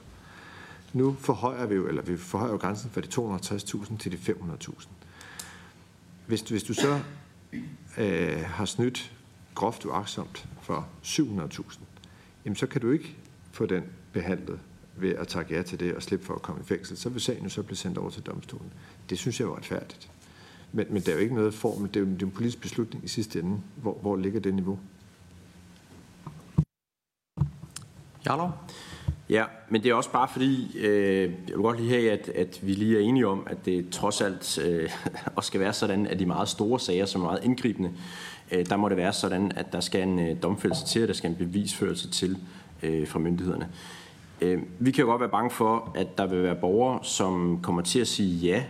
Nu 0.93 1.15
forhøjer 1.19 1.65
vi 1.65 1.75
jo, 1.75 1.87
eller 1.87 2.01
vi 2.01 2.17
forhøjer 2.17 2.51
jo 2.51 2.57
grænsen 2.57 2.89
fra 2.89 3.01
de 3.01 3.07
260.000 3.87 3.97
til 3.97 4.11
de 4.11 4.17
500.000. 4.17 4.85
Hvis, 6.27 6.41
hvis 6.41 6.63
du 6.63 6.73
så 6.73 6.99
øh, 7.97 8.41
har 8.45 8.65
snydt 8.65 9.13
groft 9.55 9.85
uagtsomt 9.85 10.47
for 10.61 10.87
700.000, 11.03 11.79
jamen 12.45 12.55
så 12.55 12.67
kan 12.67 12.81
du 12.81 12.91
ikke 12.91 13.15
få 13.51 13.65
den 13.65 13.83
behandlet 14.13 14.59
ved 15.01 15.15
at 15.15 15.27
takke 15.27 15.55
ja 15.55 15.61
til 15.61 15.79
det 15.79 15.95
og 15.95 16.03
slippe 16.03 16.25
for 16.25 16.33
at 16.35 16.41
komme 16.41 16.61
i 16.61 16.65
fængsel. 16.65 16.97
Så 16.97 17.09
vil 17.09 17.21
sagen 17.21 17.43
jo 17.43 17.49
så 17.49 17.63
blive 17.63 17.77
sendt 17.77 17.97
over 17.97 18.09
til 18.09 18.23
domstolen. 18.23 18.73
Det 19.09 19.17
synes 19.17 19.39
jeg 19.39 19.45
er 19.45 19.57
retfærdigt. 19.57 20.11
Men, 20.71 20.85
men 20.89 21.01
der 21.01 21.11
er 21.11 21.15
jo 21.15 21.21
ikke 21.21 21.35
noget 21.35 21.53
form, 21.53 21.87
det 21.87 21.95
er 21.95 21.99
jo 21.99 22.25
en 22.25 22.31
politisk 22.31 22.61
beslutning 22.61 23.03
i 23.03 23.07
sidste 23.07 23.39
ende. 23.39 23.61
Hvor, 23.75 23.97
hvor 24.01 24.15
ligger 24.15 24.39
det 24.39 24.53
niveau? 24.53 24.79
Jarlov? 28.25 28.51
Ja, 29.29 29.43
men 29.69 29.83
det 29.83 29.89
er 29.89 29.93
også 29.93 30.11
bare 30.11 30.27
fordi, 30.31 30.77
øh, 30.77 31.21
jeg 31.21 31.55
vil 31.55 31.63
godt 31.63 31.79
lige 31.79 31.89
have, 31.89 32.11
at, 32.11 32.29
at 32.29 32.59
vi 32.61 32.73
lige 32.73 32.97
er 32.97 33.01
enige 33.01 33.27
om, 33.27 33.47
at 33.47 33.65
det 33.65 33.89
trods 33.89 34.21
alt 34.21 34.59
øh, 34.65 34.89
også 35.35 35.47
skal 35.47 35.59
være 35.59 35.73
sådan, 35.73 36.07
at 36.07 36.19
de 36.19 36.25
meget 36.25 36.49
store 36.49 36.79
sager, 36.79 37.05
som 37.05 37.21
er 37.21 37.25
meget 37.25 37.43
indgribende, 37.43 37.91
øh, 38.51 38.65
der 38.65 38.77
må 38.77 38.89
det 38.89 38.97
være 38.97 39.13
sådan, 39.13 39.51
at 39.55 39.73
der 39.73 39.79
skal 39.79 40.07
en 40.07 40.19
øh, 40.19 40.43
domfældelse 40.43 40.85
til, 40.85 41.01
og 41.01 41.07
der 41.07 41.13
skal 41.13 41.29
en 41.29 41.35
bevisførelse 41.35 42.09
til 42.09 42.37
øh, 42.83 43.07
fra 43.07 43.19
myndighederne. 43.19 43.69
Øh, 44.41 44.61
vi 44.79 44.91
kan 44.91 45.01
jo 45.01 45.09
godt 45.09 45.21
være 45.21 45.29
bange 45.29 45.51
for, 45.51 45.91
at 45.95 46.17
der 46.17 46.27
vil 46.27 46.43
være 46.43 46.55
borgere, 46.55 46.99
som 47.03 47.59
kommer 47.61 47.81
til 47.81 47.99
at 47.99 48.07
sige 48.07 48.37
ja 48.37 48.63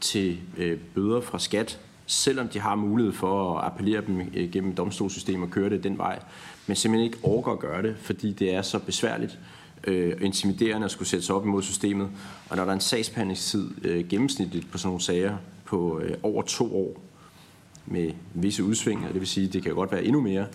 til 0.00 0.38
øh, 0.56 0.78
bøder 0.94 1.20
fra 1.20 1.38
skat, 1.38 1.80
selvom 2.06 2.48
de 2.48 2.60
har 2.60 2.74
mulighed 2.74 3.12
for 3.12 3.58
at 3.58 3.64
appellere 3.64 4.02
dem 4.06 4.20
øh, 4.34 4.50
gennem 4.50 4.74
domstolssystemet 4.74 5.46
og 5.46 5.50
køre 5.50 5.70
det 5.70 5.84
den 5.84 5.98
vej, 5.98 6.18
men 6.66 6.76
simpelthen 6.76 7.06
ikke 7.06 7.18
overgår 7.22 7.52
at 7.52 7.58
gøre 7.58 7.82
det, 7.82 7.96
fordi 7.98 8.32
det 8.32 8.54
er 8.54 8.62
så 8.62 8.78
besværligt 8.78 9.38
øh, 9.84 10.12
intimiderende 10.20 10.84
at 10.84 10.90
skulle 10.90 11.08
sætte 11.08 11.26
sig 11.26 11.34
op 11.34 11.44
imod 11.44 11.62
systemet. 11.62 12.08
Og 12.50 12.56
når 12.56 12.64
der 12.64 12.70
er 12.70 12.74
en 12.74 12.80
sagsbehandlingstid 12.80 13.70
øh, 13.84 14.08
gennemsnitligt 14.08 14.70
på 14.70 14.78
sådan 14.78 14.88
nogle 14.88 15.00
sager 15.00 15.36
på 15.64 16.00
øh, 16.00 16.16
over 16.22 16.42
to 16.42 16.76
år, 16.76 17.02
med 17.86 18.12
visse 18.34 18.64
udsving, 18.64 19.06
og 19.06 19.12
det 19.12 19.20
vil 19.20 19.28
sige, 19.28 19.46
at 19.46 19.52
det 19.52 19.62
kan 19.62 19.74
godt 19.74 19.92
være 19.92 20.04
endnu 20.04 20.20
mere, 20.20 20.46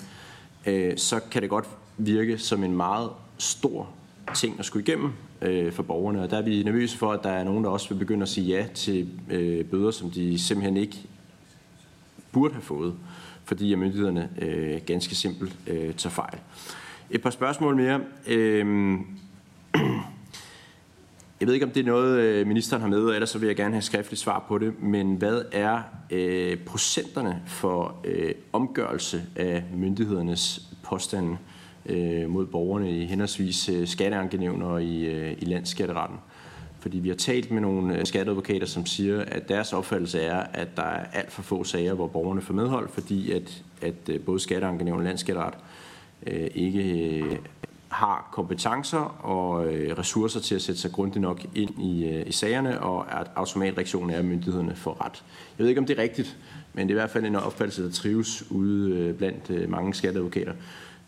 øh, 0.66 0.98
så 0.98 1.20
kan 1.32 1.42
det 1.42 1.50
godt 1.50 1.66
virke 1.98 2.38
som 2.38 2.64
en 2.64 2.76
meget 2.76 3.10
stor 3.38 3.90
ting 4.36 4.60
at 4.60 4.66
skulle 4.66 4.84
igennem 4.84 5.12
øh, 5.42 5.72
for 5.72 5.84
borgerne. 5.84 6.22
Og 6.22 6.30
der 6.30 6.38
er 6.38 6.42
vi 6.42 6.64
nervøse 6.64 6.98
for, 6.98 7.12
at 7.12 7.24
der 7.24 7.30
er 7.30 7.44
nogen, 7.44 7.64
der 7.64 7.70
også 7.70 7.90
vil 7.90 7.96
begynde 7.96 8.24
at 8.24 8.30
sige 8.30 8.48
ja 8.48 8.66
til 8.74 9.10
øh, 9.30 9.66
bøder, 9.66 9.92
som 9.92 10.12
de 10.12 10.40
simpelthen 10.40 10.78
ikke 10.78 10.98
burde 12.32 12.54
have 12.54 12.64
fået, 12.64 12.94
fordi 13.46 13.74
at 13.74 13.80
myndighederne 13.80 14.30
øh, 14.42 14.82
ganske 14.86 15.16
simpelt 15.16 15.56
øh, 15.68 15.94
tager 15.94 16.14
fejl. 16.14 16.40
Et 17.10 17.22
par 17.22 17.30
spørgsmål 17.30 17.76
mere. 17.76 18.02
Øh, 18.28 18.98
Jeg 21.40 21.48
ved 21.48 21.54
ikke, 21.54 21.66
om 21.66 21.72
det 21.72 21.80
er 21.80 21.86
noget, 21.86 22.20
øh, 22.20 22.48
ministeren 22.48 22.82
har 22.82 22.90
med, 22.90 23.14
ellers 23.14 23.30
så 23.30 23.40
vil 23.40 23.48
jeg 23.48 23.56
gerne 23.56 23.74
have 23.74 23.82
skriftligt 23.82 24.22
svar 24.22 24.46
på 24.48 24.58
det. 24.58 24.84
Men 24.84 25.16
hvad 25.16 25.42
er 25.52 25.82
øh, 26.12 26.58
procenterne 26.58 27.42
for 27.46 27.96
øh, 28.04 28.32
omgørelse 28.54 29.24
af 29.36 29.64
myndighedernes 29.74 30.62
påstande 30.84 31.38
øh, 31.86 32.30
mod 32.30 32.46
borgerne 32.46 32.98
i 32.98 33.06
henholdsvis 33.06 33.70
øh, 33.70 33.88
og 34.62 34.84
i, 34.84 35.06
øh, 35.06 35.32
i 35.40 35.46
landsskatteretten? 35.46 36.18
Fordi 36.82 37.00
vi 37.00 37.10
har 37.10 37.16
talt 37.16 37.52
med 37.52 37.62
nogle 37.62 37.98
øh, 37.98 38.06
skatteadvokater, 38.06 38.66
som 38.66 38.86
siger, 38.86 39.22
at 39.22 39.50
deres 39.50 39.74
opfattelse 39.74 40.22
er, 40.22 40.44
at 40.54 40.68
der 40.78 40.84
er 40.84 41.06
alt 41.14 41.32
for 41.32 41.42
få 41.42 41.64
sager, 41.64 41.94
hvor 41.94 42.08
borgerne 42.08 42.42
får 42.42 42.54
medhold, 42.54 42.90
fordi 42.90 43.32
at, 43.32 43.64
at 43.82 44.10
øh, 44.10 44.20
både 44.20 44.40
skatteankenævn 44.40 44.98
og 44.98 45.04
landsskatteret 45.04 45.54
øh, 46.28 46.48
ikke 46.56 47.10
øh, 47.10 47.38
har 47.88 48.30
kompetencer 48.34 49.26
og 49.26 49.66
ressourcer 49.98 50.40
til 50.40 50.56
at 50.56 50.62
sætte 50.62 50.82
sig 50.82 50.92
grundigt 50.92 51.22
nok 51.22 51.42
ind 51.56 51.84
i, 51.84 52.22
i 52.28 52.32
sagerne, 52.32 52.82
og 52.82 53.20
at 53.20 53.28
automatreaktionen 53.36 54.10
er, 54.10 54.20
at 54.20 54.26
myndighederne 54.26 54.76
får 54.76 55.06
ret. 55.06 55.24
Jeg 55.58 55.64
ved 55.64 55.68
ikke, 55.70 55.80
om 55.80 55.86
det 55.86 56.00
er 56.00 56.04
rigtigt, 56.04 56.38
men 56.74 56.88
det 56.88 56.94
er 56.94 56.98
i 56.98 57.02
hvert 57.02 57.10
fald 57.10 57.26
en 57.26 57.36
opfattelse, 57.36 57.84
der 57.84 57.92
trives 57.92 58.52
ude 58.52 59.14
blandt 59.18 59.70
mange 59.70 59.94
skatteadvokater. 59.94 60.54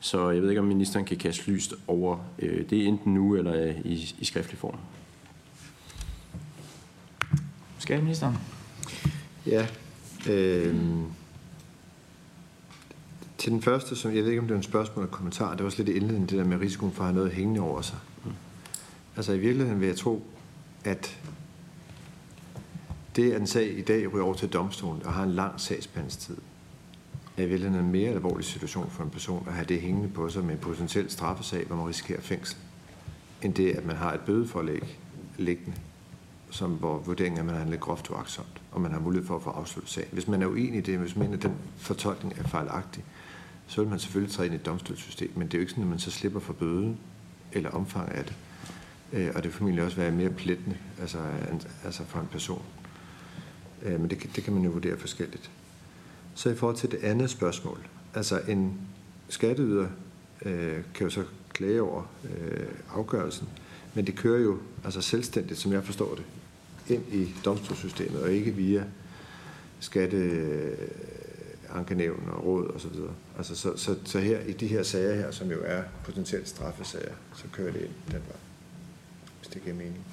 Så 0.04 0.30
jeg 0.30 0.42
ved 0.42 0.50
ikke, 0.50 0.62
om 0.62 0.68
ministeren 0.68 1.06
kan 1.06 1.18
kaste 1.18 1.52
lyst 1.52 1.74
over 1.88 2.18
det 2.40 2.88
enten 2.88 3.14
nu 3.14 3.36
eller 3.36 3.74
i, 3.86 4.16
i 4.20 4.26
skriftlig 4.26 4.60
form. 4.60 4.78
Skatteministeren. 7.80 8.38
Ja. 9.46 9.68
Øh, 10.30 10.76
til 13.38 13.52
den 13.52 13.62
første, 13.62 13.96
som 13.96 14.16
jeg 14.16 14.24
ved 14.24 14.30
ikke, 14.30 14.42
om 14.42 14.48
det 14.48 14.54
er 14.54 14.58
en 14.58 14.64
spørgsmål 14.64 15.04
eller 15.04 15.16
kommentar, 15.16 15.52
det 15.52 15.60
var 15.60 15.66
også 15.66 15.84
lidt 15.84 15.90
i 15.90 15.92
indledningen, 15.92 16.30
det 16.30 16.38
der 16.38 16.46
med 16.46 16.60
risikoen 16.60 16.92
for 16.92 17.04
at 17.04 17.08
have 17.08 17.16
noget 17.16 17.32
hængende 17.32 17.62
over 17.62 17.82
sig. 17.82 17.98
Mm. 18.26 18.32
Altså 19.16 19.34
i 19.34 19.40
virkeligheden 19.40 19.80
vil 19.80 19.88
jeg 19.88 19.98
tro, 19.98 20.24
at 20.84 21.20
det, 23.16 23.32
at 23.32 23.42
en 23.42 23.48
sag 23.48 23.78
i 23.78 23.82
dag 23.82 24.14
ryger 24.14 24.26
over 24.26 24.34
til 24.34 24.50
domstolen 24.50 25.06
og 25.06 25.14
har 25.14 25.24
en 25.24 25.32
lang 25.32 25.62
sagsbehandlingstid, 25.62 26.38
er 27.38 27.44
i 27.44 27.48
virkeligheden 27.48 27.86
en 27.86 27.92
mere 27.92 28.12
alvorlig 28.12 28.46
situation 28.46 28.90
for 28.90 29.04
en 29.04 29.10
person 29.10 29.44
at 29.48 29.54
have 29.54 29.66
det 29.66 29.82
hængende 29.82 30.10
på 30.10 30.30
sig 30.30 30.44
med 30.44 30.54
en 30.54 30.60
potentiel 30.60 31.10
straffesag, 31.10 31.66
hvor 31.66 31.76
man 31.76 31.88
risikerer 31.88 32.22
fængsel, 32.22 32.58
end 33.42 33.54
det, 33.54 33.72
at 33.72 33.86
man 33.86 33.96
har 33.96 34.14
et 34.14 34.20
bødeforlæg 34.20 35.00
liggende 35.38 35.78
som 36.54 36.72
hvor 36.72 36.98
vurderingen 36.98 37.38
er, 37.38 37.42
at 37.42 37.46
man 37.46 37.54
har 37.54 37.60
handlet 37.60 37.80
groft 37.80 38.10
uaksomt, 38.10 38.62
og 38.72 38.82
man 38.82 38.92
har 38.92 39.00
mulighed 39.00 39.28
for 39.28 39.36
at 39.36 39.42
få 39.42 39.50
afsluttet 39.50 39.94
sagen. 39.94 40.10
Hvis 40.12 40.28
man 40.28 40.42
er 40.42 40.48
uenig 40.48 40.78
i 40.78 40.82
det, 40.82 40.98
hvis 40.98 41.16
man 41.16 41.26
mener, 41.26 41.38
at 41.38 41.44
den 41.44 41.56
fortolkning 41.78 42.40
er 42.40 42.44
fejlagtig, 42.44 43.04
så 43.68 43.82
vil 43.82 43.90
man 43.90 44.00
selvfølgelig 44.00 44.34
træde 44.34 44.46
ind 44.46 44.56
i 44.56 44.58
et 44.58 44.66
domstolssystem, 44.66 45.32
men 45.36 45.48
det 45.48 45.54
er 45.54 45.58
jo 45.58 45.62
ikke 45.62 45.72
sådan, 45.72 45.84
at 45.84 45.90
man 45.90 46.00
så 46.00 46.12
slipper 46.12 46.40
for 46.40 46.54
bøden 46.54 46.98
eller 47.52 47.70
omfang 47.70 48.12
af 48.12 48.26
det. 48.26 48.36
Øh, 49.14 49.28
og 49.28 49.36
det 49.36 49.44
vil 49.44 49.52
formentlig 49.52 49.84
også 49.84 49.98
være 49.98 50.12
mere 50.12 50.30
plættende 50.30 50.78
altså, 51.02 51.18
altså 51.84 52.04
for 52.06 52.20
en 52.20 52.28
person. 52.32 52.62
Øh, 53.82 54.00
men 54.00 54.10
det, 54.10 54.30
det 54.36 54.44
kan 54.44 54.54
man 54.54 54.64
jo 54.64 54.70
vurdere 54.70 54.98
forskelligt. 54.98 55.52
Så 56.36 56.50
i 56.50 56.56
forhold 56.56 56.78
til 56.78 56.92
det 56.92 57.04
andet 57.04 57.30
spørgsmål, 57.30 57.88
altså 58.14 58.42
en 58.48 58.80
skatteyder 59.30 59.88
øh, 60.46 60.78
kan 60.94 61.04
jo 61.04 61.10
så 61.10 61.24
klage 61.54 61.82
over 61.82 62.04
øh, 62.24 62.68
afgørelsen, 62.94 63.50
men 63.94 64.08
det 64.08 64.16
kører 64.16 64.42
jo 64.42 64.58
altså 64.86 65.02
selvstændigt, 65.02 65.60
som 65.60 65.72
jeg 65.72 65.84
forstår 65.84 66.16
det, 66.16 66.24
ind 66.96 67.14
i 67.14 67.36
domstolssystemet, 67.46 68.22
og 68.22 68.32
ikke 68.32 68.52
via 68.52 68.84
skatteankenævn 69.80 72.30
og 72.32 72.46
råd 72.46 72.76
osv. 72.76 72.96
Altså, 73.38 73.56
så, 73.56 73.78
så, 73.78 73.96
så 74.06 74.20
her 74.20 74.40
i 74.40 74.52
de 74.52 74.68
her 74.68 74.84
sager 74.84 75.16
her, 75.16 75.32
som 75.32 75.52
jo 75.52 75.58
er 75.66 75.84
potentielt 76.04 76.50
straffesager, 76.50 77.14
så 77.36 77.44
kører 77.52 77.72
det 77.72 77.82
ind 77.82 77.94
den 78.06 78.14
vej, 78.14 78.38
hvis 79.40 79.48
det 79.48 79.64
giver 79.64 79.76
mening. 79.76 80.06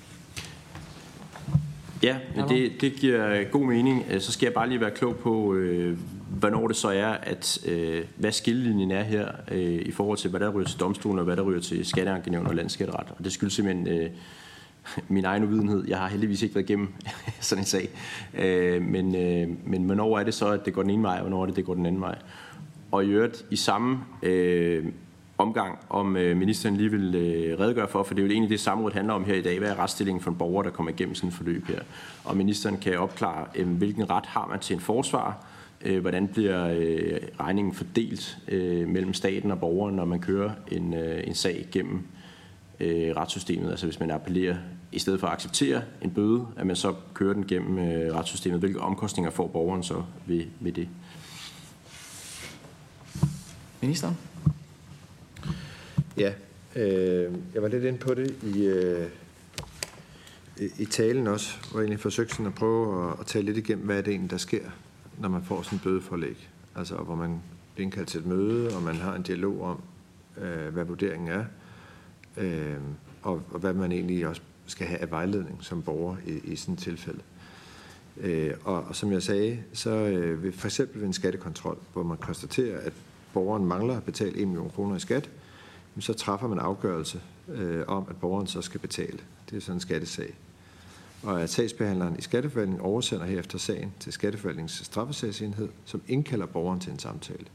Ja, 2.02 2.16
det, 2.48 2.72
det 2.80 2.92
giver 2.92 3.44
god 3.44 3.66
mening. 3.66 4.04
Så 4.18 4.32
skal 4.32 4.46
jeg 4.46 4.54
bare 4.54 4.68
lige 4.68 4.80
være 4.80 4.90
klog 4.90 5.16
på, 5.16 5.54
øh, 5.54 5.98
hvornår 6.38 6.66
det 6.66 6.76
så 6.76 6.88
er, 6.88 7.06
at 7.06 7.58
øh, 7.66 8.04
hvad 8.16 8.32
skillelinjen 8.32 8.90
er 8.90 9.02
her 9.02 9.28
øh, 9.50 9.82
i 9.86 9.90
forhold 9.90 10.18
til, 10.18 10.30
hvad 10.30 10.40
der 10.40 10.48
ryger 10.48 10.68
til 10.68 10.80
domstolen 10.80 11.18
og 11.18 11.24
hvad 11.24 11.36
der 11.36 11.42
ryger 11.42 11.60
til 11.60 11.86
skatteankenævn 11.86 12.46
og 12.46 12.54
landskatteret. 12.54 13.06
Og 13.18 13.24
det 13.24 13.32
skyldes 13.32 13.54
simpelthen 13.54 13.88
øh, 13.88 14.10
min 15.08 15.24
egen 15.24 15.44
uvidenhed. 15.44 15.84
Jeg 15.88 15.98
har 15.98 16.08
heldigvis 16.08 16.42
ikke 16.42 16.54
været 16.54 16.70
igennem 16.70 16.88
sådan 17.40 17.62
en 17.62 17.66
sag. 17.66 17.88
Øh, 18.34 18.82
men, 18.82 19.14
øh, 19.14 19.48
men 19.64 19.84
hvornår 19.84 20.18
er 20.18 20.24
det 20.24 20.34
så, 20.34 20.48
at 20.48 20.64
det 20.64 20.74
går 20.74 20.82
den 20.82 20.90
ene 20.90 21.02
vej, 21.02 21.14
og 21.14 21.20
hvornår 21.20 21.42
er 21.42 21.46
det, 21.46 21.56
det 21.56 21.64
går 21.64 21.74
den 21.74 21.86
anden 21.86 22.00
vej? 22.00 22.18
Og 22.90 23.04
i 23.04 23.08
øvrigt, 23.08 23.44
i 23.50 23.56
samme 23.56 23.98
øh, 24.22 24.84
omgang, 25.40 25.78
om 25.88 26.16
øh, 26.16 26.36
ministeren 26.36 26.76
lige 26.76 26.90
vil 26.90 27.14
øh, 27.14 27.60
redegøre 27.60 27.88
for, 27.88 28.02
for 28.02 28.14
det 28.14 28.22
er 28.22 28.26
jo 28.26 28.32
egentlig 28.32 28.50
det, 28.50 28.60
samråd 28.60 28.92
handler 28.92 29.14
om 29.14 29.24
her 29.24 29.34
i 29.34 29.42
dag. 29.42 29.58
Hvad 29.58 29.70
er 29.70 29.78
retsstillingen 29.78 30.22
for 30.22 30.30
en 30.30 30.36
borger, 30.36 30.62
der 30.62 30.70
kommer 30.70 30.92
igennem 30.92 31.14
sådan 31.14 31.28
et 31.28 31.34
forløb 31.34 31.66
her? 31.66 31.80
Og 32.24 32.36
ministeren 32.36 32.78
kan 32.78 32.98
opklare, 32.98 33.46
øh, 33.54 33.68
hvilken 33.68 34.10
ret 34.10 34.26
har 34.26 34.46
man 34.46 34.58
til 34.58 34.74
en 34.74 34.80
forsvar, 34.80 35.46
hvordan 36.00 36.28
bliver 36.28 36.68
regningen 37.40 37.74
fordelt 37.74 38.38
mellem 38.86 39.14
staten 39.14 39.50
og 39.50 39.60
borgeren, 39.60 39.96
når 39.96 40.04
man 40.04 40.20
kører 40.20 40.50
en, 40.68 40.94
en 40.94 41.34
sag 41.34 41.66
gennem 41.72 42.02
retssystemet. 42.80 43.70
Altså 43.70 43.86
hvis 43.86 44.00
man 44.00 44.10
appellerer, 44.10 44.56
i 44.92 44.98
stedet 44.98 45.20
for 45.20 45.26
at 45.26 45.32
acceptere 45.32 45.82
en 46.02 46.10
bøde, 46.10 46.46
at 46.56 46.66
man 46.66 46.76
så 46.76 46.94
kører 47.14 47.34
den 47.34 47.46
gennem 47.46 47.78
retssystemet. 48.14 48.60
Hvilke 48.60 48.80
omkostninger 48.80 49.30
får 49.30 49.46
borgeren 49.46 49.82
så 49.82 50.02
ved, 50.26 50.44
ved 50.60 50.72
det? 50.72 50.88
Ministeren? 53.80 54.16
Ja, 56.20 56.32
øh, 56.76 57.34
jeg 57.54 57.62
var 57.62 57.68
lidt 57.68 57.84
inde 57.84 57.98
på 57.98 58.14
det 58.14 58.36
i, 58.42 58.64
øh, 58.66 59.08
i 60.78 60.84
talen 60.84 61.26
også, 61.26 61.56
hvor 61.70 61.80
jeg 61.80 61.84
egentlig 61.84 62.00
forsøgte 62.00 62.34
sådan 62.34 62.46
at 62.46 62.54
prøve 62.54 63.10
at, 63.10 63.20
at 63.20 63.26
tale 63.26 63.46
lidt 63.46 63.56
igennem, 63.56 63.84
hvad 63.86 63.98
er 63.98 64.02
det 64.02 64.10
egentlig, 64.10 64.30
der 64.30 64.36
sker, 64.36 64.64
når 65.18 65.28
man 65.28 65.42
får 65.42 65.62
sådan 65.62 65.76
en 65.76 65.82
bødeforlæg. 65.84 66.48
Altså, 66.76 66.96
hvor 66.96 67.14
man 67.14 67.42
bliver 67.74 67.84
indkaldt 67.84 68.08
til 68.08 68.20
et 68.20 68.26
møde, 68.26 68.76
og 68.76 68.82
man 68.82 68.94
har 68.94 69.14
en 69.14 69.22
dialog 69.22 69.62
om, 69.62 69.80
øh, 70.44 70.72
hvad 70.72 70.84
vurderingen 70.84 71.28
er, 71.28 71.44
øh, 72.36 72.76
og, 73.22 73.42
og 73.50 73.60
hvad 73.60 73.72
man 73.72 73.92
egentlig 73.92 74.26
også 74.26 74.42
skal 74.66 74.86
have 74.86 75.00
af 75.00 75.10
vejledning 75.10 75.58
som 75.60 75.82
borger 75.82 76.16
i, 76.26 76.52
i 76.52 76.56
sådan 76.56 76.74
et 76.74 76.80
tilfælde. 76.80 77.20
Øh, 78.20 78.54
og, 78.64 78.82
og 78.82 78.96
som 78.96 79.12
jeg 79.12 79.22
sagde, 79.22 79.58
så 79.72 79.90
øh, 79.90 80.54
for 80.54 80.66
eksempel 80.66 81.00
ved 81.00 81.06
en 81.06 81.12
skattekontrol, 81.12 81.78
hvor 81.92 82.02
man 82.02 82.16
konstaterer, 82.16 82.80
at 82.80 82.92
borgeren 83.34 83.64
mangler 83.64 83.96
at 83.96 84.04
betale 84.04 84.36
1 84.36 84.48
million 84.48 84.70
kroner 84.70 84.96
i 84.96 85.00
skat, 85.00 85.30
så 85.98 86.12
træffer 86.12 86.48
man 86.48 86.58
afgørelse 86.58 87.20
øh, 87.48 87.84
om, 87.88 88.06
at 88.10 88.16
borgeren 88.16 88.46
så 88.46 88.62
skal 88.62 88.80
betale. 88.80 89.18
Det 89.50 89.56
er 89.56 89.60
sådan 89.60 89.76
en 89.76 89.80
skattesag. 89.80 90.34
Og 91.22 91.42
at 91.42 91.50
sagsbehandleren 91.50 92.18
i 92.18 92.22
skatteforvaltningen 92.22 92.86
oversender 92.86 93.26
herefter 93.26 93.58
sagen 93.58 93.92
til 94.00 94.12
skatteforvaltningens 94.12 94.72
straffesagsenhed, 94.72 95.68
som 95.84 96.02
indkalder 96.08 96.46
borgeren 96.46 96.80
til 96.80 96.92
en 96.92 96.98
samtale. 96.98 97.46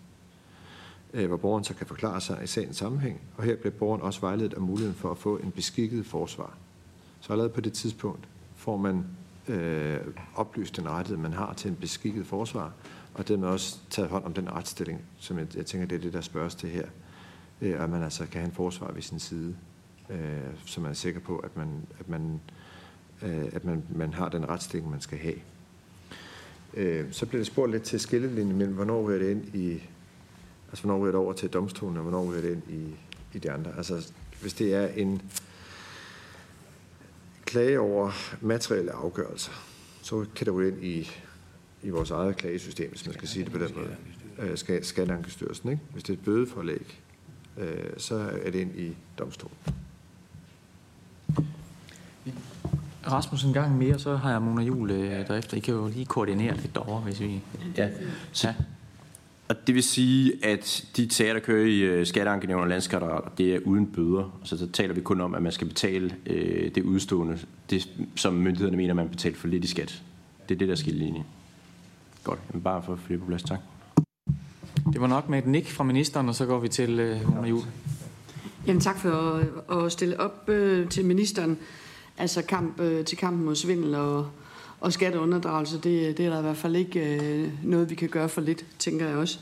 Øh, 1.14 1.28
hvor 1.28 1.38
borgeren 1.38 1.64
så 1.64 1.74
kan 1.74 1.88
forklare 1.88 2.22
sig 2.22 2.40
i 2.44 2.48
sagens 2.48 2.78
sammenhæng, 2.78 3.22
og 3.38 3.44
her 3.44 3.56
bliver 3.56 3.74
borgeren 3.74 4.02
også 4.02 4.22
vejledet 4.22 4.54
om 4.54 4.64
muligheden 4.64 4.96
for 4.96 5.12
at 5.12 5.18
få 5.18 5.38
en 5.38 5.52
beskikket 5.52 6.06
forsvar. 6.06 6.58
Så 7.22 7.34
allerede 7.34 7.54
på 7.54 7.62
det 7.62 7.74
tidspunkt 7.74 8.28
får 8.56 8.78
man 8.78 9.06
øh, 9.48 9.98
oplyst 10.36 10.76
den 10.76 10.90
rettighed, 10.90 11.22
man 11.22 11.34
har 11.34 11.54
til 11.54 11.70
en 11.72 11.76
beskikket 11.76 12.28
forsvar, 12.28 12.74
og 13.14 13.28
dermed 13.28 13.48
også 13.48 13.78
taget 13.90 14.10
hånd 14.10 14.24
om 14.24 14.34
den 14.34 14.52
retsstilling, 14.52 15.02
som 15.20 15.38
jeg, 15.40 15.48
jeg 15.56 15.66
tænker, 15.66 15.88
det 15.88 15.96
er 15.96 16.00
det, 16.00 16.14
der 16.14 16.22
spørges 16.22 16.56
til 16.56 16.70
her 16.70 16.86
øh, 17.62 17.84
at 17.84 17.90
man 17.90 18.04
altså 18.04 18.26
kan 18.26 18.42
have 18.42 18.46
en 18.46 18.56
forsvar 18.56 18.92
ved 18.92 19.02
sin 19.02 19.20
side, 19.20 19.56
øh, 20.10 20.18
så 20.66 20.82
man 20.82 20.92
er 20.92 20.96
sikker 20.96 21.20
på, 21.20 21.38
at 21.38 21.58
man, 21.58 21.68
at 22.00 22.10
man, 22.10 22.42
øh, 23.22 23.46
at 23.54 23.66
man, 23.66 23.84
man 23.96 24.14
har 24.14 24.30
den 24.30 24.50
retsstilling, 24.50 24.92
man 24.92 25.02
skal 25.02 25.18
have. 25.18 25.36
Øh, 26.74 27.06
så 27.12 27.26
bliver 27.26 27.40
det 27.40 27.48
spurgt 27.48 27.72
lidt 27.72 27.84
til 27.84 28.00
skillelinjen 28.00 28.58
mellem, 28.58 28.76
hvornår 28.76 29.04
ryger 29.04 29.20
det 29.20 29.32
ind 29.32 29.56
i, 29.56 29.84
altså 30.70 30.84
hvornår 30.84 31.00
ryger 31.00 31.12
det 31.12 31.22
over 31.22 31.34
til 31.34 31.50
domstolen, 31.50 31.98
og 31.98 32.04
hvornår 32.04 32.32
ryger 32.32 32.42
det 32.42 32.52
ind 32.52 32.64
i, 32.70 32.96
i 33.34 33.40
de 33.40 33.52
andre. 33.52 33.78
Altså 33.78 34.12
hvis 34.42 34.54
det 34.54 34.74
er 34.74 34.88
en 34.88 35.22
klage 37.46 37.80
over 37.80 38.12
materielle 38.42 38.92
afgørelser, 38.92 39.52
så 40.02 40.26
kan 40.36 40.46
det 40.46 40.54
ryge 40.54 40.72
ind 40.72 40.84
i, 40.84 41.12
i 41.84 41.90
vores 41.90 42.12
eget 42.12 42.38
klagesystem, 42.38 42.90
hvis 42.90 43.06
man 43.06 43.14
skal 43.14 43.28
sige 43.28 43.46
det 43.46 43.52
på 43.52 43.60
den 43.60 43.72
måde. 43.76 43.96
Øh, 44.40 44.84
Skatteankestyrelsen, 44.84 45.70
ikke? 45.70 45.82
Hvis 45.94 46.04
det 46.04 46.14
er 46.14 46.18
et 46.18 46.26
bødeforlæg, 46.26 47.02
øh, 47.58 47.90
så 47.98 48.16
er 48.16 48.52
det 48.52 48.60
ind 48.60 48.80
i 48.80 48.96
domstolen. 49.20 49.58
Rasmus, 53.12 53.44
en 53.44 53.54
gang 53.54 53.78
mere, 53.78 54.00
så 54.00 54.16
har 54.16 54.32
jeg 54.32 54.42
Mona 54.42 54.62
Jul 54.62 54.92
øh, 54.92 55.28
derefter. 55.28 55.58
I 55.58 55.60
kan 55.60 55.74
jo 55.74 55.88
lige 55.88 56.06
koordinere 56.06 56.58
lidt 56.58 56.76
derovre, 56.76 57.02
hvis 57.02 57.20
vi... 57.20 57.42
Ja, 57.78 57.90
så, 58.32 58.54
og 59.48 59.68
det 59.68 59.76
vil 59.76 59.84
sige, 59.84 60.46
at 60.46 60.86
de 60.98 61.14
sager, 61.14 61.34
der 61.34 61.40
kører 61.40 61.66
i 61.66 61.80
øh, 61.80 62.06
skatteankenævn 62.06 62.62
og 62.62 62.68
landskatter, 62.68 63.32
det 63.38 63.56
er 63.56 63.60
uden 63.66 63.88
bøder. 63.88 64.40
Så 64.44 64.58
så 64.58 64.68
taler 64.68 64.94
vi 64.94 65.02
kun 65.02 65.22
om, 65.22 65.36
at 65.36 65.44
man 65.44 65.52
skal 65.52 65.68
betale 65.68 66.16
øh, 66.26 66.76
det 66.76 66.84
udstående, 66.84 67.40
det, 67.70 67.90
som 68.16 68.34
myndighederne 68.34 68.78
mener, 68.78 68.94
man 68.94 69.10
betaler 69.10 69.36
for 69.36 69.48
lidt 69.48 69.64
i 69.64 69.68
skat. 69.68 70.04
Det 70.50 70.56
er 70.56 70.60
det, 70.60 70.68
der 70.68 70.76
skal 70.76 70.94
linje. 70.94 71.24
Godt, 72.24 72.54
men 72.54 72.62
bare 72.62 72.84
for 72.84 72.94
at 72.94 73.00
få 73.00 73.06
det 73.10 73.20
på 73.20 73.26
plads. 73.26 73.44
Tak. 73.44 73.60
Det 74.94 75.02
var 75.02 75.08
nok 75.08 75.30
med 75.30 75.40
et 75.40 75.48
nik 75.48 75.72
fra 75.72 75.84
ministeren, 75.84 76.30
og 76.30 76.36
så 76.36 76.46
går 76.46 76.60
vi 76.60 76.68
til 76.68 77.00
øh, 77.00 77.36
Mona 77.36 77.48
Juhl. 77.48 77.66
Jamen 78.68 78.82
tak 78.82 79.00
for 79.00 79.10
at, 79.70 79.86
at 79.86 79.92
stille 79.92 80.20
op 80.20 80.50
øh, 80.50 80.90
til 80.90 81.06
ministeren. 81.06 81.58
Altså 82.18 82.42
kamp, 82.42 82.80
øh, 82.80 83.06
til 83.06 83.18
kampen 83.18 83.46
mod 83.46 83.56
svindel 83.56 83.96
og, 83.96 84.28
og 84.80 84.94
skatteunderdragelse, 84.94 85.76
det, 85.76 86.18
det 86.18 86.26
er 86.26 86.30
der 86.30 86.40
i 86.40 86.42
hvert 86.42 86.58
fald 86.58 86.76
ikke 86.76 87.20
øh, 87.20 87.50
noget, 87.64 87.90
vi 87.90 87.96
kan 87.96 88.10
gøre 88.10 88.30
for 88.30 88.42
lidt, 88.42 88.66
tænker 88.80 89.08
jeg 89.08 89.18
også. 89.18 89.40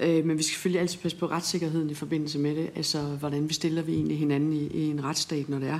Øh, 0.00 0.24
men 0.24 0.38
vi 0.38 0.42
skal 0.42 0.52
selvfølgelig 0.52 0.80
altid 0.80 0.98
passe 0.98 1.18
på 1.18 1.26
retssikkerheden 1.26 1.90
i 1.90 1.94
forbindelse 1.94 2.38
med 2.38 2.56
det. 2.56 2.70
Altså, 2.76 2.98
hvordan 2.98 3.48
vi 3.48 3.54
stiller 3.54 3.82
vi 3.82 3.94
egentlig 3.94 4.18
hinanden 4.18 4.52
i, 4.52 4.66
i 4.66 4.90
en 4.90 5.04
retsstat, 5.04 5.48
når 5.48 5.58
det 5.58 5.68
er. 5.68 5.78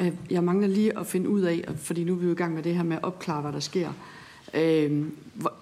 Øh, 0.00 0.12
jeg 0.30 0.44
mangler 0.44 0.68
lige 0.68 0.98
at 0.98 1.06
finde 1.06 1.28
ud 1.28 1.40
af, 1.40 1.64
fordi 1.76 2.04
nu 2.04 2.12
er 2.12 2.16
vi 2.16 2.26
jo 2.26 2.32
i 2.32 2.36
gang 2.36 2.54
med 2.54 2.62
det 2.62 2.74
her 2.74 2.82
med 2.82 2.96
at 2.96 3.02
opklare, 3.02 3.40
hvad 3.40 3.52
der 3.52 3.60
sker. 3.60 3.92
Øh, 4.54 5.06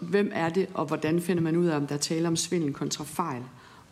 hvem 0.01 0.31
er 0.35 0.49
det, 0.49 0.69
og 0.75 0.87
hvordan 0.87 1.21
finder 1.21 1.43
man 1.43 1.57
ud 1.57 1.67
af, 1.67 1.77
om 1.77 1.87
der 1.87 1.97
taler 1.97 2.29
om 2.29 2.37
svindel 2.37 2.73
kontra 2.73 3.05
fejl? 3.05 3.43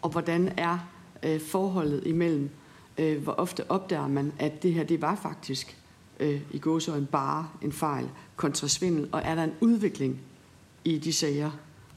Og 0.02 0.10
hvordan 0.10 0.52
er 0.56 0.78
øh, 1.22 1.40
forholdet 1.40 2.02
imellem, 2.06 2.50
øh, 2.98 3.22
hvor 3.22 3.32
ofte 3.32 3.70
opdager 3.70 4.08
man, 4.08 4.32
at 4.38 4.62
det 4.62 4.74
her, 4.74 4.84
det 4.84 5.02
var 5.02 5.14
faktisk 5.14 5.76
øh, 6.20 6.40
i 6.50 6.58
gåsøjne 6.58 7.06
bare 7.06 7.48
en 7.62 7.72
fejl 7.72 8.08
kontra 8.36 8.68
svindel, 8.68 9.08
og 9.12 9.22
er 9.24 9.34
der 9.34 9.44
en 9.44 9.54
udvikling 9.60 10.20
i 10.84 10.98
de 10.98 11.12
sager, 11.12 11.50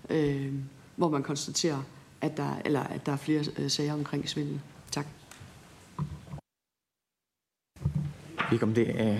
øh, 0.09 0.53
hvor 0.95 1.09
man 1.09 1.23
konstaterer, 1.23 1.83
at 2.21 2.37
der, 2.37 2.61
eller 2.65 2.83
at 2.83 3.05
der 3.05 3.11
er 3.11 3.17
flere 3.17 3.43
øh, 3.57 3.69
sager 3.69 3.93
omkring 3.93 4.29
svindel? 4.29 4.61
Tak. 4.91 5.05
Ikke 8.51 8.63
om 8.63 8.73
det 8.73 9.01
er... 9.01 9.17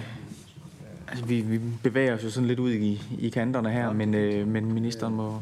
Altså, 1.09 1.25
vi, 1.25 1.41
vi 1.41 1.59
bevæger 1.83 2.15
os 2.15 2.23
jo 2.23 2.29
sådan 2.29 2.47
lidt 2.47 2.59
ud 2.59 2.71
i, 2.71 3.01
i 3.19 3.29
kanterne 3.29 3.71
her, 3.71 3.93
men, 3.93 4.13
øh, 4.13 4.47
men 4.47 4.73
ministeren 4.73 5.15
må... 5.15 5.41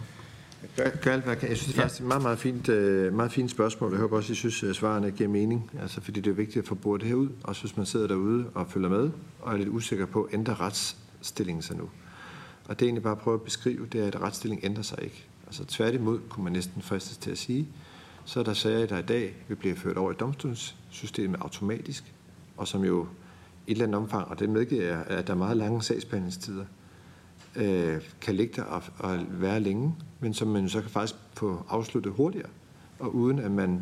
Gør, 0.78 0.90
gør 1.02 1.12
alt, 1.14 1.24
hvad 1.24 1.34
jeg 1.34 1.40
kan. 1.40 1.50
Jeg 1.50 1.58
synes 1.58 1.74
det 1.74 1.78
er 1.78 1.82
faktisk 1.82 2.02
et 2.02 2.08
meget, 2.08 2.22
meget 2.22 2.40
fint, 2.40 2.70
øh, 2.70 3.14
meget 3.14 3.32
fint 3.32 3.52
spørgsmål. 3.52 3.92
Jeg 3.92 4.00
håber 4.00 4.18
også, 4.18 4.28
at 4.28 4.38
I 4.38 4.40
synes, 4.40 4.64
at 4.64 4.76
svarene 4.76 5.12
giver 5.12 5.30
mening. 5.30 5.72
Altså, 5.82 6.02
fordi 6.02 6.22
det 6.22 6.32
er 6.32 6.36
vigtigt 6.36 6.58
at 6.58 6.68
få 6.68 6.76
brugt 6.76 7.02
det 7.02 7.10
her 7.10 7.16
ud. 7.16 7.30
Også 7.44 7.62
hvis 7.62 7.78
man 7.78 7.86
sidder 7.86 8.08
derude 8.08 8.46
og 8.54 8.68
følger 8.70 8.90
med, 8.90 9.10
og 9.42 9.54
er 9.54 9.58
lidt 9.58 9.70
usikker 9.70 10.06
på, 10.06 10.30
ændrer 10.34 10.62
retsstillingen 10.62 11.62
sig 11.62 11.78
nu. 11.78 11.90
Og 12.66 12.80
det 12.80 12.86
er 12.86 12.88
egentlig 12.88 13.04
bare 13.04 13.12
at 13.12 13.20
prøve 13.20 13.34
at 13.34 13.42
beskrive, 13.42 13.86
det 13.92 14.04
er, 14.04 14.08
at 14.08 14.22
retsstillingen 14.22 14.66
ændrer 14.66 14.84
sig 14.84 14.98
ikke. 15.02 15.26
Altså 15.46 15.66
tværtimod, 15.66 16.20
kunne 16.30 16.44
man 16.44 16.54
næsten 16.54 16.82
fristes 16.82 17.18
til 17.18 17.32
at 17.32 17.38
sige, 17.38 17.68
så 18.26 18.40
er 18.40 18.44
der 18.44 18.54
sager, 18.54 18.86
der 18.86 18.98
i 18.98 19.02
dag 19.02 19.36
vil 19.48 19.56
blive 19.56 19.76
ført 19.76 19.98
over 19.98 20.12
i 20.12 20.16
domstolssystemet 20.20 21.40
automatisk, 21.42 22.14
og 22.58 22.68
som 22.68 22.84
jo 22.84 23.08
et 23.68 23.72
eller 23.72 23.86
andet 23.86 24.02
omfang, 24.02 24.28
og 24.28 24.40
det 24.40 24.50
medgiver 24.50 24.84
jeg, 24.84 25.04
at 25.08 25.28
der 25.28 25.34
er 25.34 25.38
meget 25.38 25.58
lange 25.58 25.82
sagsbehandlingstider, 25.82 26.66
øh, 27.56 28.02
kan 28.22 28.36
ligge 28.36 28.54
der 28.56 28.64
og, 28.64 28.84
og 28.98 29.20
være 29.30 29.60
længe, 29.60 29.96
men 30.20 30.34
som 30.34 30.48
man 30.48 30.70
så 30.70 30.82
kan 30.82 30.90
faktisk 30.90 31.16
få 31.34 31.66
afsluttet 31.70 32.14
hurtigere, 32.14 32.50
og 33.00 33.16
uden 33.16 33.40
at 33.40 33.52
man 33.52 33.82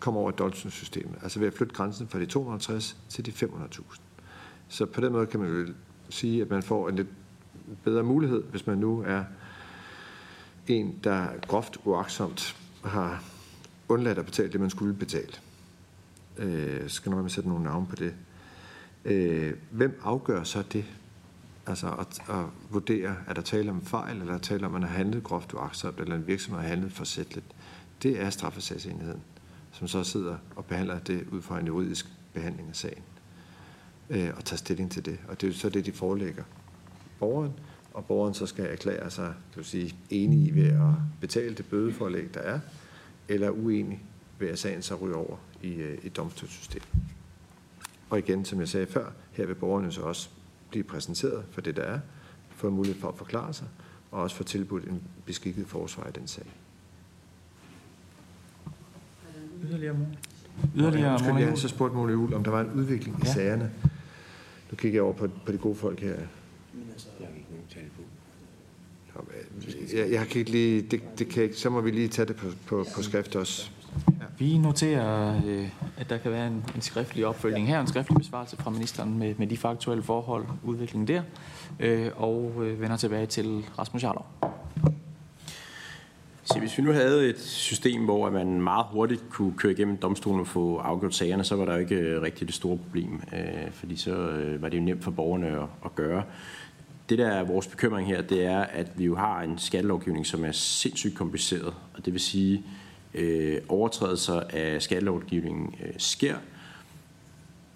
kommer 0.00 0.20
over 0.20 0.50
systemet, 0.70 1.14
Altså 1.22 1.38
ved 1.38 1.46
at 1.46 1.54
flytte 1.54 1.74
grænsen 1.74 2.08
fra 2.08 2.18
de 2.18 2.26
250 2.26 2.96
til 3.08 3.26
de 3.26 3.30
500.000. 3.30 4.00
Så 4.68 4.86
på 4.86 5.00
den 5.00 5.12
måde 5.12 5.26
kan 5.26 5.40
man 5.40 5.48
jo 5.48 5.72
sige, 6.08 6.42
at 6.42 6.50
man 6.50 6.62
får 6.62 6.88
en 6.88 6.96
lidt 6.96 7.08
bedre 7.84 8.02
mulighed, 8.02 8.42
hvis 8.42 8.66
man 8.66 8.78
nu 8.78 9.04
er 9.06 9.24
en, 10.66 10.98
der 11.04 11.26
groft 11.46 11.78
uaksomt 11.84 12.56
har 12.84 13.24
undladt 13.88 14.18
at 14.18 14.24
betale 14.24 14.52
det, 14.52 14.60
man 14.60 14.70
skulle 14.70 14.94
betale. 14.94 15.32
Øh, 16.36 16.88
skal 16.90 17.10
nok 17.10 17.30
sætte 17.30 17.48
nogle 17.48 17.64
navn 17.64 17.86
på 17.86 17.96
det. 17.96 18.14
Øh, 19.04 19.52
hvem 19.70 20.00
afgør 20.04 20.42
så 20.42 20.62
det? 20.72 20.84
Altså 21.66 21.88
at, 21.88 22.36
at 22.36 22.44
vurdere, 22.70 23.16
er 23.26 23.34
der 23.34 23.42
tale 23.42 23.70
om 23.70 23.84
fejl, 23.84 24.16
eller 24.16 24.26
er 24.26 24.36
der 24.36 24.42
tale 24.42 24.66
om, 24.66 24.74
at 24.74 24.80
man 24.80 24.88
har 24.88 24.96
handlet 24.96 25.22
groft 25.22 25.54
uagtsomt, 25.54 26.00
eller 26.00 26.16
en 26.16 26.26
virksomhed 26.26 26.60
har 26.62 26.68
handlet 26.68 26.92
forsætteligt. 26.92 27.46
Det 28.02 28.20
er 28.20 28.30
straffesagsenheden, 28.30 29.20
som 29.72 29.88
så 29.88 30.04
sidder 30.04 30.36
og 30.56 30.64
behandler 30.64 30.98
det 30.98 31.26
ud 31.32 31.42
fra 31.42 31.60
en 31.60 31.66
juridisk 31.66 32.06
behandling 32.32 32.68
af 32.68 32.76
sagen. 32.76 33.02
Øh, 34.10 34.30
og 34.36 34.44
tager 34.44 34.58
stilling 34.58 34.90
til 34.90 35.04
det. 35.04 35.18
Og 35.28 35.40
det 35.40 35.46
er 35.46 35.50
jo 35.50 35.58
så 35.58 35.68
det, 35.68 35.86
de 35.86 35.92
forelægger 35.92 36.42
borgeren, 37.18 37.52
og 37.94 38.04
borgeren 38.04 38.34
så 38.34 38.46
skal 38.46 38.64
erklære 38.64 39.10
sig 39.10 39.26
kan 39.26 39.56
vil 39.56 39.64
sige, 39.64 39.96
enig 40.10 40.54
ved 40.54 40.68
at 40.68 40.94
betale 41.20 41.54
det 41.54 41.66
bødeforlæg, 41.66 42.34
der 42.34 42.40
er, 42.40 42.60
eller 43.28 43.50
uenig 43.50 44.02
ved 44.38 44.48
at 44.48 44.58
sagen 44.58 44.82
så 44.82 44.94
ryger 44.94 45.16
over 45.16 45.36
i, 45.62 45.74
øh, 45.74 45.98
i 46.02 46.08
domstolssystemet. 46.08 46.88
Og 48.10 48.18
igen, 48.18 48.44
som 48.44 48.60
jeg 48.60 48.68
sagde 48.68 48.86
før, 48.86 49.10
her 49.32 49.46
vil 49.46 49.54
borgerne 49.54 49.92
så 49.92 50.00
også 50.00 50.28
blive 50.70 50.84
præsenteret 50.84 51.44
for 51.50 51.60
det, 51.60 51.76
der 51.76 51.82
er, 51.82 52.00
få 52.50 52.70
mulighed 52.70 53.00
for 53.00 53.08
at 53.08 53.14
forklare 53.16 53.52
sig, 53.52 53.66
og 54.10 54.22
også 54.22 54.36
få 54.36 54.44
tilbudt 54.44 54.84
en 54.84 55.02
beskikket 55.26 55.66
forsvar 55.66 56.08
i 56.08 56.12
den 56.12 56.26
sag. 56.26 56.44
Yderligere 59.64 59.96
Yderligere 60.76 61.12
Undskyld, 61.12 61.36
jeg 61.38 61.48
har 61.48 61.56
så 61.56 61.68
spurgt 61.68 61.94
Mona 61.94 62.12
Juhl, 62.12 62.34
om 62.34 62.44
der 62.44 62.50
var 62.50 62.60
en 62.60 62.70
udvikling 62.70 63.16
i 63.16 63.26
ja. 63.26 63.32
sagerne. 63.32 63.70
Nu 64.70 64.76
kigger 64.76 64.96
jeg 64.96 65.02
over 65.02 65.12
på, 65.12 65.28
på 65.46 65.52
de 65.52 65.58
gode 65.58 65.76
folk 65.76 66.00
her. 66.00 66.16
Jeg, 69.94 70.10
jeg 70.10 70.26
kan 70.26 70.38
ikke 70.38 70.50
lige, 70.50 70.82
det, 70.82 71.02
det 71.18 71.28
kan 71.28 71.42
ikke, 71.42 71.56
så 71.56 71.70
må 71.70 71.80
vi 71.80 71.90
lige 71.90 72.08
tage 72.08 72.26
det 72.26 72.36
på, 72.36 72.46
på, 72.66 72.86
på 72.94 73.02
skrift 73.02 73.36
også. 73.36 73.70
Vi 74.38 74.58
noterer, 74.58 75.40
øh, 75.46 75.68
at 75.96 76.10
der 76.10 76.18
kan 76.18 76.30
være 76.30 76.46
en, 76.46 76.64
en 76.74 76.80
skriftlig 76.80 77.26
opfølging 77.26 77.66
her, 77.66 77.80
en 77.80 77.86
skriftlig 77.86 78.18
besvarelse 78.18 78.56
fra 78.56 78.70
ministeren 78.70 79.18
med, 79.18 79.34
med 79.38 79.46
de 79.46 79.56
faktuelle 79.56 80.02
forhold, 80.02 80.44
udviklingen 80.64 81.08
der, 81.08 81.22
øh, 81.80 82.10
og 82.16 82.52
øh, 82.62 82.80
vender 82.80 82.96
tilbage 82.96 83.26
til 83.26 83.64
Rasmus 83.78 84.02
Jarlov. 84.02 84.26
Så 86.44 86.58
hvis 86.58 86.78
vi 86.78 86.82
nu 86.82 86.92
havde 86.92 87.28
et 87.28 87.40
system, 87.40 88.04
hvor 88.04 88.30
man 88.30 88.60
meget 88.60 88.86
hurtigt 88.90 89.24
kunne 89.30 89.52
køre 89.56 89.72
igennem 89.72 89.96
domstolen 89.96 90.40
og 90.40 90.46
få 90.46 90.76
afgjort 90.76 91.14
sagerne, 91.14 91.44
så 91.44 91.56
var 91.56 91.64
der 91.64 91.72
jo 91.72 91.80
ikke 91.80 91.94
øh, 91.94 92.22
rigtig 92.22 92.46
det 92.46 92.54
store 92.54 92.76
problem, 92.76 93.22
øh, 93.32 93.72
fordi 93.72 93.96
så 93.96 94.14
øh, 94.14 94.62
var 94.62 94.68
det 94.68 94.78
jo 94.78 94.82
nemt 94.82 95.04
for 95.04 95.10
borgerne 95.10 95.46
at, 95.46 95.68
at 95.84 95.94
gøre 95.94 96.22
det, 97.08 97.18
der 97.18 97.28
er 97.28 97.44
vores 97.44 97.66
bekymring 97.66 98.08
her, 98.08 98.22
det 98.22 98.44
er, 98.44 98.60
at 98.60 98.86
vi 98.96 99.04
jo 99.04 99.16
har 99.16 99.42
en 99.42 99.58
skattelovgivning, 99.58 100.26
som 100.26 100.44
er 100.44 100.52
sindssygt 100.52 101.14
kompliceret. 101.14 101.74
Og 101.94 102.04
det 102.04 102.12
vil 102.12 102.20
sige, 102.20 102.64
øh, 103.14 103.58
overtrædelser 103.68 104.40
af 104.50 104.82
skattelovgivningen 104.82 105.74
øh, 105.84 105.92
sker. 105.98 106.36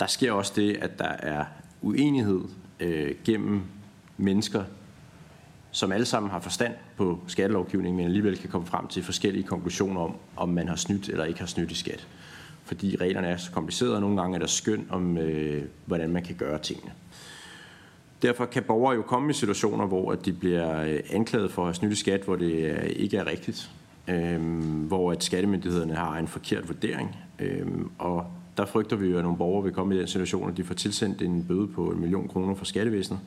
Der 0.01 0.07
sker 0.07 0.33
også 0.33 0.53
det, 0.57 0.77
at 0.77 0.99
der 0.99 1.09
er 1.09 1.45
uenighed 1.83 2.41
øh, 2.81 3.15
gennem 3.25 3.63
mennesker, 4.17 4.65
som 5.71 5.93
alle 5.93 6.07
sammen 6.07 6.31
har 6.31 6.41
forstand 6.41 6.75
på 6.97 7.21
skattelovgivningen, 7.27 7.97
men 7.97 8.07
alligevel 8.07 8.39
kan 8.39 8.51
komme 8.51 8.67
frem 8.67 8.87
til 8.87 9.03
forskellige 9.03 9.45
konklusioner 9.45 10.01
om, 10.01 10.17
om 10.37 10.49
man 10.49 10.69
har 10.69 10.77
snydt 10.77 11.09
eller 11.09 11.25
ikke 11.25 11.41
har 11.41 11.47
snydt 11.47 11.71
i 11.71 11.75
skat. 11.75 12.09
Fordi 12.65 12.97
reglerne 12.97 13.29
er 13.29 13.37
så 13.37 13.51
komplicerede, 13.51 13.95
og 13.95 14.01
nogle 14.01 14.21
gange 14.21 14.35
er 14.35 14.39
der 14.39 14.47
skøn 14.47 14.87
om, 14.91 15.19
øh, 15.19 15.65
hvordan 15.87 16.11
man 16.11 16.23
kan 16.23 16.35
gøre 16.35 16.59
tingene. 16.59 16.93
Derfor 18.23 18.47
kan 18.47 18.63
borgere 18.63 18.95
jo 18.95 19.03
komme 19.03 19.31
i 19.31 19.35
situationer, 19.35 19.87
hvor 19.87 20.15
de 20.15 20.33
bliver 20.33 20.83
øh, 20.83 21.01
anklaget 21.11 21.53
for 21.53 21.63
at 21.63 21.67
have 21.67 21.75
snydt 21.75 21.93
i 21.93 21.97
skat, 21.97 22.21
hvor 22.21 22.37
det 22.37 22.53
øh, 22.53 22.87
ikke 22.87 23.17
er 23.17 23.27
rigtigt. 23.27 23.71
Øhm, 24.09 24.87
hvor 24.87 25.13
at 25.13 25.25
skattemyndighederne 25.25 25.95
har 25.95 26.19
en 26.19 26.29
forkert 26.29 26.69
vurdering. 26.69 27.17
Øhm, 27.39 27.91
og 27.99 28.27
der 28.57 28.67
frygter 28.67 28.97
vi 28.97 29.09
jo, 29.09 29.19
at 29.19 29.23
nogle 29.23 29.39
borgere 29.39 29.65
vil 29.65 29.73
komme 29.73 29.95
i 29.95 29.99
den 29.99 30.07
situation, 30.07 30.51
at 30.51 30.57
de 30.57 30.65
får 30.65 30.75
tilsendt 30.75 31.23
en 31.23 31.45
bøde 31.45 31.69
på 31.69 31.87
en 31.91 32.01
million 32.01 32.29
kroner 32.29 32.55
fra 32.55 32.65
skattevæsenet. 32.65 33.21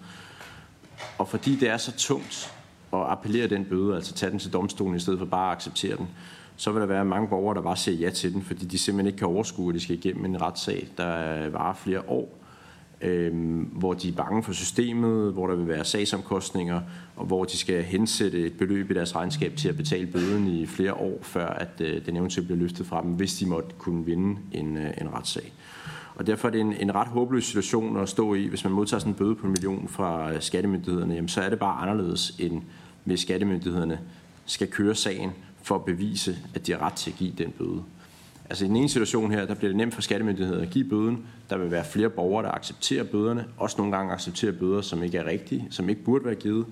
Og 1.18 1.28
fordi 1.28 1.56
det 1.56 1.70
er 1.70 1.78
så 1.78 1.92
tungt 1.92 2.54
at 2.94 3.00
appellere 3.00 3.48
den 3.48 3.66
bøde, 3.66 3.96
altså 3.96 4.14
tage 4.14 4.32
den 4.32 4.40
til 4.40 4.54
domstolen 4.54 4.96
i 4.96 5.00
stedet 5.00 5.20
for 5.20 5.26
bare 5.26 5.52
at 5.52 5.58
acceptere 5.58 5.98
den, 5.98 6.08
så 6.56 6.72
vil 6.72 6.82
der 6.82 6.88
være 6.88 7.06
mange 7.06 7.28
borgere, 7.28 7.56
der 7.56 7.62
bare 7.62 7.78
siger 7.78 7.98
ja 7.98 8.10
til 8.10 8.34
den, 8.34 8.42
fordi 8.42 8.66
de 8.66 8.78
simpelthen 8.78 9.08
ikke 9.08 9.18
kan 9.18 9.28
overskue, 9.28 9.70
at 9.70 9.76
de 9.76 9.80
skal 9.80 9.96
igennem 9.96 10.26
en 10.26 10.42
retssag, 10.42 10.88
der 10.98 11.50
varer 11.50 11.74
flere 11.74 12.02
år 12.08 12.45
øh, 13.02 13.62
hvor 13.72 13.94
de 13.94 14.10
er 14.10 14.14
bange 14.14 14.44
for 14.44 14.54
systemet, 14.54 15.34
hvor 15.34 15.48
der 15.48 15.56
vil 15.56 15.68
være 15.68 15.86
sagsomkostninger, 15.86 16.82
og 17.16 17.26
hvor 17.26 17.44
de 17.44 17.58
skal 17.58 17.84
hensætte 17.84 18.46
et 18.46 18.54
beløb 18.54 18.92
i 18.92 18.94
deres 18.94 19.16
regnskab 19.16 19.56
til 19.56 19.70
at 19.70 19.78
betale 19.78 20.08
bøden 20.08 20.48
i 20.48 20.66
flere 20.66 20.94
år, 20.94 21.20
før 21.22 21.48
at 21.48 21.82
øh, 21.82 22.06
den 22.06 22.18
eventuelt 22.18 22.48
bliver 22.48 22.60
løftet 22.60 22.86
fra 22.86 23.02
dem, 23.02 23.12
hvis 23.12 23.34
de 23.34 23.46
måtte 23.46 23.70
kunne 23.78 24.06
vinde 24.06 24.40
en, 24.52 24.78
øh, 24.78 24.92
en 25.02 25.14
retssag. 25.14 25.54
Og 26.16 26.28
derfor 26.28 26.48
er 26.48 26.52
det 26.52 26.62
en, 26.62 26.74
en 26.74 26.96
ret 26.96 27.08
håbløs 27.08 27.46
situation 27.46 27.98
at 27.98 28.10
stå 28.10 28.34
i, 28.34 28.48
hvis 28.48 28.64
man 28.64 28.74
modtager 28.74 29.00
sådan 29.00 29.12
en 29.12 29.18
bøde 29.18 29.36
på 29.36 29.48
en 29.48 29.52
million 29.52 29.88
fra 29.88 30.34
øh, 30.34 30.42
skattemyndighederne, 30.42 31.14
jamen 31.14 31.30
så 31.30 31.42
er 31.42 31.50
det 31.50 31.60
bare 31.60 31.82
anderledes, 31.82 32.36
end 32.40 32.62
hvis 33.04 33.20
skattemyndighederne 33.20 34.00
skal 34.46 34.68
køre 34.68 34.96
sagen 34.96 35.32
for 35.64 35.76
at 35.76 35.86
bevise, 35.86 36.38
at 36.54 36.68
de 36.68 36.72
har 36.72 36.82
ret 36.82 36.94
til 36.94 37.12
at 37.12 37.18
give 37.18 37.34
den 37.38 37.52
bøde. 37.52 37.84
Altså 38.50 38.66
i 38.66 38.68
den 38.68 38.76
ene 38.76 38.90
situation 38.90 39.32
her, 39.32 39.46
der 39.46 39.56
bliver 39.56 39.70
det 39.70 39.78
nemt 39.78 39.94
for 39.94 40.02
skattemyndigheden 40.02 40.62
at 40.62 40.70
give 40.70 40.90
bøden. 40.90 41.26
Der 41.50 41.58
vil 41.58 41.72
være 41.72 41.86
flere 41.86 42.10
borgere, 42.10 42.46
der 42.46 42.52
accepterer 42.52 43.04
bøderne. 43.04 43.46
Også 43.58 43.78
nogle 43.78 43.98
gange 43.98 44.14
accepterer 44.14 44.52
bøder, 44.52 44.82
som 44.82 45.04
ikke 45.04 45.18
er 45.18 45.26
rigtige, 45.26 45.68
som 45.70 45.90
ikke 45.90 46.04
burde 46.04 46.26
være 46.26 46.36
givet. 46.36 46.66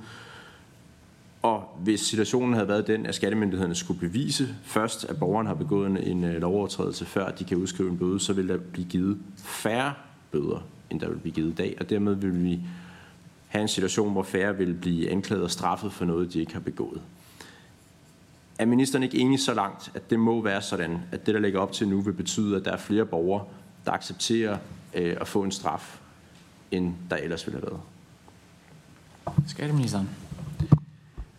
Og 1.41 1.77
hvis 1.79 1.99
situationen 1.99 2.53
havde 2.53 2.67
været 2.67 2.87
den, 2.87 3.05
at 3.05 3.15
skattemyndighederne 3.15 3.75
skulle 3.75 3.99
bevise 3.99 4.47
først, 4.63 5.05
at 5.09 5.19
borgeren 5.19 5.47
har 5.47 5.53
begået 5.53 5.89
en, 5.89 5.97
en 5.97 6.23
øh, 6.23 6.41
lovovertrædelse, 6.41 7.05
før 7.05 7.31
de 7.31 7.43
kan 7.43 7.57
udskrive 7.57 7.89
en 7.89 7.97
bøde, 7.97 8.19
så 8.19 8.33
vil 8.33 8.47
der 8.47 8.57
blive 8.57 8.87
givet 8.87 9.17
færre 9.37 9.93
bøder, 10.31 10.63
end 10.89 10.99
der 10.99 11.09
vil 11.09 11.17
blive 11.17 11.33
givet 11.33 11.51
i 11.51 11.55
dag. 11.55 11.77
Og 11.79 11.89
dermed 11.89 12.15
vil 12.15 12.43
vi 12.43 12.59
have 13.47 13.61
en 13.61 13.67
situation, 13.67 14.11
hvor 14.11 14.23
færre 14.23 14.57
vil 14.57 14.73
blive 14.73 15.09
anklaget 15.09 15.43
og 15.43 15.51
straffet 15.51 15.93
for 15.93 16.05
noget, 16.05 16.33
de 16.33 16.39
ikke 16.39 16.53
har 16.53 16.59
begået. 16.59 17.01
Er 18.59 18.65
ministeren 18.65 19.03
ikke 19.03 19.17
enig 19.17 19.39
så 19.39 19.53
langt, 19.53 19.91
at 19.93 20.09
det 20.09 20.19
må 20.19 20.41
være 20.41 20.61
sådan, 20.61 20.99
at 21.11 21.25
det, 21.25 21.33
der 21.33 21.41
ligger 21.41 21.59
op 21.59 21.71
til 21.71 21.87
nu, 21.87 22.01
vil 22.01 22.13
betyde, 22.13 22.55
at 22.55 22.65
der 22.65 22.71
er 22.71 22.77
flere 22.77 23.05
borgere, 23.05 23.45
der 23.85 23.91
accepterer 23.91 24.57
øh, 24.93 25.17
at 25.21 25.27
få 25.27 25.43
en 25.43 25.51
straf, 25.51 25.99
end 26.71 26.93
der 27.09 27.15
ellers 27.15 27.47
ville 27.47 27.59
have 27.59 27.71
været. 27.71 27.81
Skatteministeren. 29.47 30.09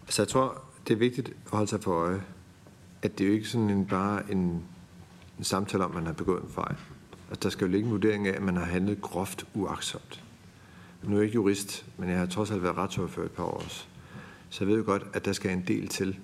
Altså 0.02 0.22
jeg 0.22 0.28
tror, 0.28 0.62
det 0.88 0.94
er 0.94 0.98
vigtigt 0.98 1.28
at 1.28 1.50
holde 1.50 1.66
sig 1.66 1.82
for 1.82 1.92
øje, 1.92 2.22
at 3.02 3.18
det 3.18 3.24
er 3.24 3.28
jo 3.28 3.34
ikke 3.34 3.48
sådan 3.48 3.70
en, 3.70 3.86
bare 3.86 4.32
en, 4.32 4.62
en 5.38 5.44
samtale 5.44 5.84
om, 5.84 5.90
at 5.90 5.94
man 5.94 6.06
har 6.06 6.12
begået 6.12 6.42
en 6.42 6.48
fejl. 6.48 6.76
Altså, 7.30 7.40
der 7.42 7.48
skal 7.48 7.64
jo 7.64 7.70
ligge 7.70 7.86
en 7.86 7.92
vurdering 7.92 8.28
af, 8.28 8.32
at 8.32 8.42
man 8.42 8.56
har 8.56 8.64
handlet 8.64 9.00
groft 9.00 9.46
uaksomt. 9.54 10.22
Nu 11.02 11.10
er 11.10 11.16
jeg 11.16 11.24
ikke 11.24 11.34
jurist, 11.34 11.86
men 11.96 12.08
jeg 12.08 12.18
har 12.18 12.26
trods 12.26 12.50
alt 12.50 12.62
været 12.62 12.76
retsordfører 12.76 13.26
et 13.26 13.32
par 13.32 13.44
år 13.44 13.62
også. 13.64 13.84
Så 14.50 14.64
jeg 14.64 14.68
ved 14.68 14.78
jo 14.78 14.84
godt, 14.86 15.02
at 15.12 15.24
der 15.24 15.32
skal 15.32 15.50
en 15.50 15.64
del 15.68 15.88
til, 15.88 16.16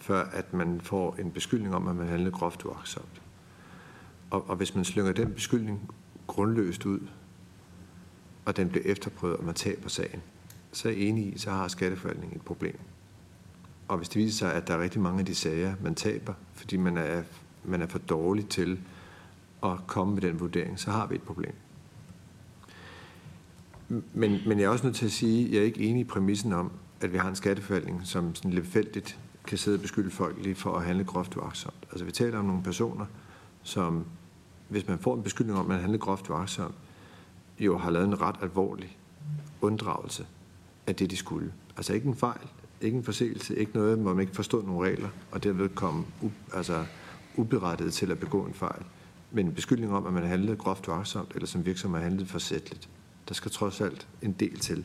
før 0.00 0.24
at 0.24 0.54
man 0.54 0.80
får 0.80 1.16
en 1.18 1.30
beskyldning 1.30 1.74
om, 1.74 1.88
at 1.88 1.96
man 1.96 2.08
handlede 2.08 2.30
groft 2.30 2.64
uaksomt. 2.64 3.22
Og, 4.30 4.50
og 4.50 4.56
hvis 4.56 4.74
man 4.74 4.84
slynger 4.84 5.12
den 5.12 5.32
beskyldning 5.32 5.90
grundløst 6.26 6.86
ud, 6.86 7.00
og 8.44 8.56
den 8.56 8.68
bliver 8.68 8.84
efterprøvet, 8.84 9.36
og 9.36 9.44
man 9.44 9.54
taber 9.54 9.88
sagen, 9.88 10.22
så 10.72 10.88
er 10.88 10.92
jeg 10.92 11.00
enig 11.02 11.34
i, 11.34 11.38
så 11.38 11.50
har 11.50 11.68
skatteforvaltningen 11.68 12.36
et 12.36 12.44
problem. 12.44 12.78
Og 13.88 13.96
hvis 13.96 14.08
det 14.08 14.22
viser 14.22 14.38
sig, 14.38 14.54
at 14.54 14.68
der 14.68 14.74
er 14.74 14.82
rigtig 14.82 15.00
mange 15.00 15.20
af 15.20 15.26
de 15.26 15.34
sager, 15.34 15.74
man 15.82 15.94
taber, 15.94 16.34
fordi 16.54 16.76
man 16.76 16.96
er, 16.96 17.22
man 17.64 17.82
er 17.82 17.86
for 17.86 17.98
dårlig 17.98 18.48
til 18.48 18.80
at 19.62 19.86
komme 19.86 20.14
med 20.14 20.22
den 20.22 20.40
vurdering, 20.40 20.78
så 20.78 20.90
har 20.90 21.06
vi 21.06 21.14
et 21.14 21.22
problem. 21.22 21.52
Men, 23.88 24.40
men 24.46 24.58
jeg 24.58 24.64
er 24.64 24.68
også 24.68 24.84
nødt 24.84 24.96
til 24.96 25.06
at 25.06 25.12
sige, 25.12 25.46
at 25.46 25.52
jeg 25.52 25.60
er 25.60 25.64
ikke 25.64 25.80
enig 25.80 26.00
i 26.00 26.04
præmissen 26.04 26.52
om, 26.52 26.72
at 27.00 27.12
vi 27.12 27.18
har 27.18 27.28
en 27.28 27.36
skatteforvaltning, 27.36 28.00
som 28.04 28.34
sådan 28.34 28.50
lidt 28.50 28.66
kan 29.46 29.58
sidde 29.58 29.76
og 29.76 29.80
beskylde 29.80 30.10
folk 30.10 30.36
lige 30.42 30.54
for 30.54 30.76
at 30.76 30.84
handle 30.84 31.04
groft 31.04 31.36
uagtsomt. 31.36 31.86
Altså 31.90 32.04
vi 32.04 32.12
taler 32.12 32.38
om 32.38 32.44
nogle 32.44 32.62
personer, 32.62 33.06
som 33.62 34.04
hvis 34.68 34.88
man 34.88 34.98
får 34.98 35.14
en 35.14 35.22
beskyldning 35.22 35.58
om, 35.58 35.64
at 35.64 35.68
man 35.68 35.80
handler 35.80 35.98
groft 35.98 36.30
uagtsomt, 36.30 36.74
jo 37.58 37.78
har 37.78 37.90
lavet 37.90 38.06
en 38.06 38.20
ret 38.20 38.36
alvorlig 38.42 38.98
unddragelse 39.60 40.26
af 40.86 40.96
det, 40.96 41.10
de 41.10 41.16
skulle. 41.16 41.52
Altså 41.76 41.92
ikke 41.92 42.08
en 42.08 42.16
fejl, 42.16 42.48
ikke 42.80 42.96
en 42.96 43.04
forseelse, 43.04 43.56
ikke 43.56 43.72
noget, 43.74 43.98
hvor 43.98 44.14
man 44.14 44.20
ikke 44.20 44.34
forstod 44.34 44.62
nogle 44.62 44.88
regler, 44.88 45.08
og 45.30 45.44
derved 45.44 45.68
kom 45.68 46.06
u- 46.22 46.56
altså, 46.56 46.84
uberettiget 47.36 47.92
til 47.92 48.10
at 48.10 48.18
begå 48.18 48.46
en 48.46 48.54
fejl. 48.54 48.82
Men 49.30 49.46
en 49.46 49.54
beskyldning 49.54 49.92
om, 49.92 50.06
at 50.06 50.12
man 50.12 50.22
handlede 50.22 50.56
groft 50.56 50.88
uagtsomt, 50.88 51.32
eller 51.34 51.46
som 51.46 51.66
virksomhed 51.66 52.00
har 52.00 52.08
handlet 52.08 52.28
forsætteligt, 52.28 52.88
der 53.28 53.34
skal 53.34 53.50
trods 53.50 53.80
alt 53.80 54.08
en 54.22 54.32
del 54.32 54.58
til. 54.58 54.84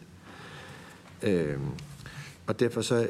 Øhm, 1.24 1.70
og 2.48 2.60
derfor 2.60 2.82
så 2.82 3.10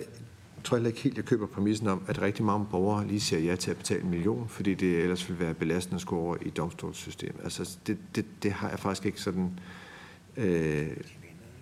tror 0.66 0.78
heller 0.78 0.90
ikke 0.90 1.02
helt, 1.02 1.18
jeg 1.18 1.26
køber 1.26 1.48
præmissen 1.48 1.88
om, 1.88 2.02
at 2.08 2.22
rigtig 2.22 2.46
mange 2.46 2.66
borgere 2.72 3.08
lige 3.08 3.20
siger 3.20 3.40
ja 3.40 3.56
til 3.56 3.72
at 3.72 3.78
betale 3.78 4.04
en 4.04 4.10
million, 4.10 4.48
fordi 4.50 4.74
det 4.74 5.00
ellers 5.00 5.30
vil 5.30 5.40
være 5.40 5.54
belastende 5.54 6.02
at 6.02 6.12
over 6.12 6.38
i 6.42 6.50
domstolssystemet. 6.50 7.42
Altså, 7.44 7.78
det, 7.88 7.98
det, 8.16 8.26
det 8.44 8.52
har 8.52 8.70
jeg 8.70 8.80
faktisk 8.80 9.06
ikke 9.06 9.22
sådan 9.22 9.60
øh, 10.38 10.88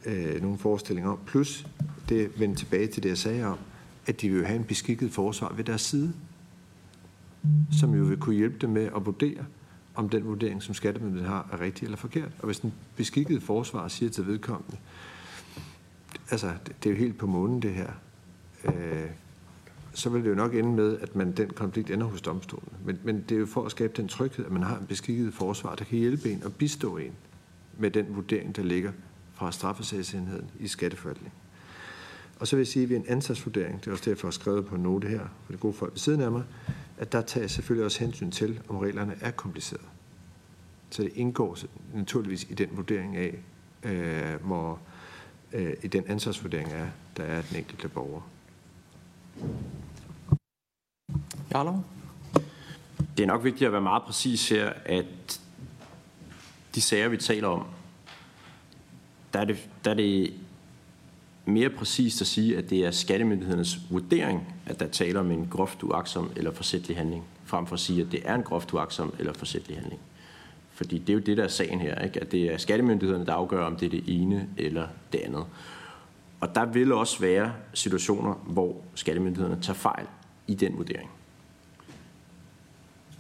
øh, 0.06 0.42
nogen 0.42 0.58
forestilling 0.58 1.08
om. 1.08 1.20
Plus, 1.26 1.68
det 2.10 2.40
vender 2.40 2.56
tilbage 2.56 2.88
til 2.88 3.04
det, 3.04 3.10
jeg 3.10 3.18
sagde 3.18 3.46
om, 3.46 3.58
at 4.06 4.22
de 4.22 4.30
vil 4.30 4.46
have 4.46 4.60
en 4.60 4.64
beskikket 4.64 5.12
forsvar 5.12 5.54
ved 5.54 5.64
deres 5.64 5.82
side, 5.82 6.14
som 7.80 7.94
jo 7.94 8.04
vil 8.04 8.18
kunne 8.18 8.36
hjælpe 8.36 8.58
dem 8.62 8.70
med 8.70 8.90
at 8.96 9.06
vurdere, 9.06 9.46
om 9.96 10.10
den 10.10 10.26
vurdering, 10.26 10.64
som 10.64 10.74
skattemyndigheden 10.74 11.34
har, 11.34 11.50
er 11.52 11.62
rigtig 11.62 11.86
eller 11.86 11.98
forkert. 11.98 12.32
Og 12.40 12.46
hvis 12.46 12.60
den 12.60 12.74
beskikkede 12.96 13.42
forsvar 13.42 13.88
siger 13.88 14.10
til 14.10 14.28
vedkommende, 14.28 14.78
altså, 16.32 16.52
det 16.84 16.90
er 16.90 16.94
jo 16.94 17.00
helt 17.00 17.18
på 17.18 17.28
månen 17.28 17.62
det 17.62 17.74
her, 17.74 17.92
øh, 18.66 19.10
så 19.94 20.10
vil 20.10 20.24
det 20.24 20.30
jo 20.30 20.36
nok 20.36 20.56
ende 20.56 20.72
med, 20.72 21.00
at 21.00 21.16
man 21.16 21.32
den 21.32 21.50
konflikt 21.50 21.92
ender 21.92 22.08
hos 22.08 22.22
domstolen. 22.22 22.70
Men, 22.86 23.00
men 23.04 23.22
det 23.30 23.36
er 23.36 23.40
jo 23.40 23.46
for 23.46 23.66
at 23.66 23.72
skabe 23.72 23.94
den 23.98 24.08
tryghed, 24.08 24.46
at 24.46 24.52
man 24.52 24.64
har 24.64 24.78
en 24.78 24.86
beskikket 24.86 25.34
forsvar, 25.34 25.76
der 25.76 25.86
kan 25.86 26.00
hjælpe 26.00 26.32
en 26.32 26.44
og 26.44 26.54
bistå 26.54 26.98
en 26.98 27.12
med 27.78 27.92
den 27.92 28.06
vurdering, 28.16 28.56
der 28.56 28.64
ligger 28.64 28.92
fra 29.34 29.52
straffesagsenheden 29.52 30.52
i 30.60 30.68
skatteforvaltningen. 30.68 31.34
Og 32.40 32.48
så 32.48 32.56
vil 32.56 32.62
jeg 32.62 32.68
sige, 32.68 32.84
at 32.84 32.90
vi 32.90 32.96
en 32.96 33.06
ansatsvurdering, 33.08 33.80
det 33.80 33.88
er 33.88 33.92
også 33.92 34.10
derfor, 34.10 34.28
jeg 34.28 34.30
har 34.30 34.32
skrevet 34.32 34.66
på 34.66 34.76
en 34.76 34.84
note 34.84 35.08
her, 35.08 35.28
for 35.46 35.52
det 35.52 35.60
gode 35.60 35.74
folk 35.74 35.94
ved 35.94 36.00
siden 36.00 36.22
af 36.22 36.32
mig, 36.32 36.44
at 36.98 37.12
der 37.12 37.22
tager 37.22 37.48
selvfølgelig 37.48 37.86
også 37.86 38.00
hensyn 38.00 38.32
til, 38.32 38.62
om 38.70 38.78
reglerne 38.78 39.16
er 39.22 39.32
komplicerede. 39.32 39.86
Så 40.90 41.04
det 41.04 41.12
indgår 41.16 41.58
naturligvis 41.94 42.44
i 42.50 42.54
den 42.54 42.70
vurdering 42.72 43.18
af, 43.18 43.40
øh, 43.84 44.46
hvor 44.46 44.80
øh, 45.54 45.74
i 45.84 45.88
den 45.88 46.04
ansvarsvurdering 46.08 46.72
er, 46.72 46.88
der 47.18 47.24
er 47.24 47.42
den 47.42 47.58
enkelte 47.58 47.88
borger. 47.88 48.22
Jarlov? 51.54 51.84
Det 53.18 53.24
er 53.24 53.28
nok 53.28 53.44
vigtigt 53.44 53.66
at 53.66 53.72
være 53.72 53.82
meget 53.82 54.04
præcis 54.04 54.50
her, 54.50 54.74
at 54.86 55.42
de 56.76 56.82
sager, 56.82 57.08
vi 57.08 57.18
taler 57.18 57.48
om, 57.48 57.66
der 59.34 59.40
er 59.40 59.46
det, 59.46 59.70
der 59.86 59.92
er 59.92 59.96
det 59.96 60.34
mere 61.46 61.70
præcist 61.70 62.22
at 62.22 62.28
sige, 62.28 62.58
at 62.58 62.70
det 62.70 62.86
er 62.86 62.92
skattemyndighedernes 62.92 63.78
vurdering, 63.90 64.54
at 64.66 64.80
der 64.80 64.88
taler 64.88 65.20
om 65.20 65.32
en 65.32 65.48
groft 65.52 65.84
uaksom 65.84 66.32
eller 66.36 66.52
forsætlig 66.52 66.98
handling, 66.98 67.24
frem 67.46 67.68
for 67.68 67.74
at 67.74 67.80
sige, 67.80 68.02
at 68.02 68.12
det 68.12 68.22
er 68.26 68.36
en 68.36 68.44
groft 68.44 68.74
uaksom 68.74 69.14
eller 69.20 69.34
forsætlig 69.34 69.78
handling. 69.78 70.02
Fordi 70.72 70.98
det 70.98 71.10
er 71.10 71.14
jo 71.14 71.20
det, 71.20 71.38
der 71.38 71.44
er 71.44 71.48
sagen 71.48 71.80
her, 71.80 72.00
ikke? 72.00 72.22
at 72.22 72.32
det 72.32 72.54
er 72.54 72.58
skattemyndighederne, 72.58 73.26
der 73.26 73.34
afgør, 73.34 73.66
om 73.66 73.76
det 73.76 73.86
er 73.86 73.90
det 73.90 74.04
ene 74.08 74.50
eller 74.58 74.88
det 75.14 75.20
andet. 75.20 75.46
Og 76.44 76.56
der 76.56 76.66
vil 76.66 76.92
også 76.92 77.20
være 77.20 77.54
situationer, 77.74 78.34
hvor 78.34 78.82
skattemyndighederne 78.96 79.62
tager 79.62 79.78
fejl 79.78 80.06
i 80.48 80.54
den 80.54 80.78
vurdering. 80.78 81.10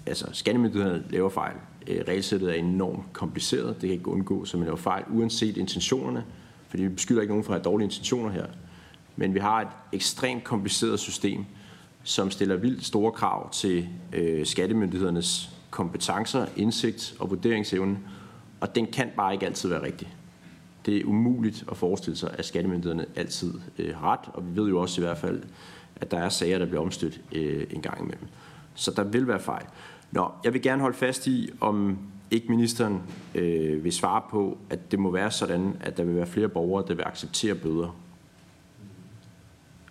Altså, 0.06 0.28
skattemyndighederne 0.32 1.04
laver 1.10 1.30
fejl. 1.30 1.56
Øh, 1.88 2.04
regelsættet 2.08 2.50
er 2.50 2.54
enormt 2.54 3.14
kompliceret. 3.14 3.76
Det 3.82 3.82
kan 3.82 3.90
ikke 3.90 4.08
undgå, 4.08 4.46
så 4.46 4.58
man 4.58 4.66
laver 4.66 4.78
fejl, 4.78 5.04
uanset 5.10 5.58
intentionerne. 5.58 6.26
Fordi 6.68 6.84
vi 6.84 6.90
beskylder 6.90 7.22
ikke 7.22 7.32
nogen 7.32 7.44
for 7.44 7.54
at 7.54 7.60
have 7.60 7.64
dårlige 7.64 7.86
intentioner 7.86 8.30
her. 8.30 8.46
Men 9.16 9.34
vi 9.34 9.40
har 9.40 9.62
et 9.62 9.68
ekstremt 9.92 10.44
kompliceret 10.44 11.00
system, 11.00 11.46
som 12.04 12.32
stiller 12.32 12.56
vildt 12.56 12.86
store 12.86 13.12
krav 13.12 13.52
til 13.52 13.90
øh, 14.14 14.46
skattemyndighedernes 14.46 15.50
kompetencer, 15.70 16.46
indsigt 16.56 17.16
og 17.20 17.30
vurderingsevne, 17.30 18.00
og 18.60 18.76
den 18.76 18.88
kan 18.88 19.10
bare 19.16 19.34
ikke 19.34 19.46
altid 19.46 19.70
være 19.70 19.84
rigtig. 19.84 20.16
Det 20.86 20.98
er 20.98 21.06
umuligt 21.06 21.64
at 21.72 21.78
forestille 21.78 22.18
sig, 22.18 22.36
at 22.38 22.46
skattemyndighederne 22.46 23.06
altid 23.16 23.54
øh, 23.80 23.96
har 23.96 24.12
ret, 24.12 24.30
og 24.34 24.44
vi 24.50 24.62
ved 24.62 24.70
jo 24.70 24.82
også 24.82 25.02
i 25.02 25.04
hvert 25.04 25.18
fald, 25.18 25.44
at 25.96 26.12
der 26.12 26.18
er 26.18 26.30
sager, 26.30 26.60
der 26.60 26.66
bliver 26.66 26.82
omstødt 26.82 27.22
øh, 27.32 27.66
en 27.72 27.82
gang 27.82 28.00
imellem. 28.00 28.28
Så 28.76 28.92
der 28.92 29.04
vil 29.04 29.28
være 29.28 29.40
fejl. 29.40 29.66
Nå, 30.12 30.32
jeg 30.44 30.54
vil 30.54 30.62
gerne 30.62 30.82
holde 30.82 30.98
fast 30.98 31.28
i, 31.28 31.50
om 31.62 31.98
ikke 32.32 32.48
ministeren 32.50 33.02
øh, 33.36 33.84
vil 33.84 33.92
svare 33.92 34.22
på, 34.30 34.58
at 34.70 34.92
det 34.92 35.00
må 35.00 35.12
være 35.12 35.32
sådan, 35.32 35.78
at 35.82 35.98
der 35.98 36.04
vil 36.04 36.16
være 36.16 36.28
flere 36.28 36.48
borgere, 36.48 36.86
der 36.88 36.94
vil 36.94 37.04
acceptere 37.06 37.56
bøder 37.56 37.96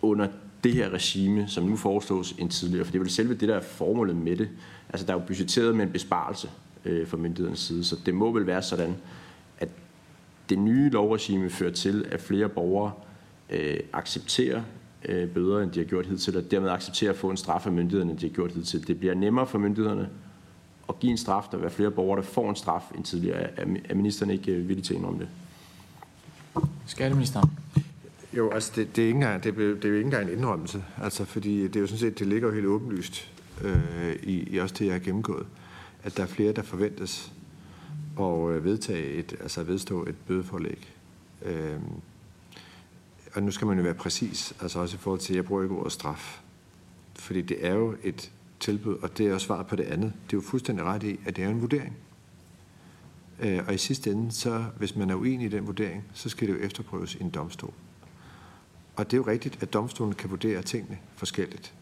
under 0.02 0.28
det 0.64 0.74
her 0.74 0.90
regime, 0.90 1.48
som 1.48 1.64
nu 1.64 1.76
foreslås 1.76 2.32
end 2.38 2.50
tidligere. 2.50 2.84
For 2.84 2.92
det 2.92 2.98
er 2.98 3.02
vel 3.02 3.10
selve 3.10 3.34
det, 3.34 3.48
der 3.48 3.54
er 3.54 3.62
formålet 3.62 4.16
med 4.16 4.36
det. 4.36 4.48
Altså, 4.88 5.06
der 5.06 5.14
er 5.14 5.18
jo 5.18 5.26
budgetteret 5.26 5.76
med 5.76 5.86
en 5.86 5.92
besparelse 5.92 6.50
øh, 6.84 7.06
fra 7.06 7.16
myndighedernes 7.16 7.60
side, 7.60 7.84
så 7.84 7.96
det 8.06 8.14
må 8.14 8.32
vel 8.32 8.46
være 8.46 8.62
sådan, 8.62 8.96
det 10.48 10.58
nye 10.58 10.90
lovregime 10.90 11.50
fører 11.50 11.72
til, 11.72 12.06
at 12.10 12.20
flere 12.20 12.48
borgere 12.48 12.92
øh, 13.50 13.80
accepterer 13.92 14.62
øh, 15.04 15.28
bøder, 15.28 15.60
end 15.60 15.70
de 15.70 15.78
har 15.80 15.86
gjort 15.86 16.06
hidtil, 16.06 16.36
og 16.36 16.50
dermed 16.50 16.70
accepterer 16.70 17.10
at 17.10 17.16
få 17.16 17.30
en 17.30 17.36
straf 17.36 17.66
af 17.66 17.72
myndighederne, 17.72 18.10
end 18.10 18.18
de 18.18 18.26
har 18.26 18.34
gjort 18.34 18.52
hidtil. 18.52 18.86
Det 18.86 18.98
bliver 18.98 19.14
nemmere 19.14 19.46
for 19.46 19.58
myndighederne 19.58 20.08
at 20.88 21.00
give 21.00 21.10
en 21.10 21.18
straf, 21.18 21.44
der 21.50 21.56
vil 21.56 21.62
være 21.62 21.70
flere 21.70 21.90
borgere, 21.90 22.20
der 22.20 22.26
får 22.26 22.50
en 22.50 22.56
straf 22.56 22.82
end 22.96 23.04
tidligere. 23.04 23.38
Er, 23.38 23.66
er 23.88 23.94
ministeren 23.94 24.30
ikke 24.30 24.52
øh, 24.52 24.68
villig 24.68 24.84
til 24.84 24.94
at 24.94 25.04
om 25.04 25.18
det? 25.18 25.28
Skatteministeren. 26.86 27.50
Jo, 28.36 28.50
altså 28.50 28.72
det, 28.76 28.96
det, 28.96 29.02
er 29.02 29.06
ikke 29.06 29.16
engang, 29.16 29.44
det, 29.44 29.50
er, 29.52 29.74
det 29.74 29.84
er 29.84 29.88
jo 29.88 29.94
ikke 29.94 30.06
engang 30.06 30.30
en 30.30 30.38
indrømmelse, 30.38 30.84
altså 31.02 31.24
fordi 31.24 31.62
det 31.62 31.76
er 31.76 31.80
jo 31.80 31.86
sådan 31.86 31.98
set, 31.98 32.18
det 32.18 32.26
ligger 32.26 32.48
jo 32.48 32.54
helt 32.54 32.66
åbenlyst 32.66 33.30
øh, 33.64 34.16
i, 34.22 34.54
i 34.54 34.58
også 34.58 34.74
det, 34.78 34.84
jeg 34.84 34.94
har 34.94 34.98
gennemgået, 34.98 35.46
at 36.02 36.16
der 36.16 36.22
er 36.22 36.26
flere, 36.26 36.52
der 36.52 36.62
forventes 36.62 37.32
og 38.16 38.52
øh, 38.52 38.64
vedtage 38.64 39.12
et, 39.12 39.36
altså 39.40 39.62
vedstå 39.62 40.04
et 40.06 40.14
bødeforlæg. 40.26 40.94
Øh, 41.42 41.80
og 43.34 43.42
nu 43.42 43.50
skal 43.50 43.66
man 43.66 43.76
jo 43.76 43.82
være 43.82 43.94
præcis, 43.94 44.54
altså 44.60 44.78
også 44.78 44.96
i 44.96 44.98
forhold 44.98 45.20
til, 45.20 45.34
jeg 45.34 45.44
bruger 45.44 45.62
ikke 45.62 45.74
ordet 45.74 45.92
straf, 45.92 46.40
fordi 47.14 47.42
det 47.42 47.66
er 47.66 47.74
jo 47.74 47.96
et 48.02 48.32
tilbud, 48.60 48.96
og 49.02 49.18
det 49.18 49.26
er 49.26 49.34
også 49.34 49.46
svaret 49.46 49.66
på 49.66 49.76
det 49.76 49.84
andet. 49.84 50.12
Det 50.26 50.32
er 50.32 50.36
jo 50.36 50.40
fuldstændig 50.40 50.84
ret 50.84 51.02
i, 51.02 51.20
at 51.26 51.36
det 51.36 51.44
er 51.44 51.48
en 51.48 51.60
vurdering. 51.60 51.96
Øh, 53.40 53.60
og 53.66 53.74
i 53.74 53.78
sidste 53.78 54.10
ende, 54.10 54.32
så 54.32 54.64
hvis 54.78 54.96
man 54.96 55.10
er 55.10 55.14
uenig 55.14 55.46
i 55.46 55.48
den 55.48 55.66
vurdering, 55.66 56.04
så 56.12 56.28
skal 56.28 56.48
det 56.48 56.54
jo 56.54 56.58
efterprøves 56.58 57.14
i 57.14 57.22
en 57.22 57.30
domstol. 57.30 57.72
Og 58.96 59.10
det 59.10 59.12
er 59.12 59.18
jo 59.18 59.26
rigtigt, 59.26 59.62
at 59.62 59.72
domstolen 59.72 60.14
kan 60.14 60.30
vurdere 60.30 60.62
tingene 60.62 60.98
forskelligt. 61.16 61.74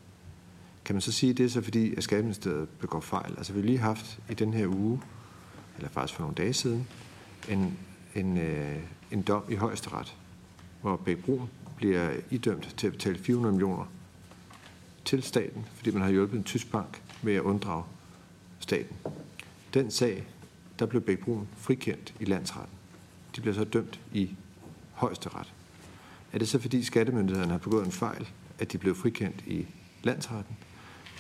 Kan 0.85 0.95
man 0.95 1.01
så 1.01 1.13
sige, 1.13 1.31
at 1.31 1.39
det 1.39 1.45
er 1.45 1.49
så 1.49 1.63
fordi, 1.63 1.95
at 1.95 2.05
Skatteministeriet 2.05 2.69
begår 2.69 3.01
fejl? 3.01 3.35
Altså 3.37 3.53
vi 3.53 3.61
har 3.61 3.67
lige 3.67 3.79
haft 3.79 4.21
i 4.31 4.35
den 4.35 4.55
her 4.55 4.67
uge, 4.67 5.01
eller 5.81 5.93
faktisk 5.93 6.15
for 6.15 6.23
nogle 6.23 6.35
dage 6.35 6.53
siden, 6.53 6.89
en, 7.49 7.79
en, 8.15 8.39
øh, 8.39 8.77
en 9.11 9.23
dom 9.23 9.43
i 9.49 9.55
højesteret, 9.55 10.17
hvor 10.81 10.97
Bæk 10.97 11.19
Brun 11.19 11.49
bliver 11.77 12.11
idømt 12.31 12.75
til 12.77 12.87
at 12.87 12.93
betale 12.93 13.19
400 13.19 13.53
millioner 13.53 13.85
til 15.05 15.23
staten, 15.23 15.67
fordi 15.75 15.91
man 15.91 16.03
har 16.03 16.11
hjulpet 16.11 16.37
en 16.37 16.45
tysk 16.45 16.71
bank 16.71 17.03
med 17.23 17.35
at 17.35 17.43
unddrage 17.43 17.85
staten. 18.59 18.97
Den 19.75 19.91
sag, 19.91 20.27
der 20.79 20.87
blev 20.87 21.03
Bæk 21.03 21.19
Brun 21.19 21.49
frikendt 21.57 22.15
i 22.21 22.25
landsretten. 22.25 22.75
de 23.37 23.41
bliver 23.41 23.55
så 23.55 23.65
dømt 23.65 24.01
i 24.13 24.37
højesteret. 24.93 25.53
Er 26.33 26.39
det 26.39 26.49
så 26.49 26.59
fordi 26.59 26.85
skattemyndighederne 26.85 27.53
har 27.53 27.59
begået 27.59 27.87
en 27.87 27.93
fejl, 27.93 28.29
at 28.59 28.73
de 28.73 28.79
blev 28.79 28.95
frikendt 28.95 29.45
i 29.47 29.67
landsretten? 30.03 30.57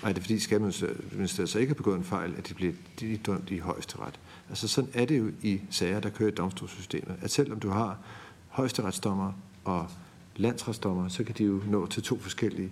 Og 0.03 0.11
er 0.11 0.14
fordi 0.14 0.38
Skatteministeriet 0.38 1.48
så 1.48 1.59
ikke 1.59 1.70
har 1.70 1.74
begået 1.74 1.96
en 1.96 2.05
fejl, 2.05 2.34
at 2.38 2.48
de 2.48 2.55
bliver 2.55 2.72
de 3.01 3.16
dømt 3.16 3.51
i 3.51 3.59
højesteret? 3.59 4.20
Altså 4.48 4.68
sådan 4.68 4.90
er 4.94 5.05
det 5.05 5.18
jo 5.18 5.32
i 5.42 5.61
sager, 5.70 6.01
der 6.01 6.11
kører 6.11 6.30
i 6.30 6.34
domstolssystemet. 6.34 7.16
At 7.22 7.30
selvom 7.30 7.61
du 7.61 7.68
har 7.68 7.98
højesteretsdommer 8.48 9.32
og 9.64 9.88
landsretsdommer, 10.36 11.09
så 11.09 11.24
kan 11.24 11.34
de 11.38 11.44
jo 11.44 11.62
nå 11.66 11.86
til 11.86 12.03
to 12.03 12.18
forskellige 12.18 12.70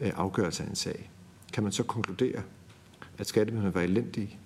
øh, 0.00 0.12
afgørelser 0.16 0.64
af 0.64 0.68
en 0.68 0.74
sag. 0.74 1.10
Kan 1.52 1.62
man 1.62 1.72
så 1.72 1.82
konkludere, 1.82 2.42
at 3.18 3.26
skattemyndighederne 3.26 3.74
var 3.74 3.80
elendige 3.80 4.38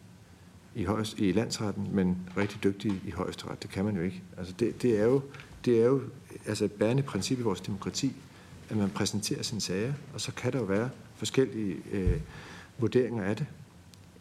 i, 0.75 0.85
højst, 0.85 1.19
i 1.19 1.33
landsretten, 1.33 1.89
men 1.93 2.17
rigtig 2.37 2.65
dygtige 2.65 3.01
i 3.07 3.11
højesteret? 3.11 3.63
Det 3.63 3.71
kan 3.71 3.85
man 3.85 3.97
jo 3.97 4.03
ikke. 4.03 4.23
Altså 4.39 4.55
det, 4.59 4.83
det 4.83 5.01
er 5.01 5.05
jo, 5.05 5.23
det 5.65 5.81
er 5.81 5.85
jo 5.85 6.03
altså 6.47 6.65
et 6.65 6.73
bærende 6.73 7.03
princip 7.03 7.39
i 7.39 7.43
vores 7.43 7.61
demokrati, 7.61 8.13
at 8.71 8.77
man 8.77 8.91
præsenterer 8.91 9.43
sine 9.43 9.61
sager, 9.61 9.93
og 10.15 10.21
så 10.21 10.33
kan 10.33 10.53
der 10.53 10.59
jo 10.59 10.65
være 10.65 10.91
forskellige 11.23 11.77
øh, 11.93 12.21
vurderinger 12.79 13.25
af 13.25 13.37
det, 13.37 13.47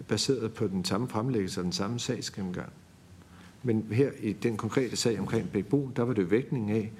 baseret 0.07 0.53
på 0.53 0.67
den 0.67 0.85
samme 0.85 1.07
fremlæggelse 1.07 1.59
og 1.59 1.63
den 1.63 1.71
samme 1.71 1.99
sagsgennemgang. 1.99 2.69
Men 3.63 3.87
her 3.91 4.11
i 4.19 4.33
den 4.33 4.57
konkrete 4.57 4.95
sag 4.95 5.19
omkring 5.19 5.49
Bækbo, 5.49 5.91
der 5.95 6.03
var 6.03 6.13
det 6.13 6.31
vægtningen 6.31 6.75
af, 6.75 6.91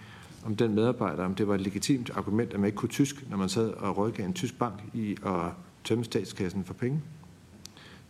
om 0.45 0.56
den 0.56 0.76
medarbejder, 0.76 1.26
om 1.26 1.36
det 1.36 1.47
var 1.47 1.56
et 1.56 1.62
legitimt 1.62 2.10
argument, 2.10 2.54
at 2.54 2.60
man 2.60 2.68
ikke 2.68 2.76
kunne 2.76 2.89
tysk, 2.89 3.30
når 3.30 3.38
man 3.38 3.49
sad 3.49 3.70
og 3.70 3.97
rådgav 3.97 4.26
en 4.26 4.34
tysk 4.34 4.60
bank 4.60 4.84
i 4.93 5.18
at 5.26 5.52
tømme 5.84 6.04
statskassen 6.04 6.64
for 6.64 6.74
penge. 6.74 7.02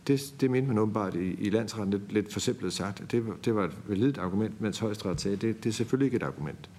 Det, 0.07 0.33
det 0.41 0.51
mente 0.51 0.67
man 0.67 0.77
åbenbart 0.77 1.15
i, 1.15 1.33
i 1.33 1.49
landsretten 1.49 1.91
lidt, 1.91 2.13
lidt 2.13 2.33
forsimplet 2.33 2.73
sagt. 2.73 3.11
Det, 3.11 3.23
det 3.45 3.55
var 3.55 3.63
et 3.63 3.77
validt 3.87 4.17
argument, 4.17 4.61
mens 4.61 4.79
højesteret 4.79 5.21
sagde, 5.21 5.37
det, 5.37 5.63
det 5.63 5.69
er 5.69 5.73
selvfølgelig 5.73 6.05
ikke 6.05 6.15
et 6.15 6.23
argument. 6.23 6.69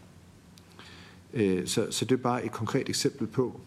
Øh, 1.35 1.67
så, 1.67 1.87
så 1.91 2.05
det 2.05 2.13
er 2.13 2.23
bare 2.23 2.45
et 2.45 2.53
konkret 2.53 2.89
eksempel 2.89 3.27
på, 3.27 3.61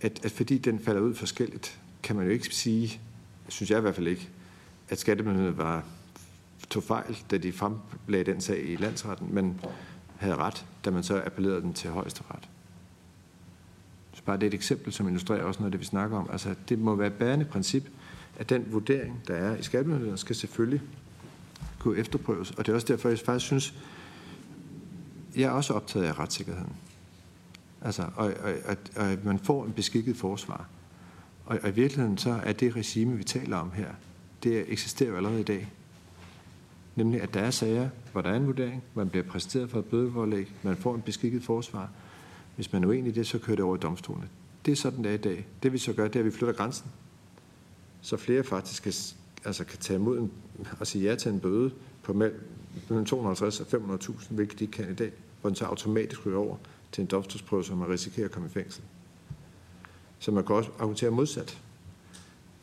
at, 0.00 0.24
at 0.24 0.30
fordi 0.30 0.58
den 0.58 0.78
falder 0.78 1.00
ud 1.00 1.14
forskelligt, 1.14 1.80
kan 2.02 2.16
man 2.16 2.24
jo 2.24 2.30
ikke 2.30 2.54
sige, 2.54 3.00
synes 3.48 3.70
jeg 3.70 3.78
i 3.78 3.80
hvert 3.80 3.94
fald 3.94 4.06
ikke, 4.08 4.28
at 4.88 4.98
skattemyndigheden 4.98 5.58
var 5.58 5.84
tog 6.70 6.82
fejl, 6.82 7.18
da 7.30 7.38
de 7.38 7.52
fremlagde 7.52 8.32
den 8.32 8.40
sag 8.40 8.70
i 8.70 8.76
landsretten, 8.76 9.34
men 9.34 9.60
havde 10.16 10.36
ret, 10.36 10.66
da 10.84 10.90
man 10.90 11.02
så 11.02 11.22
appellerede 11.26 11.60
den 11.60 11.72
til 11.72 11.90
højesteret. 11.90 12.48
Så 14.12 14.22
bare 14.24 14.36
det 14.36 14.42
er 14.42 14.46
et 14.46 14.54
eksempel, 14.54 14.92
som 14.92 15.06
illustrerer 15.06 15.42
også 15.42 15.60
noget 15.60 15.68
af 15.68 15.72
det, 15.72 15.80
vi 15.80 15.84
snakker 15.84 16.16
om. 16.16 16.28
Altså, 16.32 16.54
det 16.68 16.78
må 16.78 16.94
være 16.94 17.06
et 17.06 17.12
bærende 17.12 17.44
princip, 17.44 17.88
at 18.38 18.48
den 18.48 18.64
vurdering, 18.72 19.22
der 19.28 19.34
er 19.34 19.56
i 19.56 19.62
skattemyndigheden, 19.62 20.18
skal 20.18 20.36
selvfølgelig 20.36 20.82
kunne 21.78 21.98
efterprøves. 21.98 22.50
Og 22.50 22.66
det 22.66 22.72
er 22.72 22.74
også 22.74 22.86
derfor, 22.86 23.08
jeg 23.08 23.18
faktisk 23.18 23.46
synes, 23.46 23.74
jeg 25.36 25.42
er 25.42 25.50
også 25.50 25.72
optaget 25.72 26.06
af 26.06 26.18
retssikkerheden. 26.18 26.72
Altså, 27.82 28.02
og, 28.16 28.32
og, 28.42 28.52
og, 28.64 28.76
og 28.96 29.06
at 29.06 29.24
man 29.24 29.38
får 29.38 29.64
en 29.64 29.72
beskikket 29.72 30.16
forsvar. 30.16 30.68
Og, 31.46 31.58
og 31.62 31.68
i 31.68 31.72
virkeligheden 31.72 32.18
så 32.18 32.40
er 32.44 32.52
det 32.52 32.76
regime, 32.76 33.16
vi 33.16 33.24
taler 33.24 33.56
om 33.56 33.70
her, 33.72 33.88
det 34.42 34.72
eksisterer 34.72 35.10
jo 35.10 35.16
allerede 35.16 35.40
i 35.40 35.44
dag. 35.44 35.68
Nemlig, 36.96 37.22
at 37.22 37.34
der 37.34 37.40
er 37.40 37.50
sager, 37.50 37.88
hvor 38.12 38.20
der 38.20 38.30
er 38.30 38.36
en 38.36 38.46
vurdering, 38.46 38.82
man 38.94 39.08
bliver 39.08 39.24
præsenteret 39.24 39.70
for 39.70 39.78
et 39.78 39.84
bødeforlæg, 39.84 40.52
man 40.62 40.76
får 40.76 40.94
en 40.94 41.02
beskikket 41.02 41.42
forsvar. 41.42 41.90
Hvis 42.56 42.72
man 42.72 42.84
er 42.84 42.88
uenig 42.88 43.10
i 43.10 43.14
det, 43.14 43.26
så 43.26 43.38
kører 43.38 43.56
det 43.56 43.64
over 43.64 43.76
i 43.76 43.78
domstolene. 43.78 44.28
Det 44.66 44.72
er 44.72 44.76
sådan, 44.76 45.04
det 45.04 45.10
er 45.10 45.14
i 45.14 45.18
dag. 45.18 45.46
Det 45.62 45.72
vi 45.72 45.78
så 45.78 45.92
gør, 45.92 46.08
det 46.08 46.16
er, 46.16 46.20
at 46.20 46.26
vi 46.26 46.30
flytter 46.30 46.54
grænsen. 46.54 46.86
Så 48.00 48.16
flere 48.16 48.44
faktisk 48.44 48.82
kan, 48.82 48.92
altså 49.44 49.64
kan 49.64 49.78
tage 49.78 49.98
imod 49.98 50.18
en, 50.18 50.30
og 50.80 50.86
sige 50.86 51.04
ja 51.04 51.14
til 51.14 51.32
en 51.32 51.40
bøde 51.40 51.70
på 52.02 52.12
mellem 52.12 53.04
250 53.04 53.60
og 53.60 53.66
500.000, 53.66 54.34
hvilket 54.34 54.58
de 54.58 54.66
kan 54.66 54.90
i 54.90 54.94
dag, 54.94 55.12
hvor 55.40 55.50
den 55.50 55.54
så 55.56 55.64
automatisk 55.64 56.26
ryger 56.26 56.38
over 56.38 56.56
til 56.92 57.02
en 57.02 57.06
domstolsprøve, 57.06 57.64
så 57.64 57.74
man 57.74 57.88
risikerer 57.88 58.26
at 58.26 58.32
komme 58.32 58.48
i 58.48 58.52
fængsel. 58.52 58.82
Så 60.18 60.30
man 60.30 60.44
kan 60.44 60.56
også 60.56 60.70
argumentere 60.78 61.10
modsat. 61.10 61.58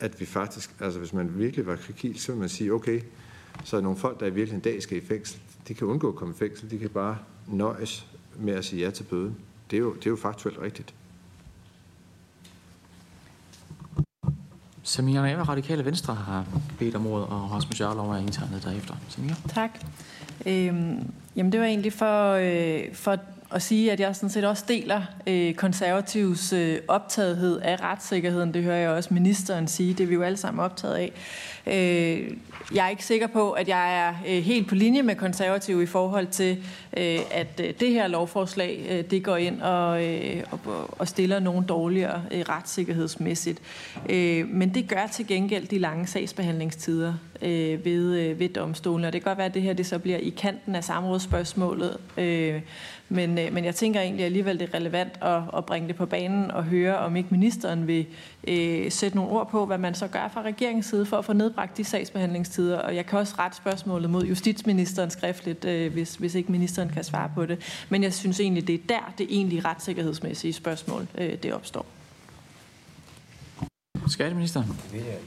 At 0.00 0.20
vi 0.20 0.26
faktisk, 0.26 0.74
altså 0.80 0.98
hvis 0.98 1.12
man 1.12 1.38
virkelig 1.38 1.66
var 1.66 1.76
krikil, 1.76 2.20
så 2.20 2.32
vil 2.32 2.40
man 2.40 2.48
sige, 2.48 2.72
okay, 2.72 3.00
så 3.64 3.76
er 3.76 3.80
nogle 3.80 3.98
folk, 3.98 4.20
der 4.20 4.26
i 4.26 4.30
virkeligheden 4.30 4.72
dag 4.72 4.82
skal 4.82 4.98
i 4.98 5.06
fængsel, 5.06 5.40
de 5.68 5.74
kan 5.74 5.86
undgå 5.86 6.08
at 6.08 6.14
komme 6.14 6.34
i 6.34 6.38
fængsel, 6.38 6.70
de 6.70 6.78
kan 6.78 6.90
bare 6.90 7.18
nøjes 7.46 8.06
med 8.36 8.54
at 8.54 8.64
sige 8.64 8.84
ja 8.84 8.90
til 8.90 9.04
bøden. 9.04 9.36
Det 9.70 9.76
er 9.76 9.80
jo, 9.80 9.94
det 9.94 10.06
er 10.06 10.10
jo 10.10 10.16
faktuelt 10.16 10.58
rigtigt. 10.58 10.94
Samira 14.82 15.22
Nava, 15.22 15.42
Radikale 15.42 15.84
Venstre, 15.84 16.14
har 16.14 16.44
bedt 16.78 16.94
om 16.94 17.06
ordet, 17.06 17.26
og 17.26 17.50
Rasmus 17.50 17.80
Jarlov 17.80 18.10
er 18.10 18.16
indtegnet 18.16 18.64
derefter. 18.64 18.94
Samira? 19.08 19.34
Tak. 19.48 19.70
Øhm, 20.46 21.10
jamen 21.36 21.52
det 21.52 21.60
var 21.60 21.66
egentlig 21.66 21.92
for, 21.92 22.32
øh, 22.32 22.94
for 22.94 23.18
at 23.54 23.62
sige, 23.62 23.92
at 23.92 24.00
jeg 24.00 24.16
sådan 24.16 24.30
set 24.30 24.44
også 24.44 24.64
deler 24.68 25.02
øh, 25.26 25.54
konservativs 25.54 26.52
øh, 26.52 26.78
optagethed 26.88 27.60
af 27.60 27.80
retssikkerheden. 27.80 28.54
Det 28.54 28.62
hører 28.62 28.76
jeg 28.76 28.90
også 28.90 29.14
ministeren 29.14 29.68
sige. 29.68 29.94
Det 29.94 30.00
er 30.04 30.06
vi 30.06 30.14
jo 30.14 30.22
alle 30.22 30.36
sammen 30.36 30.64
optaget 30.64 30.94
af. 30.94 31.12
Øh, 31.66 32.30
jeg 32.74 32.86
er 32.86 32.88
ikke 32.88 33.04
sikker 33.04 33.26
på, 33.26 33.50
at 33.50 33.68
jeg 33.68 33.98
er 33.98 34.14
øh, 34.28 34.42
helt 34.42 34.68
på 34.68 34.74
linje 34.74 35.02
med 35.02 35.14
konservativ 35.14 35.82
i 35.82 35.86
forhold 35.86 36.26
til, 36.26 36.64
øh, 36.96 37.18
at 37.30 37.60
øh, 37.64 37.74
det 37.80 37.90
her 37.90 38.06
lovforslag 38.06 38.86
øh, 38.90 39.04
det 39.10 39.24
går 39.24 39.36
ind 39.36 39.62
og, 39.62 40.04
øh, 40.04 40.42
og, 40.50 40.60
og 40.98 41.08
stiller 41.08 41.40
nogen 41.40 41.64
dårligere 41.64 42.22
øh, 42.30 42.44
retssikkerhedsmæssigt. 42.48 43.60
Øh, 44.08 44.48
men 44.48 44.74
det 44.74 44.88
gør 44.88 45.06
til 45.12 45.26
gengæld 45.26 45.66
de 45.66 45.78
lange 45.78 46.06
sagsbehandlingstider 46.06 47.14
øh, 47.42 47.84
ved, 47.84 48.16
øh, 48.16 48.38
ved 48.38 48.48
domstolen. 48.48 49.04
Og 49.04 49.12
det 49.12 49.22
kan 49.22 49.30
godt 49.30 49.38
være, 49.38 49.46
at 49.46 49.54
det 49.54 49.62
her 49.62 49.72
det 49.72 49.86
så 49.86 49.98
bliver 49.98 50.18
i 50.18 50.28
kanten 50.28 50.74
af 50.74 50.84
samrådsspørgsmålet. 50.84 51.96
Øh, 52.16 52.60
men, 53.08 53.38
øh, 53.38 53.52
men 53.52 53.64
jeg 53.64 53.74
tænker 53.74 54.00
egentlig 54.00 54.24
alligevel, 54.24 54.58
det 54.58 54.68
er 54.68 54.74
relevant 54.74 55.12
at, 55.22 55.42
at 55.56 55.66
bringe 55.66 55.88
det 55.88 55.96
på 55.96 56.06
banen 56.06 56.50
og 56.50 56.64
høre, 56.64 56.98
om 56.98 57.16
ikke 57.16 57.28
ministeren 57.30 57.86
vil 57.86 58.06
øh, 58.48 58.90
sætte 58.92 59.16
nogle 59.16 59.32
ord 59.32 59.50
på, 59.50 59.66
hvad 59.66 59.78
man 59.78 59.94
så 59.94 60.08
gør 60.08 60.28
fra 60.32 60.42
regeringens 60.42 60.86
side 60.86 61.06
for 61.06 61.16
at 61.16 61.24
få 61.24 61.32
nedbragt 61.32 61.76
de 61.76 61.84
sagsbehandlingstider. 61.84 62.78
Og 62.78 62.96
jeg 62.96 63.06
kan 63.06 63.18
også 63.18 63.34
rette 63.38 63.56
spørgsmålet 63.56 64.10
mod 64.10 64.24
justitsministeren 64.24 65.10
skriftligt, 65.10 65.64
øh, 65.64 65.92
hvis, 65.92 66.14
hvis 66.14 66.34
ikke 66.34 66.52
ministeren 66.52 66.88
kan 66.88 67.04
svare 67.04 67.30
på 67.34 67.46
det. 67.46 67.84
Men 67.88 68.02
jeg 68.02 68.14
synes 68.14 68.40
egentlig, 68.40 68.66
det 68.66 68.74
er 68.74 68.86
der, 68.88 69.12
det 69.18 69.26
egentlige 69.30 69.62
retssikkerhedsmæssige 69.64 70.52
spørgsmål, 70.52 71.06
øh, 71.18 71.32
det 71.42 71.52
opstår. 71.52 71.86
Skatteminister. 74.10 74.62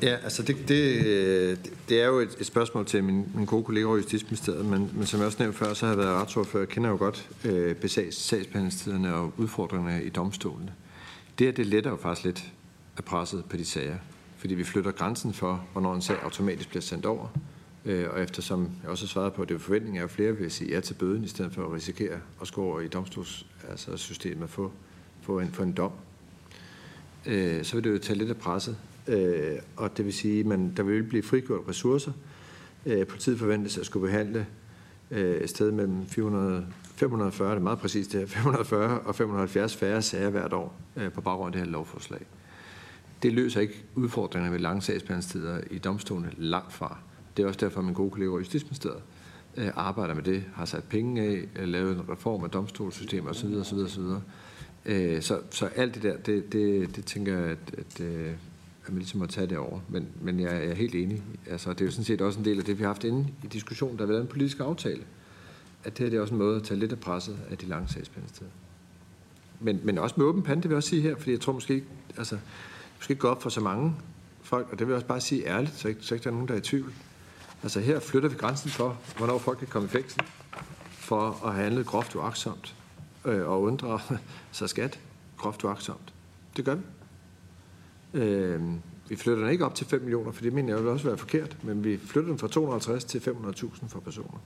Ja, 0.01 0.15
altså 0.23 0.43
det, 0.43 0.57
det, 0.67 1.71
det 1.89 2.01
er 2.01 2.07
jo 2.07 2.19
et, 2.19 2.29
et 2.39 2.45
spørgsmål 2.45 2.85
til 2.85 3.03
min, 3.03 3.25
min 3.35 3.45
gode 3.45 3.63
kollega 3.63 3.87
i 3.87 3.95
Justitsministeriet, 3.95 4.65
men, 4.65 4.91
men 4.93 5.05
som 5.05 5.19
jeg 5.19 5.27
også 5.27 5.37
nævnte 5.39 5.57
før, 5.57 5.73
så 5.73 5.85
har 5.85 5.93
jeg 5.93 5.97
været 5.97 6.21
retsordfører, 6.21 6.65
kender 6.65 6.89
jo 6.89 6.97
godt 6.97 7.29
øh, 7.45 7.75
besags, 7.75 8.15
sagsbehandlingstiderne 8.15 9.15
og 9.15 9.33
udfordringerne 9.37 10.03
i 10.03 10.09
domstolene. 10.09 10.73
Det 11.39 11.47
her, 11.47 11.53
det 11.53 11.65
letter 11.65 11.89
jo 11.89 11.97
faktisk 11.97 12.25
lidt 12.25 12.51
af 12.97 13.03
presset 13.03 13.45
på 13.45 13.57
de 13.57 13.65
sager, 13.65 13.97
fordi 14.37 14.53
vi 14.53 14.63
flytter 14.63 14.91
grænsen 14.91 15.33
for, 15.33 15.65
hvornår 15.71 15.95
en 15.95 16.01
sag 16.01 16.15
automatisk 16.23 16.69
bliver 16.69 16.81
sendt 16.81 17.05
over, 17.05 17.27
øh, 17.85 18.05
og 18.13 18.21
eftersom 18.21 18.69
jeg 18.81 18.89
også 18.91 19.05
har 19.05 19.09
svaret 19.09 19.33
på, 19.33 19.41
at 19.41 19.49
det 19.49 19.55
er 19.55 19.59
forventning 19.59 19.97
af, 19.97 20.03
at 20.03 20.11
flere 20.11 20.37
vil 20.37 20.51
sige 20.51 20.71
ja 20.73 20.79
til 20.79 20.93
bøden, 20.93 21.23
i 21.23 21.27
stedet 21.27 21.53
for 21.53 21.65
at 21.65 21.71
risikere 21.71 22.19
at 22.41 22.47
skulle 22.47 22.67
over 22.67 22.79
i 22.79 22.87
domstolssystemet 22.87 24.41
altså 24.41 24.43
og 24.43 24.49
få, 24.49 24.71
få, 25.21 25.39
en, 25.39 25.51
få 25.51 25.63
en 25.63 25.71
dom, 25.71 25.91
øh, 27.25 27.63
så 27.63 27.75
vil 27.75 27.83
det 27.83 27.91
jo 27.91 27.97
tage 27.97 28.19
lidt 28.19 28.29
af 28.29 28.37
presset. 28.37 28.77
Øh, 29.07 29.57
og 29.75 29.97
det 29.97 30.05
vil 30.05 30.13
sige, 30.13 30.39
at 30.39 30.45
man, 30.45 30.73
der 30.77 30.83
vil 30.83 31.03
blive 31.03 31.23
frigjort 31.23 31.67
ressourcer. 31.67 32.11
Øh, 32.85 33.07
politiet 33.07 33.39
forventes 33.39 33.77
at 33.77 33.85
skulle 33.85 34.07
behandle 34.07 34.47
øh, 35.11 35.35
et 35.35 35.49
sted 35.49 35.71
mellem 35.71 36.07
400, 36.07 36.65
540, 36.95 37.49
det 37.51 37.57
er 37.57 37.61
meget 37.61 37.79
præcist 37.79 38.11
det 38.11 38.19
her, 38.19 38.27
540 38.27 38.99
og 38.99 39.15
570 39.15 39.75
færre 39.75 40.01
sager 40.01 40.29
hvert 40.29 40.53
år 40.53 40.79
øh, 40.95 41.11
på 41.11 41.21
baggrund 41.21 41.47
af 41.47 41.51
det 41.51 41.67
her 41.67 41.71
lovforslag. 41.71 42.21
Det 43.23 43.33
løser 43.33 43.61
ikke 43.61 43.83
udfordringerne 43.95 44.53
ved 44.53 44.59
lange 44.59 44.81
sagsbehandlingstider 44.81 45.61
i 45.71 45.77
domstolene 45.77 46.31
langt 46.37 46.73
fra. 46.73 46.97
Det 47.37 47.43
er 47.43 47.47
også 47.47 47.59
derfor, 47.59 47.79
at 47.79 47.85
min 47.85 47.93
gode 47.93 48.11
kollega 48.11 48.31
i 48.31 48.37
Justitsministeriet 48.37 49.01
øh, 49.57 49.69
arbejder 49.75 50.13
med 50.13 50.23
det, 50.23 50.43
har 50.53 50.65
sat 50.65 50.83
penge 50.83 51.21
af, 51.21 51.69
lavet 51.69 51.95
en 51.95 52.09
reform 52.09 52.43
af 52.43 52.49
domstolssystemet 52.49 53.29
osv. 53.29 53.53
osv., 53.53 53.77
osv. 53.77 54.03
Øh, 54.85 55.21
så, 55.21 55.39
så 55.49 55.65
alt 55.65 55.95
det 55.95 56.03
der, 56.03 56.17
det, 56.17 56.53
det, 56.53 56.95
det 56.95 57.05
tænker 57.05 57.37
jeg, 57.37 57.49
at, 57.49 57.57
at, 57.77 58.01
øh, 58.01 58.31
at 58.85 58.89
man 58.89 58.97
ligesom 58.97 59.19
må 59.19 59.25
tage 59.25 59.47
det 59.47 59.57
over. 59.57 59.79
Men, 59.89 60.07
men 60.21 60.39
jeg 60.39 60.65
er 60.65 60.73
helt 60.73 60.95
enig. 60.95 61.23
Altså, 61.49 61.73
det 61.73 61.81
er 61.81 61.85
jo 61.85 61.91
sådan 61.91 62.05
set 62.05 62.21
også 62.21 62.39
en 62.39 62.45
del 62.45 62.59
af 62.59 62.65
det, 62.65 62.77
vi 62.77 62.83
har 62.83 62.89
haft 62.89 63.03
inde 63.03 63.27
i 63.43 63.47
diskussionen. 63.47 63.97
Der 63.97 64.03
har 64.03 64.07
været 64.07 64.21
en 64.21 64.27
politisk 64.27 64.59
aftale. 64.59 65.03
At 65.83 65.97
det 65.97 66.03
her 66.03 66.09
det 66.09 66.17
er 66.17 66.21
også 66.21 66.33
en 66.33 66.39
måde 66.39 66.55
at 66.55 66.63
tage 66.63 66.79
lidt 66.79 66.91
af 66.91 66.99
presset 66.99 67.39
af 67.49 67.57
de 67.57 67.65
lange 67.65 67.87
sagsbehandlingstider. 67.87 68.51
Men, 69.59 69.79
men 69.83 69.97
også 69.97 70.15
med 70.17 70.25
åben 70.25 70.43
pande, 70.43 70.61
det 70.61 70.69
vil 70.69 70.73
jeg 70.73 70.77
også 70.77 70.89
sige 70.89 71.01
her, 71.01 71.15
fordi 71.15 71.31
jeg 71.31 71.39
tror 71.39 71.53
måske 71.53 71.73
ikke, 71.73 71.87
altså, 72.17 72.37
måske 72.97 73.11
ikke 73.11 73.21
gå 73.21 73.27
op 73.27 73.41
for 73.41 73.49
så 73.49 73.61
mange 73.61 73.95
folk, 74.41 74.67
og 74.71 74.79
det 74.79 74.87
vil 74.87 74.91
jeg 74.91 74.95
også 74.95 75.07
bare 75.07 75.21
sige 75.21 75.47
ærligt, 75.47 75.75
så 75.75 75.87
ikke, 75.87 76.01
så 76.03 76.15
ikke 76.15 76.23
der 76.23 76.29
er 76.29 76.33
nogen, 76.33 76.47
der 76.47 76.53
er 76.53 76.57
i 76.57 76.61
tvivl. 76.61 76.93
Altså 77.63 77.79
her 77.79 77.99
flytter 77.99 78.29
vi 78.29 78.35
grænsen 78.35 78.69
for, 78.69 78.97
hvornår 79.17 79.37
folk 79.37 79.57
kan 79.57 79.67
komme 79.67 79.85
i 79.87 79.89
fængsel 79.91 80.21
for 80.89 81.39
at 81.45 81.53
have 81.53 81.63
handlet 81.63 81.85
groft 81.85 82.15
uaksomt 82.15 82.75
øh, 83.25 83.47
og 83.47 83.61
undre 83.61 83.99
sig 84.51 84.69
skat 84.69 84.99
groft 85.37 85.63
uagtsomt. 85.63 86.13
Det 86.57 86.65
gør 86.65 86.75
vi. 86.75 86.83
Øh, 88.13 88.61
vi 89.09 89.15
flytter 89.15 89.43
den 89.43 89.51
ikke 89.51 89.65
op 89.65 89.75
til 89.75 89.87
5 89.87 90.01
millioner, 90.01 90.31
for 90.31 90.41
det 90.41 90.53
mener 90.53 90.73
jeg 90.73 90.83
vil 90.83 90.91
også 90.91 91.07
være 91.07 91.17
forkert, 91.17 91.57
men 91.63 91.83
vi 91.83 91.97
flytter 91.97 92.29
den 92.29 92.39
fra 92.39 92.47
250 92.47 93.03
til 93.03 93.19
500.000 93.19 93.87
for 93.87 93.99
personer. 93.99 94.37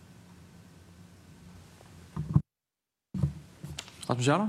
Rasmus 4.10 4.28
Jarlov? 4.28 4.48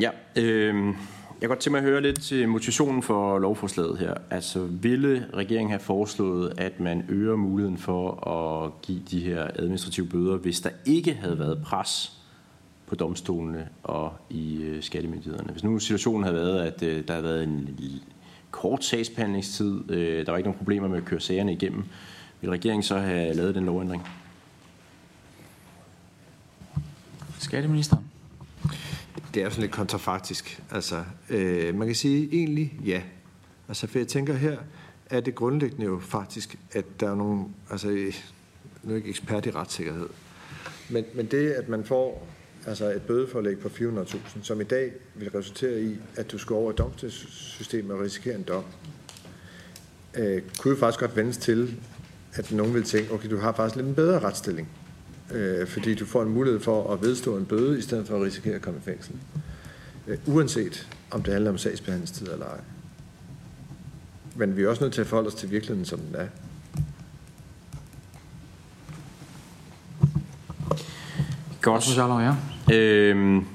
Ja, 0.00 0.10
øh, 0.36 0.86
jeg 0.86 1.40
kan 1.40 1.48
godt 1.48 1.58
tænke 1.58 1.70
mig 1.70 1.78
at 1.78 1.84
høre 1.84 2.00
lidt 2.00 2.22
til 2.22 2.48
motivationen 2.48 3.02
for 3.02 3.38
lovforslaget 3.38 3.98
her. 3.98 4.14
Altså, 4.30 4.64
ville 4.64 5.30
regeringen 5.34 5.70
have 5.70 5.80
foreslået, 5.80 6.52
at 6.58 6.80
man 6.80 7.04
øger 7.08 7.36
muligheden 7.36 7.78
for 7.78 8.28
at 8.28 8.82
give 8.82 9.02
de 9.10 9.20
her 9.20 9.50
administrative 9.54 10.06
bøder, 10.06 10.36
hvis 10.36 10.60
der 10.60 10.70
ikke 10.84 11.14
havde 11.14 11.38
været 11.38 11.62
pres 11.64 12.12
på 12.94 12.98
domstolene 12.98 13.68
og 13.82 14.12
i 14.30 14.62
øh, 14.62 14.82
skattemyndighederne? 14.82 15.52
Hvis 15.52 15.64
nu 15.64 15.78
situationen 15.78 16.24
havde 16.24 16.36
været, 16.36 16.58
at 16.58 16.82
øh, 16.82 17.06
der 17.08 17.12
havde 17.12 17.24
været 17.24 17.42
en 17.42 17.78
kort 18.50 18.84
sagsbehandlingstid, 18.84 19.90
øh, 19.90 20.26
der 20.26 20.32
var 20.32 20.38
ikke 20.38 20.48
nogen 20.48 20.58
problemer 20.58 20.88
med 20.88 20.96
at 20.96 21.04
køre 21.04 21.20
sagerne 21.20 21.52
igennem, 21.52 21.84
vil 22.40 22.50
regeringen 22.50 22.82
så 22.82 22.98
have 22.98 23.34
lavet 23.34 23.54
den 23.54 23.64
lovændring? 23.64 24.02
Skatteministeren? 27.38 28.04
Det 29.34 29.40
er 29.40 29.44
jo 29.44 29.50
sådan 29.50 29.62
lidt 29.62 29.72
kontrafaktisk. 29.72 30.62
Altså, 30.70 31.04
øh, 31.30 31.74
man 31.74 31.86
kan 31.86 31.96
sige 31.96 32.28
egentlig 32.32 32.72
ja. 32.84 33.02
Altså, 33.68 33.86
for 33.86 33.98
jeg 33.98 34.08
tænker 34.08 34.34
her, 34.34 34.58
er 35.10 35.20
det 35.20 35.34
grundlæggende 35.34 35.86
jo 35.86 35.98
faktisk, 36.00 36.58
at 36.72 37.00
der 37.00 37.10
er 37.10 37.14
nogle, 37.14 37.44
altså, 37.70 37.88
nu 37.88 37.94
er 37.94 38.10
jeg 38.86 38.96
ikke 38.96 39.08
ekspert 39.08 39.46
i 39.46 39.50
retssikkerhed, 39.50 40.08
men, 40.90 41.04
men 41.14 41.26
det, 41.26 41.50
at 41.50 41.68
man 41.68 41.84
får 41.84 42.26
altså 42.66 42.92
et 42.92 43.02
bødeforlæg 43.02 43.58
på 43.58 43.68
400.000, 43.68 44.18
som 44.42 44.60
i 44.60 44.64
dag 44.64 44.92
vil 45.14 45.30
resultere 45.30 45.80
i, 45.80 45.96
at 46.16 46.32
du 46.32 46.38
skal 46.38 46.54
over 46.54 46.72
i 46.72 46.74
domstolssystemet 46.74 47.92
og 47.92 48.00
risikere 48.00 48.34
en 48.34 48.42
dom, 48.42 48.64
øh, 50.14 50.42
kunne 50.58 50.74
jo 50.74 50.80
faktisk 50.80 51.00
godt 51.00 51.16
vendes 51.16 51.36
til, 51.36 51.76
at 52.34 52.52
nogen 52.52 52.74
vil 52.74 52.84
tænke, 52.84 53.12
okay, 53.12 53.30
du 53.30 53.38
har 53.38 53.52
faktisk 53.52 53.76
lidt 53.76 53.86
en 53.86 53.94
bedre 53.94 54.18
retsstilling, 54.18 54.68
øh, 55.32 55.66
fordi 55.66 55.94
du 55.94 56.06
får 56.06 56.22
en 56.22 56.28
mulighed 56.28 56.60
for 56.60 56.92
at 56.92 57.02
vedstå 57.02 57.36
en 57.36 57.46
bøde, 57.46 57.78
i 57.78 57.82
stedet 57.82 58.06
for 58.06 58.16
at 58.16 58.22
risikere 58.22 58.54
at 58.54 58.62
komme 58.62 58.80
i 58.80 58.82
fængsel. 58.82 59.14
Øh, 60.06 60.18
uanset 60.26 60.88
om 61.10 61.22
det 61.22 61.32
handler 61.32 61.50
om 61.50 61.58
sagsbehandlingstid 61.58 62.26
eller 62.32 62.46
ej. 62.46 62.60
Men 64.36 64.56
vi 64.56 64.62
er 64.62 64.68
også 64.68 64.84
nødt 64.84 64.94
til 64.94 65.00
at 65.00 65.06
forholde 65.06 65.28
os 65.28 65.34
til 65.34 65.50
virkeligheden, 65.50 65.84
som 65.84 65.98
den 65.98 66.14
er. 66.14 66.26
Godt. 71.62 71.84
så 71.84 72.18
ja. 72.18 72.53
Øhm, 72.72 73.46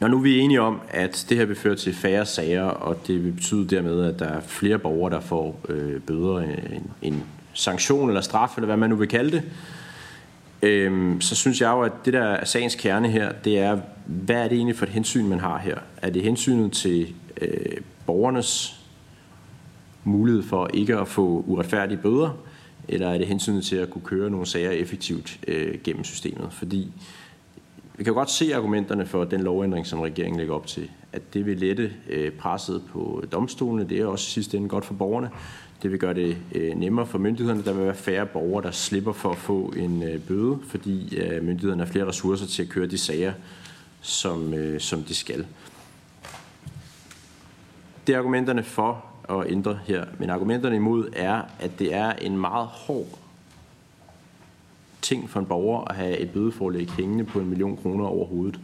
når 0.00 0.08
nu 0.08 0.18
vi 0.18 0.38
er 0.38 0.42
enige 0.42 0.60
om, 0.60 0.80
at 0.90 1.26
det 1.28 1.36
her 1.36 1.44
vil 1.44 1.56
føre 1.56 1.76
til 1.76 1.94
færre 1.94 2.26
sager, 2.26 2.62
og 2.62 3.06
det 3.06 3.24
vil 3.24 3.32
betyde 3.32 3.68
dermed, 3.68 4.04
at 4.04 4.18
der 4.18 4.26
er 4.26 4.40
flere 4.40 4.78
borgere, 4.78 5.14
der 5.14 5.20
får 5.20 5.60
øh, 5.68 6.00
bøder, 6.00 6.34
øh, 6.34 6.76
en, 6.76 6.90
en 7.02 7.22
sanktion 7.52 8.08
eller 8.08 8.20
straf, 8.20 8.56
eller 8.56 8.66
hvad 8.66 8.76
man 8.76 8.90
nu 8.90 8.96
vil 8.96 9.08
kalde 9.08 9.30
det, 9.30 9.42
øhm, 10.62 11.20
så 11.20 11.34
synes 11.34 11.60
jeg 11.60 11.70
jo, 11.70 11.80
at 11.80 11.92
det 12.04 12.12
der 12.12 12.22
er 12.22 12.44
sagens 12.44 12.74
kerne 12.74 13.10
her, 13.10 13.32
det 13.32 13.58
er, 13.58 13.78
hvad 14.06 14.36
er 14.36 14.48
det 14.48 14.56
egentlig 14.56 14.76
for 14.76 14.86
et 14.86 14.92
hensyn, 14.92 15.26
man 15.26 15.40
har 15.40 15.58
her? 15.58 15.78
Er 16.02 16.10
det 16.10 16.22
hensynet 16.22 16.72
til 16.72 17.14
øh, 17.40 17.76
borgernes 18.06 18.80
mulighed 20.04 20.42
for 20.42 20.70
ikke 20.74 20.96
at 20.96 21.08
få 21.08 21.44
uretfærdige 21.46 21.98
bøder, 21.98 22.38
eller 22.88 23.08
er 23.10 23.18
det 23.18 23.26
hensynet 23.26 23.64
til 23.64 23.76
at 23.76 23.90
kunne 23.90 24.04
køre 24.04 24.30
nogle 24.30 24.46
sager 24.46 24.70
effektivt 24.70 25.38
øh, 25.48 25.78
gennem 25.84 26.04
systemet? 26.04 26.48
Fordi 26.50 26.92
vi 28.02 28.04
kan 28.04 28.12
jo 28.12 28.18
godt 28.18 28.30
se 28.30 28.54
argumenterne 28.54 29.06
for 29.06 29.24
den 29.24 29.40
lovændring, 29.40 29.86
som 29.86 30.00
regeringen 30.00 30.38
lægger 30.38 30.54
op 30.54 30.66
til, 30.66 30.90
at 31.12 31.34
det 31.34 31.46
vil 31.46 31.58
lette 31.58 31.92
øh, 32.08 32.32
presset 32.32 32.82
på 32.92 33.24
domstolene. 33.32 33.88
Det 33.88 34.00
er 34.00 34.06
også 34.06 34.24
sidst 34.24 34.34
sidste 34.34 34.56
ende 34.56 34.68
godt 34.68 34.84
for 34.84 34.94
borgerne. 34.94 35.30
Det 35.82 35.90
vil 35.90 35.98
gøre 35.98 36.14
det 36.14 36.36
øh, 36.54 36.74
nemmere 36.74 37.06
for 37.06 37.18
myndighederne. 37.18 37.64
Der 37.64 37.72
vil 37.72 37.84
være 37.84 37.94
færre 37.94 38.26
borgere, 38.26 38.62
der 38.62 38.70
slipper 38.70 39.12
for 39.12 39.30
at 39.30 39.36
få 39.36 39.72
en 39.76 40.02
øh, 40.02 40.20
bøde, 40.20 40.58
fordi 40.66 41.18
myndighederne 41.42 41.84
har 41.84 41.92
flere 41.92 42.06
ressourcer 42.06 42.46
til 42.46 42.62
at 42.62 42.68
køre 42.68 42.86
de 42.86 42.98
sager, 42.98 43.32
som, 44.00 44.54
som 44.78 45.02
de 45.02 45.14
skal. 45.14 45.46
Det 48.06 48.14
er 48.14 48.18
argumenterne 48.18 48.62
for 48.62 49.04
at 49.28 49.50
ændre 49.50 49.78
her, 49.84 50.04
men 50.18 50.30
argumenterne 50.30 50.76
imod 50.76 51.08
er, 51.16 51.42
at 51.60 51.78
det 51.78 51.94
er 51.94 52.12
en 52.12 52.38
meget 52.38 52.66
hård 52.66 53.21
ting 55.02 55.30
for 55.30 55.40
en 55.40 55.46
borger 55.46 55.84
at 55.90 55.96
have 55.96 56.18
et 56.18 56.30
bødeforlæg 56.30 56.90
hængende 56.90 57.24
på 57.24 57.40
en 57.40 57.48
million 57.48 57.76
kroner 57.76 58.04
over 58.04 58.26
hovedet. 58.26 58.60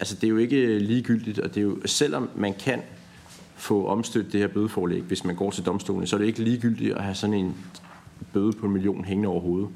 Altså 0.00 0.14
det 0.14 0.24
er 0.24 0.28
jo 0.28 0.36
ikke 0.36 0.78
ligegyldigt, 0.78 1.38
og 1.38 1.48
det 1.48 1.56
er 1.56 1.64
jo, 1.64 1.78
selvom 1.84 2.30
man 2.36 2.54
kan 2.54 2.82
få 3.56 3.86
omstødt 3.86 4.32
det 4.32 4.40
her 4.40 4.48
bødeforlæg, 4.48 5.02
hvis 5.02 5.24
man 5.24 5.36
går 5.36 5.50
til 5.50 5.66
domstolen, 5.66 6.06
så 6.06 6.16
er 6.16 6.18
det 6.18 6.26
ikke 6.26 6.42
ligegyldigt 6.42 6.94
at 6.94 7.04
have 7.04 7.14
sådan 7.14 7.34
en 7.34 7.54
bøde 8.32 8.52
på 8.52 8.66
en 8.66 8.72
million 8.72 9.04
hængende 9.04 9.28
over 9.28 9.40
hovedet. 9.40 9.68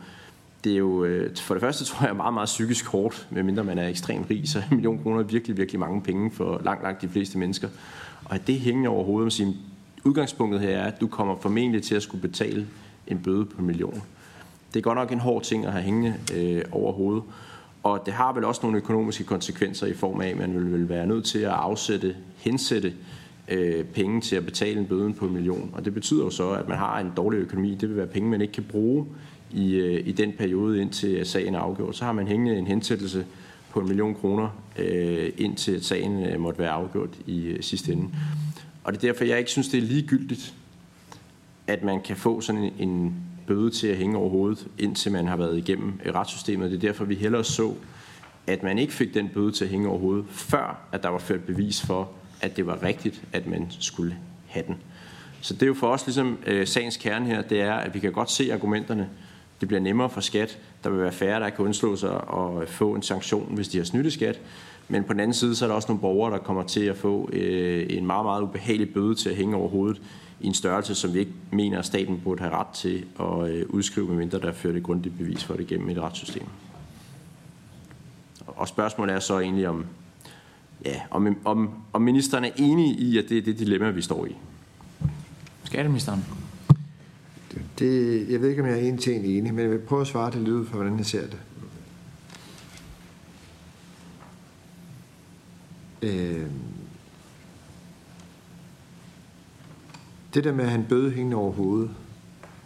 Det 0.64 0.72
er 0.72 0.76
jo, 0.76 1.04
øh, 1.04 1.36
for 1.36 1.54
det 1.54 1.60
første 1.60 1.84
tror 1.84 2.06
jeg, 2.06 2.16
meget, 2.16 2.34
meget 2.34 2.46
psykisk 2.46 2.86
hårdt, 2.86 3.28
medmindre 3.30 3.64
man 3.64 3.78
er 3.78 3.88
ekstremt 3.88 4.30
rig, 4.30 4.48
så 4.48 4.58
en 4.58 4.76
million 4.76 5.02
kroner 5.02 5.18
er 5.18 5.22
virkelig, 5.22 5.56
virkelig 5.56 5.80
mange 5.80 6.02
penge 6.02 6.30
for 6.30 6.60
langt, 6.64 6.82
langt 6.82 7.02
de 7.02 7.08
fleste 7.08 7.38
mennesker. 7.38 7.68
Og 8.24 8.34
at 8.34 8.46
det 8.46 8.60
hænger 8.60 8.90
over 8.90 9.04
hovedet, 9.04 9.24
man 9.24 9.30
siger, 9.30 9.52
udgangspunktet 10.04 10.60
her 10.60 10.78
er, 10.78 10.84
at 10.84 11.00
du 11.00 11.06
kommer 11.06 11.36
formentlig 11.40 11.82
til 11.82 11.94
at 11.94 12.02
skulle 12.02 12.22
betale 12.28 12.66
en 13.06 13.18
bøde 13.18 13.44
på 13.44 13.58
en 13.58 13.66
million. 13.66 14.02
Det 14.74 14.80
er 14.80 14.82
godt 14.82 14.98
nok 14.98 15.12
en 15.12 15.20
hård 15.20 15.42
ting 15.42 15.66
at 15.66 15.72
have 15.72 15.84
hængende 15.84 16.14
øh, 16.34 16.62
over 16.72 16.92
hovedet. 16.92 17.22
Og 17.82 18.02
det 18.06 18.14
har 18.14 18.32
vel 18.32 18.44
også 18.44 18.60
nogle 18.62 18.78
økonomiske 18.78 19.24
konsekvenser 19.24 19.86
i 19.86 19.92
form 19.92 20.20
af, 20.20 20.28
at 20.28 20.36
man 20.36 20.54
vil, 20.54 20.72
vil 20.72 20.88
være 20.88 21.06
nødt 21.06 21.24
til 21.24 21.38
at 21.38 21.50
afsætte, 21.50 22.16
hensætte 22.36 22.92
øh, 23.48 23.84
penge 23.84 24.20
til 24.20 24.36
at 24.36 24.44
betale 24.44 24.80
en 24.80 24.86
bøde 24.86 25.12
på 25.12 25.26
en 25.26 25.32
million. 25.32 25.70
Og 25.72 25.84
det 25.84 25.94
betyder 25.94 26.24
jo 26.24 26.30
så, 26.30 26.50
at 26.50 26.68
man 26.68 26.78
har 26.78 26.98
en 27.00 27.12
dårlig 27.16 27.38
økonomi. 27.38 27.74
Det 27.74 27.88
vil 27.88 27.96
være 27.96 28.06
penge, 28.06 28.28
man 28.28 28.40
ikke 28.40 28.52
kan 28.52 28.64
bruge 28.64 29.06
i, 29.52 29.74
øh, 29.74 30.08
i 30.08 30.12
den 30.12 30.32
periode, 30.38 30.80
indtil 30.80 31.26
sagen 31.26 31.54
er 31.54 31.58
afgjort. 31.58 31.96
Så 31.96 32.04
har 32.04 32.12
man 32.12 32.28
hængende 32.28 32.58
en 32.58 32.66
hensættelse 32.66 33.26
på 33.70 33.80
en 33.80 33.88
million 33.88 34.14
kroner, 34.14 34.48
øh, 34.78 35.32
indtil 35.36 35.84
sagen 35.84 36.26
øh, 36.26 36.40
måtte 36.40 36.58
være 36.58 36.70
afgjort 36.70 37.10
i 37.26 37.44
øh, 37.44 37.62
sidste 37.62 37.92
ende. 37.92 38.08
Og 38.84 38.92
det 38.92 39.04
er 39.04 39.12
derfor, 39.12 39.24
jeg 39.24 39.38
ikke 39.38 39.50
synes, 39.50 39.68
det 39.68 39.78
er 39.78 39.82
ligegyldigt, 39.82 40.54
at 41.66 41.82
man 41.82 42.02
kan 42.02 42.16
få 42.16 42.40
sådan 42.40 42.62
en, 42.62 42.72
en 42.88 43.14
bøde 43.46 43.70
til 43.70 43.86
at 43.86 43.96
hænge 43.96 44.16
over 44.18 44.30
hovedet, 44.30 44.66
indtil 44.78 45.12
man 45.12 45.26
har 45.26 45.36
været 45.36 45.58
igennem 45.58 46.00
øh, 46.04 46.14
retssystemet. 46.14 46.70
Det 46.70 46.76
er 46.76 46.80
derfor, 46.80 47.04
vi 47.04 47.14
hellere 47.14 47.44
så, 47.44 47.74
at 48.46 48.62
man 48.62 48.78
ikke 48.78 48.92
fik 48.92 49.14
den 49.14 49.28
bøde 49.28 49.52
til 49.52 49.64
at 49.64 49.70
hænge 49.70 49.88
over 49.88 49.98
hovedet, 49.98 50.24
før 50.30 50.88
at 50.92 51.02
der 51.02 51.08
var 51.08 51.18
ført 51.18 51.44
bevis 51.44 51.82
for, 51.86 52.10
at 52.40 52.56
det 52.56 52.66
var 52.66 52.82
rigtigt, 52.82 53.22
at 53.32 53.46
man 53.46 53.66
skulle 53.70 54.16
have 54.46 54.66
den. 54.66 54.76
Så 55.40 55.54
det 55.54 55.62
er 55.62 55.66
jo 55.66 55.74
for 55.74 55.88
os 55.88 56.06
ligesom 56.06 56.38
øh, 56.46 56.66
sagens 56.66 56.96
kerne 56.96 57.26
her, 57.26 57.42
det 57.42 57.60
er, 57.60 57.74
at 57.74 57.94
vi 57.94 57.98
kan 57.98 58.12
godt 58.12 58.30
se 58.30 58.52
argumenterne. 58.52 59.08
Det 59.60 59.68
bliver 59.68 59.80
nemmere 59.80 60.10
for 60.10 60.20
skat. 60.20 60.58
Der 60.84 60.90
vil 60.90 61.00
være 61.00 61.12
færre, 61.12 61.40
der 61.40 61.50
kan 61.50 61.64
undslå 61.64 61.96
sig 61.96 62.10
og 62.10 62.68
få 62.68 62.94
en 62.94 63.02
sanktion, 63.02 63.54
hvis 63.54 63.68
de 63.68 63.78
har 63.78 63.84
snydt 63.84 64.12
skat. 64.12 64.40
Men 64.88 65.04
på 65.04 65.12
den 65.12 65.20
anden 65.20 65.34
side, 65.34 65.56
så 65.56 65.64
er 65.64 65.68
der 65.68 65.74
også 65.74 65.88
nogle 65.88 66.00
borgere, 66.00 66.32
der 66.32 66.38
kommer 66.38 66.62
til 66.62 66.80
at 66.80 66.96
få 66.96 67.28
øh, 67.32 67.86
en 67.90 68.06
meget, 68.06 68.24
meget 68.24 68.42
ubehagelig 68.42 68.94
bøde 68.94 69.14
til 69.14 69.28
at 69.28 69.36
hænge 69.36 69.56
over 69.56 69.68
hovedet 69.68 70.02
i 70.40 70.46
en 70.46 70.54
størrelse, 70.54 70.94
som 70.94 71.14
vi 71.14 71.18
ikke 71.18 71.32
mener, 71.50 71.78
at 71.78 71.86
staten 71.86 72.20
burde 72.24 72.40
have 72.40 72.52
ret 72.54 72.66
til 72.66 73.04
at 73.20 73.50
øh, 73.50 73.66
udskrive, 73.68 74.06
medmindre 74.06 74.40
der 74.40 74.52
fører 74.52 74.72
det 74.72 74.82
grundigt 74.82 75.18
bevis 75.18 75.44
for 75.44 75.54
det 75.54 75.66
gennem 75.66 75.88
et 75.88 75.98
retssystem. 75.98 76.46
Og 78.46 78.68
spørgsmålet 78.68 79.14
er 79.14 79.20
så 79.20 79.38
egentlig, 79.38 79.68
om, 79.68 79.86
ja, 80.84 81.00
om, 81.10 81.36
om, 81.44 81.70
om 81.92 82.02
ministeren 82.02 82.44
er 82.44 82.50
enig 82.56 82.98
i, 83.00 83.18
at 83.18 83.24
det 83.28 83.38
er 83.38 83.42
det 83.42 83.58
dilemma, 83.58 83.90
vi 83.90 84.02
står 84.02 84.26
i. 84.26 84.36
Skatteministeren? 85.64 86.24
Det, 87.78 88.26
jeg 88.30 88.40
ved 88.40 88.48
ikke, 88.48 88.62
om 88.62 88.68
jeg 88.68 88.78
er 88.78 88.82
en 88.82 88.98
til 88.98 89.16
en 89.16 89.24
enig, 89.24 89.54
men 89.54 89.62
jeg 89.62 89.70
vil 89.70 89.78
prøve 89.78 90.00
at 90.00 90.06
svare 90.06 90.30
det 90.30 90.38
lidt 90.38 90.48
ud 90.48 90.66
for, 90.66 90.76
hvordan 90.76 90.98
jeg 90.98 91.06
ser 91.06 91.20
det. 91.20 91.38
Øh, 96.04 96.50
det 100.34 100.44
der 100.44 100.52
med 100.52 100.64
at 100.64 100.70
have 100.70 100.80
en 100.80 100.86
bøde 100.88 101.10
hængende 101.10 101.36
over 101.36 101.52
hovedet, 101.52 101.90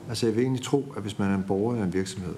altså 0.09 0.27
jeg 0.27 0.37
vil 0.37 0.43
egentlig 0.43 0.65
tro, 0.65 0.93
at 0.97 1.03
hvis 1.03 1.19
man 1.19 1.31
er 1.31 1.35
en 1.35 1.45
borger 1.49 1.73
eller 1.73 1.87
en 1.87 1.93
virksomhed, 1.93 2.35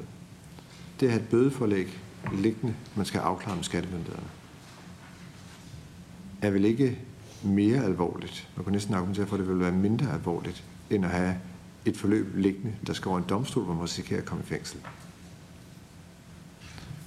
det 1.01 1.07
at 1.07 1.13
have 1.13 1.23
et 1.23 1.29
bødeforlæg 1.29 2.01
liggende, 2.33 2.75
man 2.97 3.07
skal 3.07 3.19
afklare 3.19 3.57
med 3.57 3.65
skattemyndighederne, 3.65 4.29
er 6.43 6.51
vel 6.51 6.65
ikke 6.65 6.99
mere 7.43 7.85
alvorligt. 7.85 8.49
Man 8.57 8.65
kan 8.65 8.73
næsten 8.73 8.95
argumentere 8.95 9.27
for, 9.27 9.37
at 9.37 9.41
det 9.41 9.49
vil 9.49 9.61
være 9.61 9.73
mindre 9.73 10.13
alvorligt, 10.13 10.65
end 10.91 11.05
at 11.05 11.11
have 11.11 11.37
et 11.85 11.97
forløb 11.97 12.37
liggende, 12.37 12.75
der 12.87 12.93
skal 12.93 13.09
over 13.09 13.19
en 13.19 13.25
domstol, 13.29 13.65
hvor 13.65 13.75
man 13.75 13.85
risikerer 13.85 14.21
at 14.21 14.27
komme 14.27 14.45
i 14.45 14.47
fængsel. 14.47 14.81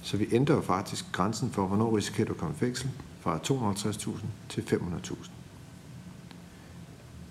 Så 0.02 0.16
vi 0.16 0.26
ændrer 0.32 0.54
jo 0.54 0.60
faktisk 0.60 1.12
grænsen 1.12 1.50
for, 1.50 1.66
hvornår 1.66 1.96
risikerer 1.96 2.26
du 2.26 2.32
at 2.32 2.38
komme 2.38 2.54
i 2.54 2.58
fængsel, 2.58 2.90
fra 3.24 3.38
250.000 3.38 4.24
til 4.48 4.60
500.000. 4.60 5.30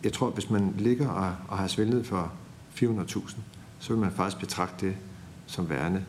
Jeg 0.04 0.14
tror, 0.14 0.28
at 0.28 0.34
hvis 0.34 0.50
man 0.50 0.74
ligger 0.78 1.08
og, 1.08 1.36
og 1.48 1.58
har 1.58 1.68
svindlet 1.68 2.06
for 2.06 2.32
400.000, 2.76 3.36
så 3.80 3.94
vil 3.94 3.98
man 3.98 4.12
faktisk 4.12 4.40
betragte 4.40 4.86
det 4.86 4.96
som 5.46 5.70
værende 5.70 6.06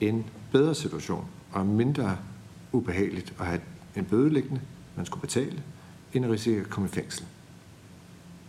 en 0.00 0.26
bedre 0.52 0.74
situation, 0.74 1.26
og 1.52 1.66
mindre 1.66 2.18
ubehageligt 2.72 3.34
at 3.40 3.46
have 3.46 3.60
en 3.96 4.04
bødeliggende, 4.04 4.60
man 4.96 5.06
skulle 5.06 5.20
betale, 5.20 5.62
end 6.12 6.24
at 6.24 6.30
risikere 6.30 6.60
at 6.60 6.70
komme 6.70 6.88
i 6.88 6.92
fængsel. 6.92 7.26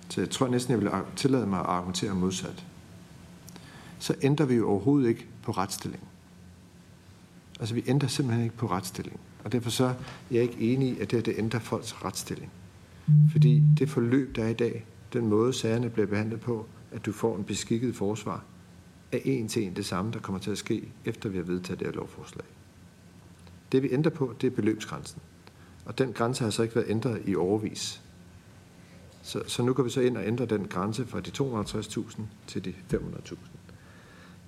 Så 0.09 0.21
jeg 0.21 0.29
tror 0.29 0.47
næsten, 0.47 0.71
jeg 0.71 0.81
vil 0.81 0.91
tillade 1.15 1.47
mig 1.47 1.59
at 1.59 1.65
argumentere 1.65 2.15
modsat. 2.15 2.65
Så 3.99 4.15
ændrer 4.21 4.45
vi 4.45 4.55
jo 4.55 4.69
overhovedet 4.69 5.09
ikke 5.09 5.27
på 5.43 5.51
retsstillingen. 5.51 6.07
Altså, 7.59 7.75
vi 7.75 7.83
ændrer 7.87 8.09
simpelthen 8.09 8.43
ikke 8.43 8.57
på 8.57 8.67
retsstillingen. 8.67 9.21
Og 9.43 9.51
derfor 9.51 9.69
så 9.69 9.85
er 9.85 9.93
jeg 10.31 10.43
ikke 10.43 10.59
enig 10.59 10.89
i, 10.89 10.99
at 10.99 11.11
det, 11.11 11.25
det 11.25 11.33
ændrer 11.37 11.59
folks 11.59 12.05
retsstilling. 12.05 12.51
Fordi 13.31 13.63
det 13.79 13.89
forløb, 13.89 14.35
der 14.35 14.43
er 14.43 14.49
i 14.49 14.53
dag, 14.53 14.85
den 15.13 15.27
måde 15.27 15.53
sagerne 15.53 15.89
bliver 15.89 16.07
behandlet 16.07 16.39
på, 16.39 16.65
at 16.91 17.05
du 17.05 17.11
får 17.11 17.37
en 17.37 17.43
beskikket 17.43 17.95
forsvar, 17.95 18.43
er 19.11 19.19
en 19.23 19.47
til 19.47 19.63
en 19.63 19.75
det 19.75 19.85
samme, 19.85 20.11
der 20.11 20.19
kommer 20.19 20.39
til 20.39 20.51
at 20.51 20.57
ske, 20.57 20.91
efter 21.05 21.29
vi 21.29 21.37
har 21.37 21.43
vedtaget 21.43 21.79
det 21.79 21.87
her 21.87 21.93
lovforslag. 21.93 22.45
Det 23.71 23.83
vi 23.83 23.91
ændrer 23.91 24.11
på, 24.11 24.33
det 24.41 24.47
er 24.47 24.51
beløbsgrænsen. 24.51 25.21
Og 25.85 25.97
den 25.97 26.13
grænse 26.13 26.43
har 26.43 26.51
så 26.51 26.63
ikke 26.63 26.75
været 26.75 26.89
ændret 26.89 27.21
i 27.25 27.35
overvis. 27.35 28.01
Så, 29.21 29.43
så 29.47 29.63
nu 29.63 29.73
kan 29.73 29.85
vi 29.85 29.89
så 29.89 30.01
ind 30.01 30.17
og 30.17 30.27
ændre 30.27 30.45
den 30.45 30.67
grænse 30.67 31.05
fra 31.05 31.19
de 31.19 31.31
250.000 31.31 32.21
til 32.47 32.65
de 32.65 32.73
500.000. 32.93 33.35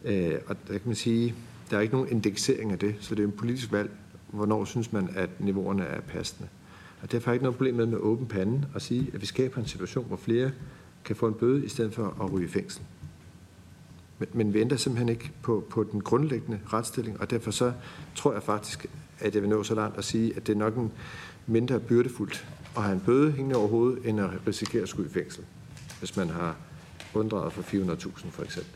Øh, 0.04 0.40
og 0.48 0.56
der 0.68 0.74
kan 0.74 0.82
man 0.86 0.96
sige, 0.96 1.36
der 1.70 1.78
er 1.78 1.82
ikke 1.82 1.94
nogen 1.94 2.10
indeksering 2.10 2.72
af 2.72 2.80
det, 2.80 2.96
så 3.00 3.16
det 3.16 3.24
er 3.24 3.28
en 3.28 3.38
politisk 3.38 3.72
valg, 3.72 3.92
hvornår 4.32 4.66
synes 4.66 4.94
man, 4.94 5.10
at 5.16 5.30
niveauerne 5.40 5.84
er 5.84 6.02
passende. 6.02 6.50
Og 7.02 7.12
derfor 7.12 7.32
er 7.32 7.34
ikke 7.34 7.44
noget 7.44 7.58
problem 7.58 7.76
med 7.76 7.86
med 7.86 7.98
åben 7.98 8.28
pande 8.28 8.68
at 8.76 8.82
sige, 8.82 9.12
at 9.14 9.22
vi 9.22 9.26
skaber 9.26 9.58
en 9.58 9.68
situation, 9.68 10.06
hvor 10.06 10.18
flere 10.18 10.52
kan 11.06 11.16
få 11.16 11.28
en 11.28 11.34
bøde, 11.34 11.66
i 11.66 11.70
stedet 11.70 11.94
for 11.94 12.18
at 12.24 12.34
ryge 12.34 12.46
i 12.46 12.50
fængsel. 12.50 12.82
Men, 14.20 14.28
men 14.34 14.54
vi 14.54 14.60
ændrer 14.60 14.78
simpelthen 14.78 15.10
ikke 15.10 15.32
på, 15.42 15.64
på 15.70 15.84
den 15.84 16.02
grundlæggende 16.02 16.60
retsstilling, 16.74 17.22
og 17.22 17.30
derfor 17.30 17.52
så 17.52 17.74
tror 18.16 18.34
jeg 18.34 18.44
faktisk, 18.44 18.86
at 19.20 19.36
jeg 19.36 19.42
vil 19.42 19.50
nå 19.50 19.64
så 19.64 19.76
langt 19.76 19.98
at 19.98 20.04
sige, 20.04 20.36
at 20.36 20.48
det 20.48 20.54
er 20.54 20.58
nok 20.58 20.76
en 20.76 20.92
mindre 21.48 21.80
byrdefuldt 21.80 22.48
at 22.78 22.84
have 22.84 22.94
en 22.94 23.00
bøde 23.00 23.32
hængende 23.32 23.56
over 23.56 23.68
hovedet, 23.68 24.06
end 24.06 24.20
at 24.20 24.30
risikere 24.48 24.82
at 24.82 24.90
skulle 24.90 25.10
i 25.10 25.14
fængsel, 25.14 25.44
hvis 26.00 26.18
man 26.18 26.30
har 26.30 26.56
unddraget 27.14 27.54
for 27.54 27.62
400.000 27.62 28.30
for 28.30 28.44
eksempel. 28.44 28.74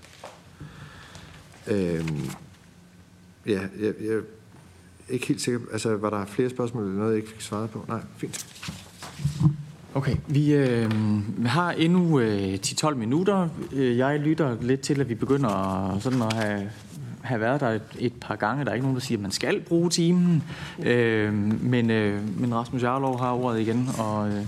Øhm, 1.68 2.22
ja, 3.46 3.68
jeg, 3.80 3.94
jeg 4.02 4.22
ikke 5.10 5.28
helt 5.28 5.42
sikker. 5.42 5.60
Altså, 5.72 5.96
var 5.96 6.10
der 6.10 6.26
flere 6.26 6.50
spørgsmål 6.50 6.84
eller 6.84 6.98
noget, 6.98 7.12
jeg 7.12 7.18
ikke 7.18 7.30
fik 7.30 7.42
svaret 7.42 7.70
på? 7.70 7.86
Nej, 7.88 8.00
fint. 8.18 8.46
Okay, 9.96 10.16
vi 10.28 10.54
øh, 10.54 10.92
har 11.46 11.72
endnu 11.72 12.20
øh, 12.20 12.54
10-12 12.54 12.94
minutter. 12.94 13.48
Øh, 13.74 13.98
jeg 13.98 14.20
lytter 14.20 14.58
lidt 14.62 14.82
til, 14.82 15.02
at 15.02 15.10
vi 15.10 15.16
begynder 15.16 15.98
sådan 16.00 16.22
at 16.22 16.34
have, 16.34 16.70
have 17.22 17.42
været 17.42 17.62
der 17.62 17.70
et, 17.70 17.82
et 18.00 18.14
par 18.22 18.36
gange. 18.36 18.66
Der 18.66 18.72
er 18.72 18.74
ikke 18.74 18.86
nogen, 18.86 18.96
der 18.96 19.02
siger, 19.02 19.18
at 19.18 19.22
man 19.22 19.32
skal 19.32 19.62
bruge 19.62 19.90
timen. 19.90 20.44
Øh, 20.84 21.34
men, 21.64 21.90
øh, 21.90 22.40
men 22.40 22.56
Rasmus 22.56 22.84
Jarlov 22.84 23.20
har 23.20 23.32
ordet 23.32 23.60
igen. 23.60 23.90
Og, 24.00 24.28
øh, 24.28 24.46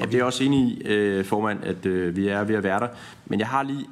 ja, 0.00 0.04
det 0.04 0.14
er 0.14 0.24
også 0.24 0.44
enig 0.44 0.60
i, 0.60 0.82
øh, 0.82 1.24
formand, 1.24 1.64
at 1.64 1.86
øh, 1.86 2.16
vi 2.16 2.28
er 2.28 2.44
ved 2.44 2.54
at 2.54 2.62
være 2.62 2.80
der. 2.80 2.88
Men 3.26 3.38
jeg 3.38 3.48
har 3.48 3.62
lige 3.62 3.86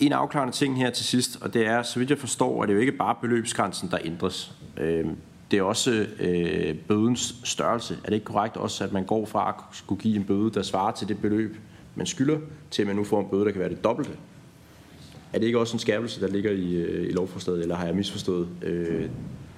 en 0.00 0.12
afklarende 0.12 0.54
ting 0.54 0.78
her 0.78 0.90
til 0.90 1.04
sidst, 1.04 1.38
og 1.40 1.54
det 1.54 1.66
er, 1.66 1.82
så 1.82 1.98
vidt 1.98 2.10
jeg 2.10 2.18
forstår, 2.18 2.62
at 2.62 2.68
det 2.68 2.74
jo 2.74 2.80
ikke 2.80 2.92
bare 2.92 3.14
beløbsgrænsen, 3.20 3.90
der 3.90 3.98
ændres. 4.04 4.52
Øh, 4.76 5.04
det 5.50 5.58
er 5.58 5.62
også 5.62 6.06
øh, 6.20 6.76
bødens 6.78 7.34
størrelse. 7.44 7.98
Er 8.04 8.08
det 8.08 8.14
ikke 8.14 8.26
korrekt 8.26 8.56
også, 8.56 8.84
at 8.84 8.92
man 8.92 9.04
går 9.04 9.26
fra 9.26 9.48
at 9.48 9.76
skulle 9.76 10.02
give 10.02 10.16
en 10.16 10.24
bøde, 10.24 10.50
der 10.50 10.62
svarer 10.62 10.92
til 10.92 11.08
det 11.08 11.20
beløb, 11.20 11.56
man 11.94 12.06
skylder, 12.06 12.38
til 12.70 12.82
at 12.82 12.86
man 12.86 12.96
nu 12.96 13.04
får 13.04 13.20
en 13.20 13.28
bøde, 13.30 13.44
der 13.44 13.50
kan 13.50 13.60
være 13.60 13.68
det 13.68 13.84
dobbelte? 13.84 14.12
Er 15.32 15.38
det 15.38 15.46
ikke 15.46 15.58
også 15.58 15.74
en 15.74 15.78
skærpelse, 15.78 16.20
der 16.20 16.28
ligger 16.28 16.50
i, 16.50 16.74
øh, 16.74 17.08
i 17.08 17.12
lovforslaget, 17.12 17.62
eller 17.62 17.76
har 17.76 17.86
jeg 17.86 17.94
misforstået 17.94 18.48
øh, 18.62 19.10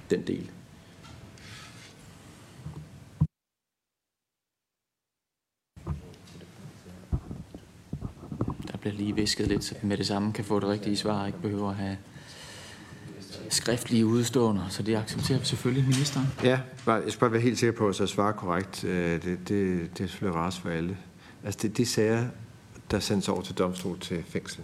den 0.09 0.21
del? 0.27 0.49
Der 8.71 8.77
bliver 8.79 8.93
lige 8.93 9.15
visket 9.15 9.47
lidt, 9.47 9.63
så 9.63 9.75
med 9.81 9.97
det 9.97 10.07
samme 10.07 10.33
kan 10.33 10.45
få 10.45 10.59
det 10.59 10.69
rigtige 10.69 10.97
svar, 10.97 11.25
ikke 11.25 11.41
behøver 11.41 11.69
at 11.69 11.75
have 11.75 11.97
skriftlige 13.49 14.05
udstående, 14.05 14.61
så 14.69 14.83
det 14.83 14.95
accepterer 14.95 15.39
vi 15.39 15.45
selvfølgelig 15.45 15.83
ministeren. 15.83 16.27
Ja, 16.43 16.59
jeg 16.87 17.03
skal 17.07 17.19
bare 17.19 17.31
være 17.31 17.41
helt 17.41 17.59
sikker 17.59 17.77
på, 17.77 17.87
at 17.87 17.99
jeg 17.99 18.09
svarer 18.09 18.31
korrekt. 18.31 18.83
Øh, 18.83 19.23
det, 19.23 19.23
det, 19.23 19.49
det 19.97 20.03
er 20.03 20.07
selvfølgelig 20.07 20.39
rart 20.39 20.53
for 20.53 20.69
alle. 20.69 20.97
Altså, 21.43 21.59
det 21.61 21.69
er 21.69 21.73
de 21.73 21.85
sager, 21.85 22.25
der 22.91 22.99
sendes 22.99 23.29
over 23.29 23.41
til 23.41 23.55
domstol 23.55 23.99
til 23.99 24.23
fængsel. 24.27 24.63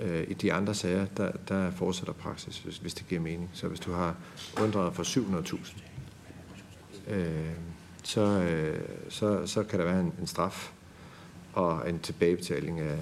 Øh, 0.00 0.24
I 0.28 0.34
de 0.34 0.52
andre 0.52 0.74
sager, 0.74 1.06
der, 1.16 1.30
der 1.48 1.70
fortsætter 1.70 2.12
praksis, 2.12 2.58
hvis, 2.58 2.78
hvis 2.78 2.94
det 2.94 3.08
giver 3.08 3.20
mening. 3.20 3.50
Så 3.52 3.68
hvis 3.68 3.80
du 3.80 3.92
har 3.92 4.16
undret 4.62 4.94
for 4.94 5.02
700.000, 5.02 5.82
øh, 7.12 7.50
så, 8.02 8.20
øh, 8.20 8.80
så, 9.08 9.46
så 9.46 9.62
kan 9.62 9.78
der 9.78 9.84
være 9.84 10.00
en, 10.00 10.12
en 10.20 10.26
straf 10.26 10.70
og 11.52 11.90
en 11.90 11.98
tilbagebetaling 11.98 12.80
af, 12.80 12.98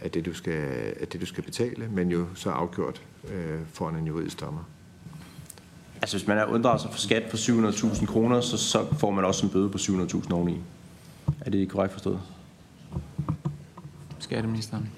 af 0.00 0.10
det, 0.10 0.26
du 0.26 0.34
skal, 0.34 0.94
af 1.00 1.08
det, 1.08 1.20
du 1.20 1.26
skal 1.26 1.44
betale, 1.44 1.88
men 1.88 2.10
jo 2.10 2.26
så 2.34 2.50
afgjort 2.50 3.02
øh, 3.30 3.60
foran 3.72 3.96
en 3.96 4.06
juridisk 4.06 4.40
dommer. 4.40 4.60
Altså 6.02 6.18
hvis 6.18 6.28
man 6.28 6.38
er 6.38 6.44
unddraget 6.44 6.80
sig 6.80 6.90
for 6.90 6.98
skat 6.98 7.22
på 7.30 7.36
700.000 7.36 8.06
kroner, 8.06 8.40
så, 8.40 8.56
så 8.56 8.86
får 8.98 9.10
man 9.10 9.24
også 9.24 9.46
en 9.46 9.52
bøde 9.52 9.68
på 9.68 9.78
700.000 9.78 10.32
oveni. 10.32 10.60
Er 11.40 11.50
det 11.50 11.68
korrekt 11.68 11.92
forstået? 11.92 12.20
Skatteministeren. 14.18 14.90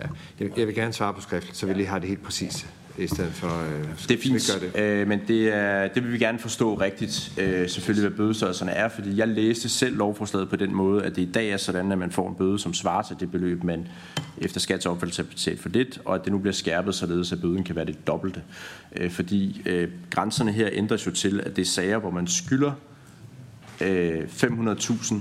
Ja, 0.00 0.06
jeg, 0.40 0.58
jeg 0.58 0.66
vil 0.66 0.74
gerne 0.74 0.92
svare 0.92 1.14
på 1.14 1.20
skriftligt, 1.20 1.56
så 1.56 1.66
vi 1.66 1.72
lige 1.72 1.86
har 1.86 1.98
det 1.98 2.08
helt 2.08 2.22
præcist 2.22 2.66
i 2.98 3.06
stedet 3.06 3.32
for... 3.32 3.46
Øh, 3.46 4.08
det 4.08 4.18
er 4.18 4.22
fint, 4.22 4.60
det. 4.74 4.80
Øh, 4.80 5.08
men 5.08 5.20
det, 5.28 5.54
er, 5.54 5.88
det 5.88 6.04
vil 6.04 6.12
vi 6.12 6.18
gerne 6.18 6.38
forstå 6.38 6.74
rigtigt, 6.74 7.32
øh, 7.38 7.68
selvfølgelig 7.68 8.08
hvad 8.08 8.16
bødestørrelserne 8.16 8.70
er, 8.70 8.88
fordi 8.88 9.16
jeg 9.16 9.28
læste 9.28 9.68
selv 9.68 9.96
lovforslaget 9.96 10.48
på 10.48 10.56
den 10.56 10.74
måde, 10.74 11.04
at 11.04 11.16
det 11.16 11.22
i 11.22 11.32
dag 11.32 11.50
er 11.50 11.56
sådan, 11.56 11.92
at 11.92 11.98
man 11.98 12.12
får 12.12 12.28
en 12.28 12.34
bøde, 12.34 12.58
som 12.58 12.74
svarer 12.74 13.02
til 13.02 13.16
det 13.20 13.30
beløb, 13.30 13.64
man 13.64 13.88
efter 14.38 14.60
skats 14.60 14.86
opfattelse 14.86 15.22
har 15.22 15.28
betalt 15.28 15.60
for 15.60 15.68
lidt, 15.68 16.00
og 16.04 16.14
at 16.14 16.24
det 16.24 16.32
nu 16.32 16.38
bliver 16.38 16.52
skærpet, 16.52 16.94
således 16.94 17.32
at 17.32 17.40
bøden 17.40 17.64
kan 17.64 17.76
være 17.76 17.86
det 17.86 18.06
dobbelte. 18.06 18.42
Øh, 18.96 19.10
fordi 19.10 19.62
øh, 19.66 19.88
grænserne 20.10 20.52
her 20.52 20.68
ændres 20.72 21.06
jo 21.06 21.10
til, 21.10 21.40
at 21.40 21.56
det 21.56 21.62
er 21.62 21.66
sager, 21.66 21.98
hvor 21.98 22.10
man 22.10 22.26
skylder 22.26 22.72
øh, 23.80 24.22
500.000 24.22 25.14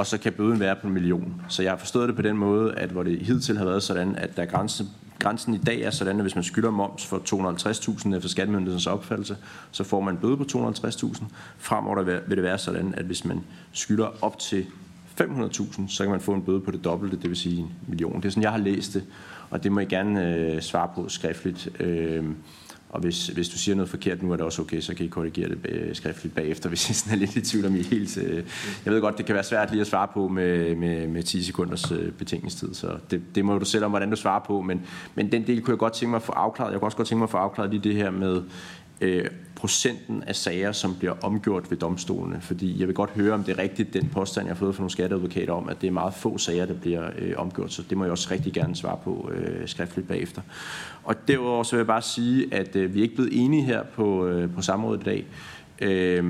og 0.00 0.06
så 0.06 0.18
kan 0.18 0.32
bøden 0.32 0.60
være 0.60 0.76
på 0.76 0.86
en 0.86 0.92
million. 0.92 1.42
Så 1.48 1.62
jeg 1.62 1.72
har 1.72 1.76
forstået 1.76 2.08
det 2.08 2.16
på 2.16 2.22
den 2.22 2.36
måde, 2.36 2.74
at 2.74 2.90
hvor 2.90 3.02
det 3.02 3.18
hidtil 3.18 3.58
har 3.58 3.64
været 3.64 3.82
sådan, 3.82 4.16
at 4.16 4.36
der 4.36 4.44
grænsen, 4.44 4.88
grænsen 5.20 5.54
i 5.54 5.58
dag 5.58 5.80
er 5.80 5.90
sådan, 5.90 6.16
at 6.16 6.22
hvis 6.22 6.34
man 6.34 6.44
skylder 6.44 6.70
moms 6.70 7.06
for 7.06 7.18
250.000 7.18 7.90
efter 7.92 8.14
øh, 8.14 8.22
skattemyndighedens 8.22 8.86
opfattelse, 8.86 9.36
så 9.70 9.84
får 9.84 10.00
man 10.00 10.14
en 10.14 10.20
bøde 10.20 10.36
på 10.36 10.44
250.000. 10.52 11.24
Fremover 11.58 12.02
vil 12.02 12.36
det 12.36 12.42
være 12.42 12.58
sådan, 12.58 12.94
at 12.96 13.04
hvis 13.04 13.24
man 13.24 13.40
skylder 13.72 14.24
op 14.24 14.38
til 14.38 14.66
500.000, 15.20 15.88
så 15.88 16.02
kan 16.02 16.10
man 16.10 16.20
få 16.20 16.32
en 16.32 16.42
bøde 16.42 16.60
på 16.60 16.70
det 16.70 16.84
dobbelte, 16.84 17.16
det 17.16 17.28
vil 17.28 17.36
sige 17.36 17.58
en 17.58 17.72
million. 17.86 18.16
Det 18.16 18.24
er 18.24 18.30
sådan, 18.30 18.42
jeg 18.42 18.50
har 18.50 18.58
læst 18.58 18.94
det, 18.94 19.04
og 19.50 19.64
det 19.64 19.72
må 19.72 19.80
I 19.80 19.84
gerne 19.84 20.34
øh, 20.34 20.62
svare 20.62 20.90
på 20.94 21.08
skriftligt. 21.08 21.80
Øh, 21.80 22.24
og 22.90 23.00
hvis, 23.00 23.26
hvis 23.26 23.48
du 23.48 23.58
siger 23.58 23.74
noget 23.74 23.90
forkert 23.90 24.22
nu, 24.22 24.32
er 24.32 24.36
det 24.36 24.44
også 24.44 24.62
okay, 24.62 24.80
så 24.80 24.94
kan 24.94 25.06
I 25.06 25.08
korrigere 25.08 25.48
det 25.48 25.58
øh, 25.68 25.94
skriftligt 25.94 26.34
bagefter, 26.34 26.68
hvis 26.70 26.90
I 26.90 26.94
sådan 26.94 27.12
er 27.14 27.18
lidt 27.18 27.36
i 27.36 27.40
tvivl 27.40 27.66
om 27.66 27.76
I 27.76 27.82
helt... 27.82 28.18
Øh, 28.18 28.44
jeg 28.84 28.92
ved 28.92 29.00
godt, 29.00 29.18
det 29.18 29.26
kan 29.26 29.34
være 29.34 29.44
svært 29.44 29.70
lige 29.70 29.80
at 29.80 29.86
svare 29.86 30.08
på 30.14 30.28
med, 30.28 30.76
med, 30.76 31.06
med 31.06 31.22
10 31.22 31.42
sekunders 31.42 31.92
øh, 31.92 32.12
så 32.72 32.96
det, 33.10 33.22
det 33.34 33.44
må 33.44 33.58
du 33.58 33.64
selv 33.64 33.84
om, 33.84 33.90
hvordan 33.90 34.10
du 34.10 34.16
svarer 34.16 34.40
på, 34.46 34.60
men, 34.60 34.82
men 35.14 35.32
den 35.32 35.46
del 35.46 35.62
kunne 35.62 35.72
jeg 35.72 35.78
godt 35.78 35.92
tænke 35.92 36.10
mig 36.10 36.16
at 36.16 36.22
få 36.22 36.32
afklaret. 36.32 36.72
Jeg 36.72 36.80
kunne 36.80 36.86
også 36.86 36.96
godt 36.96 37.08
tænke 37.08 37.18
mig 37.18 37.26
at 37.26 37.30
få 37.30 37.36
afklaret 37.36 37.70
lige 37.70 37.82
det 37.82 37.94
her 37.94 38.10
med 38.10 38.42
øh, 39.00 39.24
procenten 39.54 40.22
af 40.22 40.36
sager, 40.36 40.72
som 40.72 40.94
bliver 40.94 41.14
omgjort 41.22 41.70
ved 41.70 41.78
domstolene. 41.78 42.40
Fordi 42.40 42.80
jeg 42.80 42.86
vil 42.86 42.94
godt 42.94 43.10
høre, 43.10 43.32
om 43.34 43.44
det 43.44 43.58
er 43.58 43.62
rigtigt, 43.62 43.94
den 43.94 44.08
påstand, 44.08 44.46
jeg 44.46 44.54
har 44.54 44.58
fået 44.58 44.74
fra 44.74 44.80
nogle 44.80 44.90
skatteadvokater 44.90 45.52
om, 45.52 45.68
at 45.68 45.80
det 45.80 45.86
er 45.86 45.90
meget 45.90 46.14
få 46.14 46.38
sager, 46.38 46.66
der 46.66 46.74
bliver 46.74 47.10
øh, 47.18 47.32
omgjort. 47.36 47.72
Så 47.72 47.82
det 47.90 47.98
må 47.98 48.04
jeg 48.04 48.10
også 48.10 48.28
rigtig 48.30 48.52
gerne 48.52 48.76
svare 48.76 48.98
på 49.04 49.30
øh, 49.34 49.68
skriftligt 49.68 50.08
bagefter. 50.08 50.42
Og 51.04 51.28
derudover 51.28 51.62
så 51.62 51.76
vil 51.76 51.78
jeg 51.78 51.86
bare 51.86 52.02
sige, 52.02 52.54
at 52.54 52.76
øh, 52.76 52.94
vi 52.94 52.98
er 52.98 53.02
ikke 53.02 53.14
blevet 53.14 53.44
enige 53.44 53.62
her 53.62 53.82
på, 53.82 54.26
øh, 54.26 54.54
på 54.54 54.62
samrådet 54.62 55.00
i 55.00 55.04
dag. 55.04 55.26
Øh, 55.80 56.24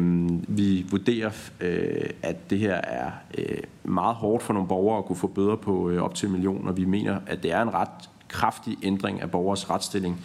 vi 0.48 0.86
vurderer, 0.90 1.30
øh, 1.60 2.10
at 2.22 2.50
det 2.50 2.58
her 2.58 2.74
er 2.74 3.10
øh, 3.38 3.58
meget 3.84 4.14
hårdt 4.14 4.42
for 4.42 4.52
nogle 4.52 4.68
borgere 4.68 4.98
at 4.98 5.04
kunne 5.04 5.16
få 5.16 5.26
bøder 5.26 5.56
på 5.56 5.90
øh, 5.90 6.02
op 6.02 6.14
til 6.14 6.26
en 6.26 6.32
million, 6.32 6.68
og 6.68 6.76
vi 6.76 6.84
mener, 6.84 7.18
at 7.26 7.42
det 7.42 7.52
er 7.52 7.62
en 7.62 7.74
ret 7.74 8.10
kraftig 8.28 8.76
ændring 8.82 9.20
af 9.20 9.30
borgers 9.30 9.70
retsstilling, 9.70 10.20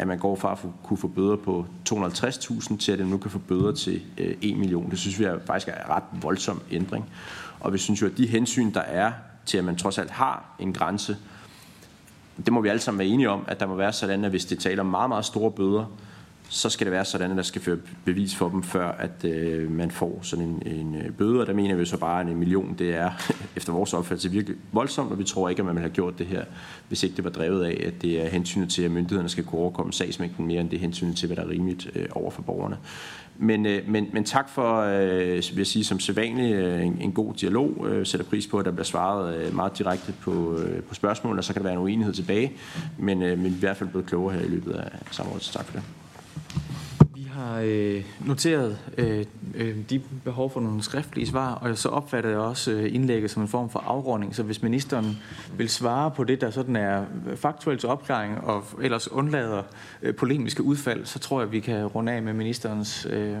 at 0.00 0.06
man 0.06 0.18
går 0.18 0.36
fra 0.36 0.52
at 0.52 0.58
kunne 0.82 0.96
få 0.96 1.08
bøder 1.08 1.36
på 1.36 1.66
250.000 1.90 2.76
til, 2.76 2.92
at 2.92 2.98
man 2.98 3.08
nu 3.08 3.18
kan 3.18 3.30
få 3.30 3.38
bøder 3.38 3.72
til 3.72 4.02
øh, 4.18 4.36
1 4.42 4.56
million. 4.56 4.90
Det 4.90 4.98
synes 4.98 5.18
vi 5.18 5.24
er, 5.24 5.38
faktisk 5.46 5.68
er 5.68 5.72
en 5.72 5.90
ret 5.90 6.02
voldsom 6.22 6.62
ændring. 6.70 7.10
Og 7.60 7.72
vi 7.72 7.78
synes 7.78 8.02
jo, 8.02 8.06
at 8.06 8.16
de 8.16 8.26
hensyn, 8.26 8.74
der 8.74 8.80
er 8.80 9.12
til, 9.46 9.58
at 9.58 9.64
man 9.64 9.76
trods 9.76 9.98
alt 9.98 10.10
har 10.10 10.56
en 10.58 10.72
grænse, 10.72 11.16
det 12.36 12.52
må 12.52 12.60
vi 12.60 12.68
alle 12.68 12.80
sammen 12.80 12.98
være 12.98 13.08
enige 13.08 13.30
om, 13.30 13.44
at 13.48 13.60
der 13.60 13.66
må 13.66 13.74
være 13.74 13.92
sådan, 13.92 14.24
at 14.24 14.30
hvis 14.30 14.44
det 14.44 14.58
taler 14.58 14.80
om 14.80 14.86
meget, 14.86 15.08
meget 15.08 15.24
store 15.24 15.50
bøder, 15.50 15.84
så 16.52 16.70
skal 16.70 16.84
det 16.84 16.92
være 16.92 17.04
sådan, 17.04 17.30
at 17.30 17.36
der 17.36 17.42
skal 17.42 17.62
føre 17.62 17.76
bevis 18.04 18.34
for 18.34 18.48
dem, 18.48 18.62
før 18.62 18.88
at 18.88 19.24
øh, 19.24 19.70
man 19.70 19.90
får 19.90 20.18
sådan 20.22 20.44
en, 20.44 20.62
en 20.66 20.94
øh, 20.94 21.12
bøde. 21.12 21.40
Og 21.40 21.46
der 21.46 21.52
mener 21.52 21.74
vi 21.74 21.84
så 21.84 21.96
bare, 21.96 22.20
at 22.20 22.26
en 22.26 22.36
million, 22.36 22.74
det 22.78 22.94
er 22.94 23.10
efter 23.56 23.72
vores 23.72 23.94
opfattelse 23.94 24.30
virkelig 24.30 24.56
voldsomt, 24.72 25.12
og 25.12 25.18
vi 25.18 25.24
tror 25.24 25.48
ikke, 25.48 25.60
at 25.60 25.66
man 25.66 25.74
ville 25.74 25.88
have 25.88 25.94
gjort 25.94 26.18
det 26.18 26.26
her, 26.26 26.44
hvis 26.88 27.02
ikke 27.02 27.16
det 27.16 27.24
var 27.24 27.30
drevet 27.30 27.64
af, 27.64 27.82
at 27.86 28.02
det 28.02 28.24
er 28.24 28.28
hensynet 28.28 28.70
til, 28.70 28.82
at 28.82 28.90
myndighederne 28.90 29.28
skal 29.28 29.44
kunne 29.44 29.60
overkomme 29.60 29.92
sagsmængden 29.92 30.46
mere, 30.46 30.60
end 30.60 30.70
det 30.70 30.76
er 30.76 30.80
hensynet 30.80 31.16
til, 31.16 31.26
hvad 31.26 31.36
der 31.36 31.42
er 31.42 31.48
rimeligt 31.48 31.90
øh, 31.94 32.06
over 32.12 32.30
for 32.30 32.42
borgerne. 32.42 32.76
Men, 33.38 33.66
øh, 33.66 33.88
men, 33.88 34.06
men 34.12 34.24
tak 34.24 34.48
for, 34.48 34.80
øh, 34.80 35.34
vil 35.34 35.56
jeg 35.56 35.66
sige, 35.66 35.84
som 35.84 36.00
sædvanligt, 36.00 36.56
øh, 36.56 36.86
en, 36.86 36.98
en 37.00 37.12
god 37.12 37.34
dialog. 37.34 37.86
Øh, 37.88 38.06
sætter 38.06 38.26
pris 38.26 38.46
på, 38.46 38.58
at 38.58 38.64
der 38.64 38.70
bliver 38.70 38.84
svaret 38.84 39.36
øh, 39.36 39.54
meget 39.54 39.78
direkte 39.78 40.14
på, 40.20 40.56
øh, 40.58 40.82
på 40.82 40.94
spørgsmål, 40.94 41.38
og 41.38 41.44
så 41.44 41.52
kan 41.52 41.62
der 41.62 41.68
være 41.68 41.76
en 41.76 41.82
uenighed 41.82 42.14
tilbage. 42.14 42.52
Men, 42.98 43.22
øh, 43.22 43.38
men 43.38 43.44
vi 43.44 43.50
er 43.50 43.56
i 43.56 43.60
hvert 43.60 43.76
fald 43.76 43.88
blevet 43.88 44.06
klogere 44.06 44.34
her 44.34 44.44
i 44.44 44.48
løbet 44.48 44.72
af 44.72 44.90
samrådet, 45.10 45.42
så 45.42 45.52
tak 45.52 45.64
for 45.64 45.72
det. 45.72 45.82
Vi 47.20 47.26
har 47.34 47.60
øh, 47.64 48.04
noteret 48.26 48.78
øh, 48.98 49.24
øh, 49.54 49.76
de 49.90 50.02
behov 50.24 50.50
for 50.50 50.60
nogle 50.60 50.82
skriftlige 50.82 51.26
svar, 51.26 51.54
og 51.54 51.78
så 51.78 51.88
opfatter 51.88 52.30
jeg 52.30 52.38
også 52.38 52.72
øh, 52.72 52.94
indlægget 52.94 53.30
som 53.30 53.42
en 53.42 53.48
form 53.48 53.70
for 53.70 53.78
afrunding. 53.78 54.34
Så 54.34 54.42
hvis 54.42 54.62
ministeren 54.62 55.18
vil 55.56 55.68
svare 55.68 56.10
på 56.10 56.24
det, 56.24 56.40
der 56.40 56.50
sådan 56.50 56.76
er 56.76 57.04
øh, 57.30 57.36
faktuelt 57.36 57.84
opklaring, 57.84 58.38
og 58.38 58.64
ellers 58.82 59.12
undlader 59.12 59.62
øh, 60.02 60.14
polemiske 60.14 60.62
udfald, 60.62 61.04
så 61.04 61.18
tror 61.18 61.40
jeg, 61.40 61.52
vi 61.52 61.60
kan 61.60 61.86
runde 61.86 62.12
af 62.12 62.22
med 62.22 62.32
ministerens 62.32 63.06
øh, 63.10 63.36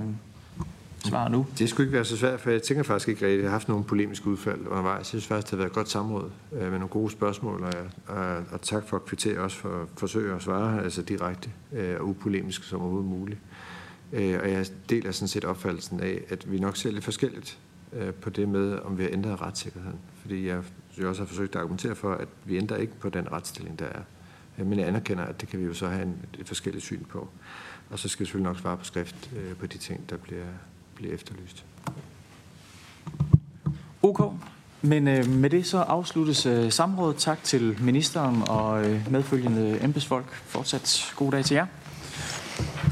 svar 1.04 1.28
nu. 1.28 1.46
Det 1.58 1.68
skulle 1.68 1.86
ikke 1.86 1.94
være 1.94 2.04
så 2.04 2.16
svært, 2.16 2.40
for 2.40 2.50
jeg 2.50 2.62
tænker 2.62 2.82
faktisk 2.82 3.08
ikke 3.08 3.22
rigtigt, 3.22 3.38
at 3.38 3.42
jeg 3.42 3.50
har 3.50 3.54
haft 3.54 3.68
nogle 3.68 3.84
polemiske 3.84 4.26
udfald 4.26 4.66
undervejs. 4.66 4.98
Jeg 4.98 5.06
synes 5.06 5.26
faktisk, 5.26 5.46
det 5.46 5.50
har 5.50 5.56
været 5.56 5.70
et 5.70 5.74
godt 5.74 5.88
samråd 5.88 6.30
øh, 6.52 6.60
med 6.60 6.70
nogle 6.70 6.88
gode 6.88 7.10
spørgsmål, 7.10 7.62
og, 7.62 7.72
og, 8.16 8.36
og 8.52 8.62
tak 8.62 8.88
for 8.88 8.96
at 8.96 9.04
kvittere 9.04 9.38
også 9.38 9.56
for 9.56 9.68
at 9.68 9.88
forsøge 9.96 10.34
at 10.34 10.42
svare 10.42 10.84
altså 10.84 11.02
direkte 11.02 11.50
øh, 11.72 12.00
og 12.00 12.08
upolemisk 12.08 12.64
som 12.64 12.80
overhovedet 12.80 13.10
muligt. 13.10 13.38
Øh, 14.12 14.40
og 14.42 14.50
jeg 14.50 14.66
deler 14.88 15.12
sådan 15.12 15.28
set 15.28 15.44
opfattelsen 15.44 16.00
af, 16.00 16.20
at 16.28 16.52
vi 16.52 16.58
nok 16.58 16.76
ser 16.76 16.90
lidt 16.90 17.04
forskelligt 17.04 17.58
øh, 17.92 18.14
på 18.14 18.30
det 18.30 18.48
med, 18.48 18.78
om 18.78 18.98
vi 18.98 19.02
har 19.02 19.10
ændret 19.12 19.40
retssikkerheden. 19.40 19.98
Fordi 20.20 20.46
jeg, 20.46 20.62
jo 20.98 21.08
også 21.08 21.22
har 21.22 21.26
forsøgt 21.26 21.54
at 21.54 21.60
argumentere 21.60 21.94
for, 21.94 22.14
at 22.14 22.28
vi 22.44 22.56
ændrer 22.56 22.76
ikke 22.76 22.92
på 23.00 23.08
den 23.08 23.32
retsstilling, 23.32 23.78
der 23.78 23.84
er. 23.84 24.02
Øh, 24.58 24.66
men 24.66 24.78
jeg 24.78 24.88
anerkender, 24.88 25.24
at 25.24 25.40
det 25.40 25.48
kan 25.48 25.60
vi 25.60 25.64
jo 25.64 25.74
så 25.74 25.88
have 25.88 26.02
en, 26.02 26.16
et 26.38 26.48
forskelligt 26.48 26.84
syn 26.84 27.04
på. 27.04 27.28
Og 27.90 27.98
så 27.98 28.08
skal 28.08 28.20
vi 28.20 28.26
selvfølgelig 28.26 28.52
nok 28.52 28.60
svare 28.60 28.76
på 28.76 28.84
skrift 28.84 29.30
øh, 29.36 29.56
på 29.56 29.66
de 29.66 29.78
ting, 29.78 30.10
der 30.10 30.16
bliver, 30.16 30.46
bliver 30.94 31.14
efterlyst. 31.14 31.64
OK. 34.02 34.34
Men 34.82 35.08
øh, 35.08 35.28
med 35.28 35.50
det 35.50 35.66
så 35.66 35.78
afsluttes 35.78 36.46
øh, 36.46 36.72
samrådet. 36.72 37.16
Tak 37.16 37.44
til 37.44 37.76
ministeren 37.80 38.42
og 38.48 38.86
øh, 38.86 39.12
medfølgende 39.12 39.84
embedsfolk. 39.84 40.32
Fortsat 40.32 41.12
god 41.16 41.32
dag 41.32 41.44
til 41.44 41.54
jer. 41.54 41.66